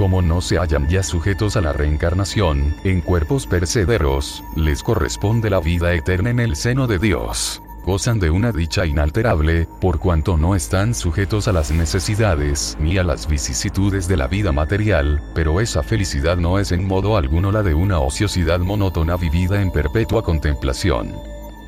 Como 0.00 0.22
no 0.22 0.40
se 0.40 0.56
hallan 0.56 0.88
ya 0.88 1.02
sujetos 1.02 1.58
a 1.58 1.60
la 1.60 1.74
reencarnación, 1.74 2.74
en 2.84 3.02
cuerpos 3.02 3.46
percederos, 3.46 4.42
les 4.56 4.82
corresponde 4.82 5.50
la 5.50 5.60
vida 5.60 5.92
eterna 5.92 6.30
en 6.30 6.40
el 6.40 6.56
seno 6.56 6.86
de 6.86 6.98
Dios 6.98 7.60
gozan 7.84 8.18
de 8.18 8.30
una 8.30 8.52
dicha 8.52 8.86
inalterable, 8.86 9.66
por 9.80 9.98
cuanto 9.98 10.36
no 10.36 10.54
están 10.54 10.94
sujetos 10.94 11.48
a 11.48 11.52
las 11.52 11.70
necesidades 11.70 12.76
ni 12.78 12.96
a 12.98 13.04
las 13.04 13.26
vicisitudes 13.26 14.06
de 14.06 14.16
la 14.16 14.26
vida 14.26 14.52
material, 14.52 15.20
pero 15.34 15.60
esa 15.60 15.82
felicidad 15.82 16.36
no 16.36 16.58
es 16.58 16.72
en 16.72 16.86
modo 16.86 17.16
alguno 17.16 17.52
la 17.52 17.62
de 17.62 17.74
una 17.74 17.98
ociosidad 17.98 18.60
monótona 18.60 19.16
vivida 19.16 19.60
en 19.60 19.70
perpetua 19.70 20.22
contemplación. 20.22 21.14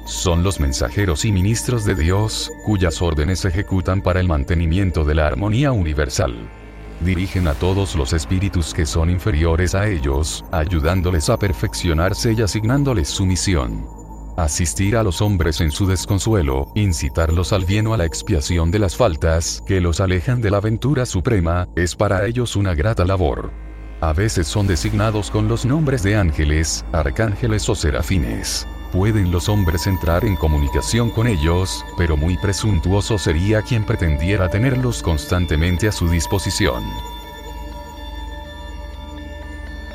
Son 0.06 0.42
los 0.42 0.60
mensajeros 0.60 1.24
y 1.24 1.32
ministros 1.32 1.84
de 1.84 1.96
Dios, 1.96 2.50
cuyas 2.64 3.02
órdenes 3.02 3.44
ejecutan 3.44 4.00
para 4.00 4.20
el 4.20 4.28
mantenimiento 4.28 5.04
de 5.04 5.16
la 5.16 5.26
armonía 5.26 5.72
universal 5.72 6.61
dirigen 7.02 7.48
a 7.48 7.54
todos 7.54 7.94
los 7.96 8.12
espíritus 8.12 8.72
que 8.72 8.86
son 8.86 9.10
inferiores 9.10 9.74
a 9.74 9.88
ellos, 9.88 10.44
ayudándoles 10.52 11.28
a 11.28 11.38
perfeccionarse 11.38 12.32
y 12.32 12.42
asignándoles 12.42 13.08
su 13.08 13.26
misión 13.26 14.02
asistir 14.36 14.96
a 14.96 15.02
los 15.02 15.20
hombres 15.22 15.60
en 15.60 15.70
su 15.70 15.86
desconsuelo, 15.86 16.72
incitarlos 16.74 17.52
al 17.52 17.64
bien 17.64 17.86
o 17.86 17.94
a 17.94 17.96
la 17.96 18.04
expiación 18.04 18.70
de 18.70 18.78
las 18.78 18.96
faltas 18.96 19.62
que 19.66 19.80
los 19.80 20.00
alejan 20.00 20.40
de 20.40 20.50
la 20.50 20.58
aventura 20.58 21.06
suprema, 21.06 21.68
es 21.76 21.94
para 21.94 22.26
ellos 22.26 22.56
una 22.56 22.74
grata 22.74 23.04
labor. 23.04 23.52
A 24.00 24.12
veces 24.12 24.48
son 24.48 24.66
designados 24.66 25.30
con 25.30 25.48
los 25.48 25.64
nombres 25.64 26.02
de 26.02 26.16
ángeles, 26.16 26.84
arcángeles 26.92 27.68
o 27.68 27.74
serafines. 27.74 28.66
Pueden 28.92 29.30
los 29.30 29.48
hombres 29.48 29.86
entrar 29.86 30.22
en 30.26 30.36
comunicación 30.36 31.08
con 31.08 31.26
ellos, 31.26 31.82
pero 31.96 32.14
muy 32.14 32.36
presuntuoso 32.36 33.16
sería 33.16 33.62
quien 33.62 33.84
pretendiera 33.84 34.50
tenerlos 34.50 35.02
constantemente 35.02 35.88
a 35.88 35.92
su 35.92 36.08
disposición. 36.08 36.84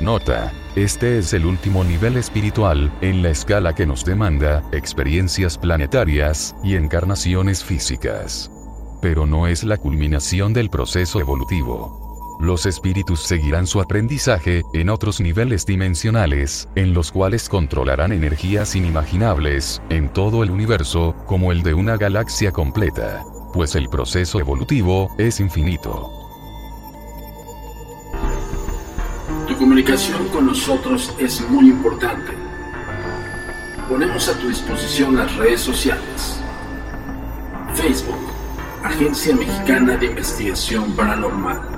Nota. 0.00 0.52
Este 0.74 1.18
es 1.18 1.32
el 1.32 1.46
último 1.46 1.84
nivel 1.84 2.16
espiritual, 2.16 2.92
en 3.00 3.22
la 3.22 3.30
escala 3.30 3.74
que 3.74 3.86
nos 3.86 4.04
demanda, 4.04 4.62
experiencias 4.72 5.58
planetarias, 5.58 6.54
y 6.64 6.74
encarnaciones 6.74 7.64
físicas. 7.64 8.50
Pero 9.00 9.26
no 9.26 9.46
es 9.46 9.62
la 9.62 9.76
culminación 9.76 10.52
del 10.52 10.70
proceso 10.70 11.20
evolutivo. 11.20 12.07
Los 12.40 12.66
espíritus 12.66 13.20
seguirán 13.20 13.66
su 13.66 13.80
aprendizaje, 13.80 14.62
en 14.72 14.90
otros 14.90 15.20
niveles 15.20 15.66
dimensionales, 15.66 16.68
en 16.76 16.94
los 16.94 17.10
cuales 17.10 17.48
controlarán 17.48 18.12
energías 18.12 18.76
inimaginables, 18.76 19.82
en 19.90 20.08
todo 20.08 20.42
el 20.42 20.50
universo, 20.50 21.14
como 21.26 21.52
el 21.52 21.62
de 21.62 21.74
una 21.74 21.96
galaxia 21.96 22.52
completa. 22.52 23.24
Pues 23.52 23.74
el 23.74 23.88
proceso 23.88 24.38
evolutivo, 24.38 25.14
es 25.18 25.40
infinito. 25.40 26.18
comunicación 29.58 30.28
con 30.28 30.46
nosotros 30.46 31.14
es 31.18 31.40
muy 31.50 31.68
importante. 31.68 32.32
Ponemos 33.88 34.28
a 34.28 34.38
tu 34.38 34.48
disposición 34.48 35.16
las 35.16 35.34
redes 35.36 35.60
sociales. 35.60 36.40
Facebook, 37.74 38.32
Agencia 38.84 39.34
Mexicana 39.34 39.96
de 39.96 40.06
Investigación 40.06 40.92
Paranormal. 40.94 41.77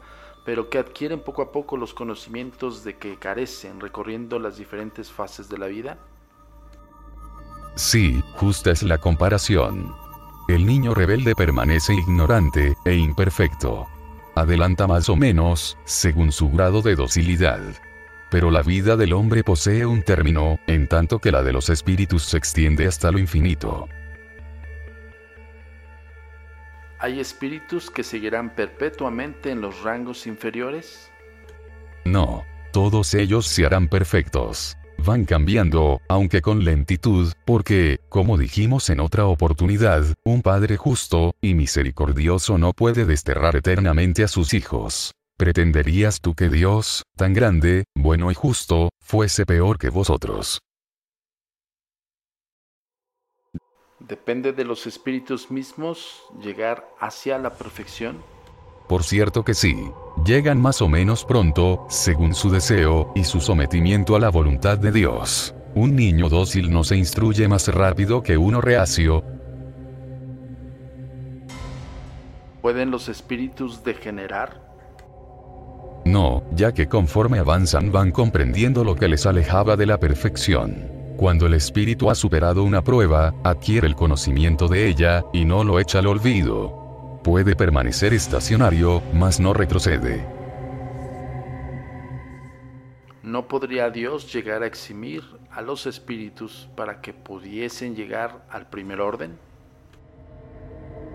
pero 0.51 0.69
que 0.69 0.79
adquieren 0.79 1.21
poco 1.21 1.43
a 1.43 1.53
poco 1.53 1.77
los 1.77 1.95
conocimientos 1.95 2.83
de 2.83 2.97
que 2.97 3.17
carecen 3.17 3.79
recorriendo 3.79 4.41
las 4.41 4.57
diferentes 4.57 5.09
fases 5.09 5.49
de 5.49 5.59
la 5.59 5.69
vida. 5.69 5.97
Sí, 7.77 8.21
justa 8.35 8.73
es 8.73 8.83
la 8.83 8.99
comparación. 8.99 9.95
El 10.49 10.67
niño 10.67 10.93
rebelde 10.93 11.37
permanece 11.37 11.95
ignorante 11.95 12.75
e 12.85 12.97
imperfecto. 12.97 13.87
Adelanta 14.35 14.89
más 14.89 15.09
o 15.09 15.15
menos, 15.15 15.79
según 15.85 16.33
su 16.33 16.51
grado 16.51 16.83
de 16.83 16.97
docilidad. 16.97 17.61
Pero 18.29 18.51
la 18.51 18.63
vida 18.63 18.97
del 18.97 19.13
hombre 19.13 19.45
posee 19.45 19.87
un 19.87 20.03
término, 20.03 20.59
en 20.67 20.89
tanto 20.89 21.21
que 21.21 21.31
la 21.31 21.45
de 21.45 21.53
los 21.53 21.69
espíritus 21.69 22.25
se 22.25 22.39
extiende 22.39 22.89
hasta 22.89 23.13
lo 23.13 23.21
infinito. 23.21 23.87
¿Hay 27.01 27.19
espíritus 27.19 27.91
que 27.91 28.03
seguirán 28.03 28.55
perpetuamente 28.55 29.51
en 29.51 29.61
los 29.61 29.83
rangos 29.83 30.27
inferiores? 30.27 31.11
No, 32.05 32.45
todos 32.73 33.15
ellos 33.15 33.47
se 33.47 33.67
harán 33.67 33.89
perfectos 33.89 34.77
van 35.05 35.25
cambiando, 35.25 36.01
aunque 36.09 36.43
con 36.43 36.65
lentitud, 36.65 37.33
porque, 37.45 38.01
como 38.09 38.37
dijimos 38.37 38.91
en 38.91 39.01
otra 39.01 39.27
oportunidad, 39.27 40.05
un 40.25 40.43
Padre 40.43 40.77
justo 40.77 41.35
y 41.41 41.55
misericordioso 41.55 42.59
no 42.59 42.73
puede 42.73 43.05
desterrar 43.05 43.57
eternamente 43.57 44.25
a 44.25 44.29
sus 44.29 44.55
hijos. 44.55 45.13
¿Pretenderías 45.37 46.21
tú 46.21 46.35
que 46.35 46.49
Dios, 46.49 47.05
tan 47.17 47.33
grande, 47.33 47.85
bueno 47.95 48.31
y 48.31 48.35
justo, 48.35 48.91
fuese 49.01 49.47
peor 49.47 49.79
que 49.79 49.89
vosotros? 49.89 50.61
¿Depende 54.11 54.53
de 54.53 54.65
los 54.65 54.89
espíritus 54.89 55.53
mismos 55.53 56.25
llegar 56.43 56.85
hacia 56.99 57.39
la 57.39 57.51
perfección? 57.51 58.19
Por 58.89 59.05
cierto 59.05 59.45
que 59.45 59.55
sí, 59.55 59.77
llegan 60.25 60.61
más 60.61 60.83
o 60.83 60.89
menos 60.89 61.25
pronto, 61.25 61.87
según 61.89 62.35
su 62.35 62.51
deseo 62.51 63.13
y 63.15 63.23
su 63.23 63.41
sometimiento 63.41 64.17
a 64.17 64.19
la 64.19 64.29
voluntad 64.29 64.79
de 64.79 64.91
Dios. 64.91 65.55
Un 65.77 65.95
niño 65.95 66.29
dócil 66.29 66.73
no 66.73 66.83
se 66.83 66.97
instruye 66.97 67.47
más 67.47 67.69
rápido 67.69 68.21
que 68.21 68.37
uno 68.37 68.61
reacio. 68.61 69.23
¿Pueden 72.63 72.91
los 72.91 73.09
espíritus 73.09 73.85
degenerar? 73.85 74.61
No, 76.05 76.43
ya 76.51 76.73
que 76.73 76.89
conforme 76.89 77.39
avanzan 77.39 77.93
van 77.93 78.11
comprendiendo 78.11 78.83
lo 78.83 78.97
que 78.97 79.07
les 79.07 79.25
alejaba 79.25 79.77
de 79.77 79.87
la 79.87 80.01
perfección. 80.01 81.00
Cuando 81.21 81.45
el 81.45 81.53
espíritu 81.53 82.09
ha 82.09 82.15
superado 82.15 82.65
una 82.65 82.83
prueba, 82.83 83.35
adquiere 83.45 83.87
el 83.87 83.95
conocimiento 83.95 84.69
de 84.69 84.89
ella, 84.89 85.23
y 85.35 85.45
no 85.45 85.65
lo 85.65 85.79
echa 85.79 85.99
al 85.99 86.07
olvido. 86.07 87.21
Puede 87.23 87.55
permanecer 87.55 88.15
estacionario, 88.15 89.03
mas 89.13 89.39
no 89.39 89.53
retrocede. 89.53 90.27
¿No 93.23 93.49
podría 93.49 93.91
Dios 93.91 94.33
llegar 94.33 94.63
a 94.63 94.67
eximir 94.67 95.23
a 95.51 95.61
los 95.61 95.85
espíritus 95.85 96.71
para 96.75 97.03
que 97.03 97.13
pudiesen 97.13 97.95
llegar 97.95 98.47
al 98.49 98.71
primer 98.71 99.03
orden? 99.03 99.39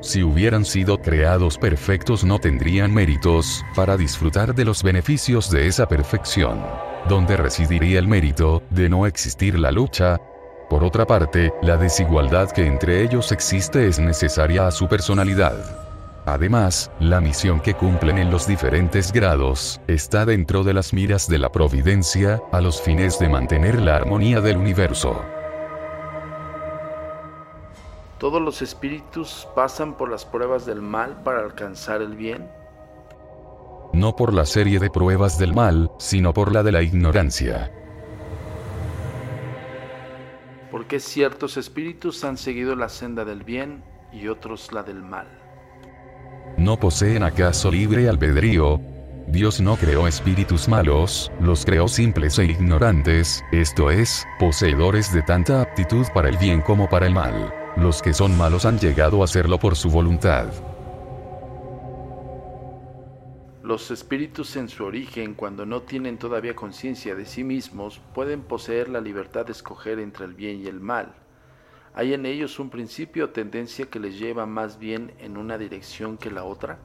Si 0.02 0.24
hubieran 0.24 0.66
sido 0.66 1.02
creados 1.02 1.58
perfectos 1.58 2.24
no 2.24 2.40
tendrían 2.40 2.94
méritos, 2.94 3.64
para 3.76 3.98
disfrutar 3.98 4.54
de 4.54 4.66
los 4.66 4.84
beneficios 4.84 5.50
de 5.50 5.68
esa 5.68 5.88
perfección. 5.88 6.64
¿Dónde 7.10 7.38
residiría 7.38 8.00
el 8.00 8.08
mérito, 8.08 8.64
de 8.70 8.90
no 8.90 9.06
existir 9.06 9.58
la 9.58 9.72
lucha? 9.72 10.20
Por 10.70 10.84
otra 10.84 11.06
parte, 11.06 11.52
la 11.62 11.78
desigualdad 11.78 12.52
que 12.52 12.66
entre 12.66 13.04
ellos 13.04 13.32
existe 13.32 13.88
es 13.88 14.00
necesaria 14.00 14.68
a 14.68 14.72
su 14.72 14.88
personalidad. 14.88 15.56
Además, 16.26 16.92
la 17.00 17.22
misión 17.22 17.60
que 17.60 17.76
cumplen 17.76 18.18
en 18.18 18.32
los 18.32 18.48
diferentes 18.48 19.12
grados, 19.12 19.80
está 19.88 20.26
dentro 20.26 20.64
de 20.64 20.74
las 20.74 20.92
miras 20.92 21.28
de 21.28 21.38
la 21.38 21.52
providencia, 21.52 22.42
a 22.52 22.62
los 22.62 22.82
fines 22.82 23.20
de 23.20 23.30
mantener 23.30 23.80
la 23.80 23.96
armonía 23.96 24.42
del 24.42 24.58
universo. 24.58 25.24
¿Todos 28.20 28.42
los 28.42 28.62
espíritus 28.62 29.46
pasan 29.56 29.98
por 29.98 30.10
las 30.10 30.24
pruebas 30.24 30.66
del 30.66 30.82
mal 30.82 31.22
para 31.24 31.42
alcanzar 31.42 32.02
el 32.02 32.16
bien? 32.16 32.50
No 33.92 34.16
por 34.16 34.34
la 34.34 34.46
serie 34.46 34.80
de 34.80 34.90
pruebas 34.90 35.38
del 35.38 35.54
mal, 35.54 35.92
sino 35.98 36.34
por 36.34 36.54
la 36.54 36.64
de 36.64 36.72
la 36.72 36.82
ignorancia. 36.82 37.72
¿Por 40.72 40.86
qué 40.86 41.02
ciertos 41.02 41.58
espíritus 41.58 42.24
han 42.24 42.38
seguido 42.38 42.76
la 42.76 42.88
senda 42.88 43.26
del 43.26 43.44
bien 43.44 43.84
y 44.14 44.30
otros 44.30 44.72
la 44.72 44.84
del 44.84 45.02
mal? 45.02 45.28
¿No 46.58 46.80
poseen 46.80 47.24
acaso 47.24 47.70
libre 47.70 48.08
albedrío? 48.08 48.80
Dios 49.28 49.60
no 49.60 49.76
creó 49.76 50.08
espíritus 50.08 50.70
malos, 50.70 51.32
los 51.42 51.66
creó 51.66 51.88
simples 51.88 52.40
e 52.40 52.46
ignorantes, 52.46 53.44
esto 53.52 53.92
es, 53.92 54.26
poseedores 54.40 55.12
de 55.12 55.22
tanta 55.24 55.62
aptitud 55.62 56.06
para 56.14 56.30
el 56.30 56.38
bien 56.38 56.62
como 56.62 56.88
para 56.88 57.08
el 57.08 57.14
mal. 57.14 57.65
Los 57.78 58.02
que 58.02 58.14
son 58.14 58.38
malos 58.38 58.66
han 58.66 58.80
llegado 58.80 59.22
a 59.22 59.26
hacerlo 59.26 59.60
por 59.60 59.76
su 59.76 59.90
voluntad. 59.90 60.48
Los 63.64 63.92
espíritus 63.92 64.56
en 64.56 64.70
su 64.70 64.86
origen, 64.86 65.34
cuando 65.34 65.66
no 65.66 65.82
tienen 65.82 66.18
todavía 66.18 66.56
conciencia 66.56 67.16
de 67.16 67.26
sí 67.26 67.44
mismos, 67.44 68.00
pueden 68.14 68.44
poseer 68.44 68.90
la 68.90 69.02
libertad 69.02 69.46
de 69.46 69.52
escoger 69.52 70.00
entre 70.00 70.26
el 70.26 70.34
bien 70.36 70.62
y 70.62 70.68
el 70.68 70.80
mal. 70.80 71.16
¿Hay 71.94 72.14
en 72.14 72.26
ellos 72.26 72.60
un 72.60 72.70
principio 72.70 73.26
o 73.26 73.30
tendencia 73.30 73.88
que 73.88 74.00
les 74.00 74.20
lleva 74.20 74.46
más 74.46 74.80
bien 74.80 75.14
en 75.20 75.36
una 75.36 75.58
dirección 75.58 76.18
que 76.18 76.32
la 76.32 76.44
otra? 76.44 76.80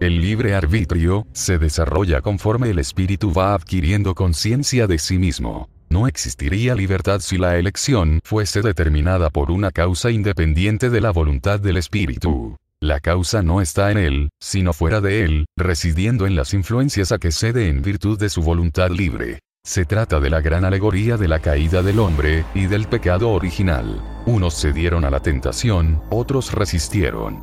El 0.00 0.20
libre 0.20 0.54
arbitrio 0.54 1.26
se 1.32 1.58
desarrolla 1.58 2.22
conforme 2.22 2.70
el 2.70 2.78
espíritu 2.78 3.32
va 3.32 3.54
adquiriendo 3.54 4.14
conciencia 4.14 4.86
de 4.86 4.98
sí 4.98 5.18
mismo. 5.18 5.68
No 5.90 6.06
existiría 6.06 6.74
libertad 6.74 7.20
si 7.20 7.38
la 7.38 7.56
elección 7.56 8.20
fuese 8.22 8.60
determinada 8.60 9.30
por 9.30 9.50
una 9.50 9.70
causa 9.70 10.10
independiente 10.10 10.90
de 10.90 11.00
la 11.00 11.10
voluntad 11.10 11.60
del 11.60 11.78
espíritu. 11.78 12.56
La 12.80 13.00
causa 13.00 13.42
no 13.42 13.60
está 13.60 13.90
en 13.90 13.98
él, 13.98 14.28
sino 14.38 14.72
fuera 14.72 15.00
de 15.00 15.24
él, 15.24 15.46
residiendo 15.56 16.26
en 16.26 16.36
las 16.36 16.54
influencias 16.54 17.10
a 17.10 17.18
que 17.18 17.32
cede 17.32 17.68
en 17.68 17.82
virtud 17.82 18.18
de 18.18 18.28
su 18.28 18.42
voluntad 18.42 18.90
libre. 18.90 19.40
Se 19.64 19.84
trata 19.84 20.20
de 20.20 20.30
la 20.30 20.40
gran 20.40 20.64
alegoría 20.64 21.16
de 21.16 21.26
la 21.26 21.40
caída 21.40 21.82
del 21.82 21.98
hombre, 21.98 22.44
y 22.54 22.66
del 22.66 22.86
pecado 22.86 23.30
original. 23.30 24.02
Unos 24.26 24.60
cedieron 24.60 25.04
a 25.04 25.10
la 25.10 25.20
tentación, 25.20 26.02
otros 26.10 26.52
resistieron. 26.52 27.42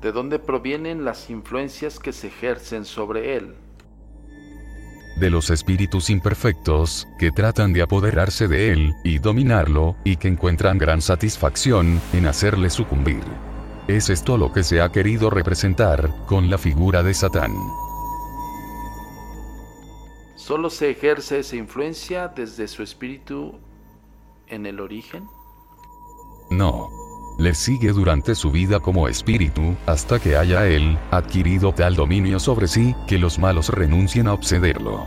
¿De 0.00 0.12
dónde 0.12 0.38
provienen 0.38 1.04
las 1.04 1.28
influencias 1.30 1.98
que 1.98 2.12
se 2.12 2.28
ejercen 2.28 2.84
sobre 2.84 3.36
él? 3.36 3.56
De 5.18 5.30
los 5.30 5.50
espíritus 5.50 6.10
imperfectos, 6.10 7.08
que 7.18 7.32
tratan 7.32 7.72
de 7.72 7.82
apoderarse 7.82 8.46
de 8.46 8.72
él, 8.72 8.94
y 9.02 9.18
dominarlo, 9.18 9.96
y 10.04 10.16
que 10.16 10.28
encuentran 10.28 10.78
gran 10.78 11.02
satisfacción, 11.02 12.00
en 12.12 12.26
hacerle 12.26 12.70
sucumbir. 12.70 13.24
Es 13.88 14.10
esto 14.10 14.38
lo 14.38 14.52
que 14.52 14.62
se 14.62 14.80
ha 14.80 14.92
querido 14.92 15.28
representar, 15.28 16.14
con 16.26 16.50
la 16.50 16.58
figura 16.58 17.02
de 17.02 17.14
Satán. 17.14 17.52
¿Solo 20.36 20.70
se 20.70 20.90
ejerce 20.90 21.40
esa 21.40 21.56
influencia 21.56 22.28
desde 22.28 22.68
su 22.68 22.84
espíritu 22.84 23.58
en 24.46 24.66
el 24.66 24.78
origen? 24.78 25.24
No. 26.50 27.07
Le 27.38 27.54
sigue 27.54 27.92
durante 27.92 28.34
su 28.34 28.50
vida 28.50 28.80
como 28.80 29.06
espíritu, 29.06 29.76
hasta 29.86 30.18
que 30.18 30.36
haya 30.36 30.66
él 30.66 30.98
adquirido 31.12 31.72
tal 31.72 31.94
dominio 31.94 32.40
sobre 32.40 32.66
sí, 32.66 32.96
que 33.06 33.16
los 33.16 33.38
malos 33.38 33.68
renuncien 33.68 34.26
a 34.26 34.32
obsederlo. 34.34 35.06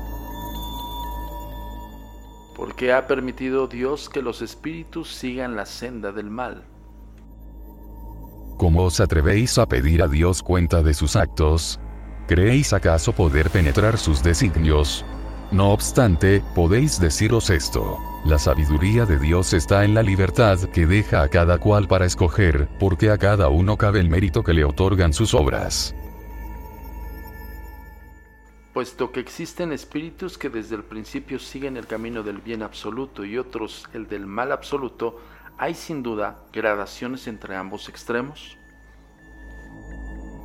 ¿Por 2.56 2.74
qué 2.76 2.94
ha 2.94 3.06
permitido 3.06 3.68
Dios 3.68 4.08
que 4.08 4.22
los 4.22 4.42
espíritus 4.42 5.14
sigan 5.14 5.58
la 5.58 5.66
senda 5.66 6.14
del 6.14 6.30
mal? 6.30 6.64
¿Cómo 8.58 8.84
os 8.86 9.02
atrevéis 9.02 9.58
a 9.58 9.66
pedir 9.66 10.02
a 10.02 10.08
Dios 10.08 10.42
cuenta 10.42 10.82
de 10.82 10.94
sus 10.94 11.18
actos? 11.18 11.82
¿Creéis 12.28 12.72
acaso 12.72 13.12
poder 13.12 13.50
penetrar 13.50 13.98
sus 13.98 14.24
designios? 14.24 15.04
No 15.52 15.72
obstante, 15.72 16.42
podéis 16.56 16.98
deciros 16.98 17.50
esto. 17.50 18.11
La 18.24 18.38
sabiduría 18.38 19.06
de 19.06 19.18
Dios 19.18 19.52
está 19.54 19.84
en 19.84 19.96
la 19.96 20.04
libertad 20.04 20.60
que 20.72 20.86
deja 20.86 21.24
a 21.24 21.28
cada 21.28 21.58
cual 21.58 21.88
para 21.88 22.06
escoger, 22.06 22.70
porque 22.80 23.10
a 23.10 23.18
cada 23.18 23.50
uno 23.50 23.78
cabe 23.78 24.00
el 24.00 24.10
mérito 24.10 24.44
que 24.44 24.54
le 24.54 24.64
otorgan 24.64 25.12
sus 25.12 25.34
obras. 25.34 25.96
Puesto 28.74 29.12
que 29.12 29.20
existen 29.20 29.72
espíritus 29.72 30.38
que 30.38 30.50
desde 30.50 30.76
el 30.76 30.84
principio 30.84 31.40
siguen 31.40 31.78
el 31.78 31.88
camino 31.88 32.22
del 32.22 32.38
bien 32.38 32.62
absoluto 32.62 33.26
y 33.26 33.40
otros 33.40 33.86
el 33.92 34.08
del 34.08 34.28
mal 34.28 34.52
absoluto, 34.52 35.20
¿hay 35.58 35.74
sin 35.74 36.04
duda 36.04 36.44
gradaciones 36.54 37.28
entre 37.28 37.56
ambos 37.56 37.90
extremos? 37.90 38.56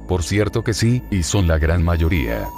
Por 0.08 0.22
cierto 0.22 0.64
que 0.64 0.72
sí, 0.72 1.02
y 1.10 1.22
son 1.22 1.46
la 1.46 1.58
gran 1.58 1.84
mayoría. 1.84 2.48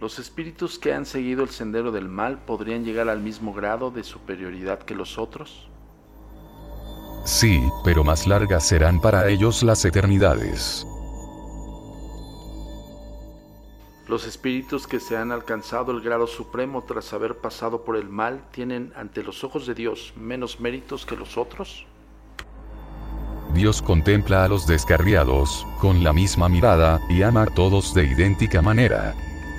¿Los 0.00 0.18
espíritus 0.18 0.78
que 0.78 0.92
han 0.92 1.06
seguido 1.06 1.42
el 1.42 1.48
sendero 1.48 1.90
del 1.90 2.08
mal 2.08 2.38
podrían 2.44 2.84
llegar 2.84 3.08
al 3.08 3.20
mismo 3.20 3.54
grado 3.54 3.90
de 3.90 4.04
superioridad 4.04 4.80
que 4.80 4.94
los 4.94 5.16
otros? 5.16 5.68
Sí, 7.24 7.62
pero 7.82 8.04
más 8.04 8.26
largas 8.26 8.68
serán 8.68 9.00
para 9.00 9.28
ellos 9.28 9.62
las 9.62 9.84
eternidades. 9.84 10.86
Los 14.06 14.26
espíritus 14.26 14.86
que 14.86 15.00
se 15.00 15.16
han 15.16 15.32
alcanzado 15.32 15.90
el 15.92 16.00
grado 16.00 16.26
supremo 16.26 16.84
tras 16.84 17.12
haber 17.12 17.38
pasado 17.38 17.82
por 17.82 17.96
el 17.96 18.08
mal 18.08 18.44
tienen 18.52 18.92
ante 18.96 19.22
los 19.24 19.42
ojos 19.42 19.66
de 19.66 19.74
Dios 19.74 20.12
menos 20.14 20.60
méritos 20.60 21.04
que 21.04 21.16
los 21.16 21.36
otros? 21.36 21.86
Dios 23.54 23.80
contempla 23.80 24.44
a 24.44 24.48
los 24.48 24.66
descarriados, 24.66 25.66
con 25.80 26.04
la 26.04 26.12
misma 26.12 26.48
mirada, 26.48 27.00
y 27.08 27.22
ama 27.22 27.44
a 27.44 27.46
todos 27.46 27.94
de 27.94 28.04
idéntica 28.04 28.60
manera. 28.60 29.14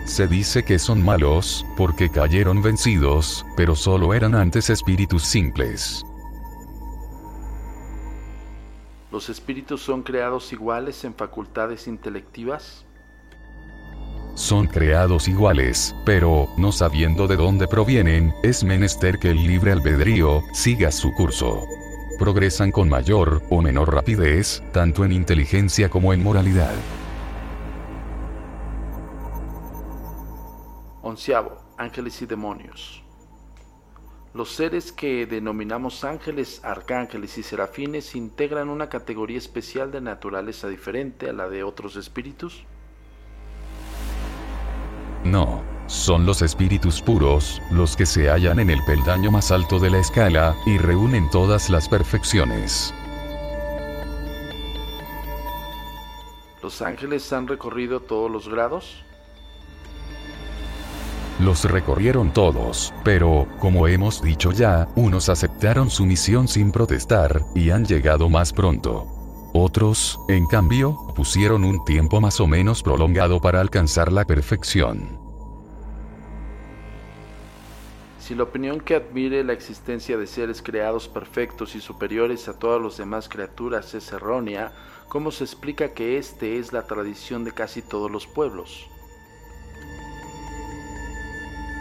Se 0.07 0.25
dice 0.25 0.63
que 0.63 0.79
son 0.79 1.03
malos, 1.03 1.65
porque 1.75 2.09
cayeron 2.09 2.61
vencidos, 2.61 3.45
pero 3.57 3.75
solo 3.75 4.13
eran 4.13 4.35
antes 4.35 4.69
espíritus 4.69 5.23
simples. 5.23 6.01
¿Los 9.11 9.27
espíritus 9.27 9.81
son 9.81 10.03
creados 10.03 10.53
iguales 10.53 11.03
en 11.03 11.13
facultades 11.13 11.87
intelectivas? 11.87 12.85
Son 14.33 14.67
creados 14.67 15.27
iguales, 15.27 15.93
pero, 16.05 16.47
no 16.57 16.71
sabiendo 16.71 17.27
de 17.27 17.35
dónde 17.35 17.67
provienen, 17.67 18.33
es 18.43 18.63
menester 18.63 19.19
que 19.19 19.31
el 19.31 19.45
libre 19.45 19.73
albedrío 19.73 20.41
siga 20.53 20.89
su 20.89 21.11
curso. 21.11 21.65
Progresan 22.17 22.71
con 22.71 22.87
mayor 22.87 23.41
o 23.49 23.61
menor 23.61 23.93
rapidez, 23.93 24.63
tanto 24.71 25.03
en 25.03 25.11
inteligencia 25.11 25.89
como 25.89 26.13
en 26.13 26.23
moralidad. 26.23 26.73
Onceavo, 31.07 31.57
ángeles 31.77 32.21
y 32.21 32.25
demonios. 32.25 33.01
Los 34.33 34.51
seres 34.51 34.91
que 34.91 35.25
denominamos 35.25 36.03
ángeles, 36.03 36.61
arcángeles 36.63 37.37
y 37.37 37.43
serafines 37.43 38.13
integran 38.13 38.69
una 38.69 38.89
categoría 38.89 39.37
especial 39.37 39.89
de 39.89 40.01
naturaleza 40.01 40.67
diferente 40.67 41.29
a 41.29 41.33
la 41.33 41.47
de 41.47 41.63
otros 41.63 41.95
espíritus. 41.95 42.65
No, 45.23 45.63
son 45.87 46.25
los 46.25 46.41
espíritus 46.41 47.01
puros, 47.01 47.61
los 47.71 47.95
que 47.95 48.05
se 48.05 48.29
hallan 48.29 48.59
en 48.59 48.69
el 48.69 48.83
peldaño 48.83 49.31
más 49.31 49.51
alto 49.51 49.79
de 49.79 49.89
la 49.89 49.99
escala, 49.99 50.55
y 50.65 50.77
reúnen 50.77 51.29
todas 51.31 51.69
las 51.69 51.87
perfecciones. 51.87 52.93
¿Los 56.61 56.81
ángeles 56.81 57.31
han 57.31 57.47
recorrido 57.47 58.01
todos 58.01 58.29
los 58.29 58.49
grados? 58.49 59.06
Los 61.39 61.65
recorrieron 61.65 62.31
todos, 62.31 62.93
pero, 63.03 63.47
como 63.59 63.87
hemos 63.87 64.21
dicho 64.21 64.51
ya, 64.51 64.87
unos 64.95 65.29
aceptaron 65.29 65.89
su 65.89 66.05
misión 66.05 66.47
sin 66.47 66.71
protestar, 66.71 67.41
y 67.53 67.69
han 67.69 67.85
llegado 67.85 68.29
más 68.29 68.51
pronto. 68.53 69.07
Otros, 69.53 70.19
en 70.27 70.45
cambio, 70.45 70.97
pusieron 71.15 71.63
un 71.63 71.83
tiempo 71.85 72.19
más 72.19 72.39
o 72.39 72.47
menos 72.47 72.83
prolongado 72.83 73.39
para 73.39 73.61
alcanzar 73.61 74.11
la 74.11 74.25
perfección. 74.25 75.19
Si 78.19 78.35
la 78.35 78.43
opinión 78.43 78.81
que 78.81 78.95
admire 78.95 79.43
la 79.43 79.53
existencia 79.53 80.17
de 80.17 80.27
seres 80.27 80.61
creados 80.61 81.07
perfectos 81.07 81.75
y 81.75 81.79
superiores 81.79 82.49
a 82.49 82.59
todas 82.59 82.81
las 82.81 82.97
demás 82.97 83.29
criaturas 83.29 83.93
es 83.93 84.11
errónea, 84.11 84.73
¿cómo 85.07 85.31
se 85.31 85.45
explica 85.45 85.93
que 85.93 86.17
este 86.17 86.59
es 86.59 86.73
la 86.73 86.85
tradición 86.87 87.45
de 87.45 87.53
casi 87.53 87.81
todos 87.81 88.11
los 88.11 88.27
pueblos? 88.27 88.89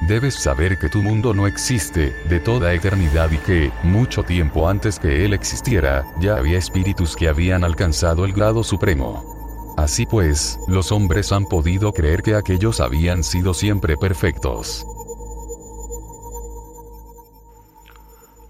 Debes 0.07 0.37
saber 0.37 0.79
que 0.79 0.89
tu 0.89 1.03
mundo 1.03 1.35
no 1.35 1.49
existe 1.49 2.15
de 2.29 2.39
toda 2.39 2.73
eternidad 2.73 3.29
y 3.33 3.39
que, 3.39 3.73
mucho 3.83 4.23
tiempo 4.23 4.69
antes 4.69 5.01
que 5.01 5.25
él 5.25 5.33
existiera, 5.33 6.05
ya 6.21 6.37
había 6.37 6.59
espíritus 6.59 7.17
que 7.17 7.29
habían 7.29 7.65
alcanzado 7.65 8.25
el 8.25 8.33
grado 8.33 8.63
supremo. 8.63 9.75
Así 9.77 10.07
pues, 10.07 10.61
los 10.69 10.93
hombres 10.93 11.33
han 11.33 11.47
podido 11.47 11.93
creer 11.93 12.23
que 12.23 12.37
aquellos 12.37 12.79
habían 12.79 13.25
sido 13.25 13.53
siempre 13.53 13.97
perfectos. 13.97 14.87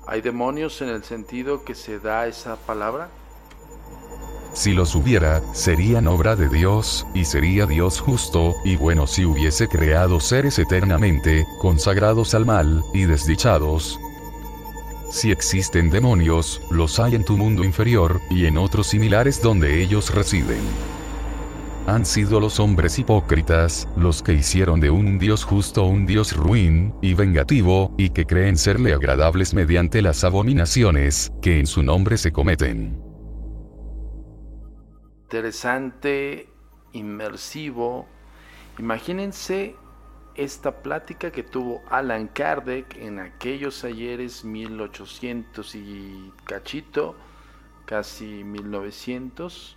¿Hay 0.07 0.21
demonios 0.21 0.83
en 0.83 0.91
el 0.91 1.05
sentido 1.05 1.65
que 1.65 1.75
se 1.75 1.99
da 1.99 2.27
esa 2.27 2.57
palabra? 2.57 3.09
Si 4.57 4.73
los 4.73 4.95
hubiera, 4.95 5.43
serían 5.53 6.07
obra 6.07 6.35
de 6.35 6.49
Dios, 6.49 7.07
y 7.13 7.27
sería 7.27 7.67
Dios 7.67 8.01
justo, 8.01 8.55
y 8.65 8.77
bueno 8.77 9.07
si 9.07 9.27
hubiese 9.27 9.69
creado 9.69 10.19
seres 10.19 10.59
eternamente, 10.59 11.47
consagrados 11.59 12.33
al 12.33 12.47
mal, 12.47 12.83
y 12.95 13.05
desdichados. 13.05 14.01
Si 15.11 15.31
existen 15.31 15.91
demonios, 15.91 16.63
los 16.71 16.99
hay 16.99 17.17
en 17.17 17.25
tu 17.25 17.37
mundo 17.37 17.65
inferior, 17.65 18.19
y 18.31 18.47
en 18.47 18.57
otros 18.57 18.87
similares 18.87 19.43
donde 19.43 19.83
ellos 19.83 20.15
residen. 20.15 20.63
Han 21.87 22.07
sido 22.07 22.41
los 22.41 22.59
hombres 22.59 22.99
hipócritas, 22.99 23.87
los 23.95 24.23
que 24.23 24.33
hicieron 24.33 24.81
de 24.81 24.89
un 24.89 25.19
Dios 25.19 25.45
justo 25.45 25.85
un 25.85 26.07
Dios 26.07 26.35
ruin, 26.35 26.95
y 27.03 27.13
vengativo, 27.13 27.95
y 27.99 28.09
que 28.09 28.25
creen 28.25 28.57
serle 28.57 28.95
agradables 28.95 29.53
mediante 29.53 30.01
las 30.01 30.25
abominaciones, 30.25 31.31
que 31.43 31.61
en 31.61 31.67
su 31.67 31.83
nombre 31.83 32.17
se 32.17 32.33
cometen 32.33 33.06
interesante, 35.27 36.49
inmersivo. 36.93 38.07
Imagínense 38.79 39.75
esta 40.37 40.83
plática 40.83 41.33
que 41.33 41.43
tuvo 41.43 41.83
Alan 41.91 42.29
Kardec 42.29 42.97
en 42.97 43.19
aquellos 43.19 43.83
ayeres 43.83 44.45
1800 44.45 45.75
y 45.75 46.33
cachito, 46.45 47.17
casi 47.87 48.45
1900, 48.45 49.77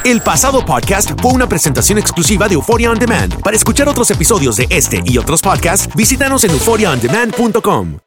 El 0.05 0.21
pasado 0.23 0.64
podcast 0.64 1.11
fue 1.21 1.33
una 1.33 1.47
presentación 1.47 1.99
exclusiva 1.99 2.49
de 2.49 2.55
Euphoria 2.55 2.91
On 2.91 2.99
Demand. 2.99 3.43
Para 3.43 3.57
escuchar 3.57 3.89
otros 3.89 4.11
episodios 4.11 4.57
de 4.57 4.66
este 4.71 5.03
y 5.05 5.19
otros 5.19 5.43
podcasts, 5.43 5.95
visítanos 5.95 6.45
en 6.45 6.53
euphoriaondemand.com. 6.53 7.99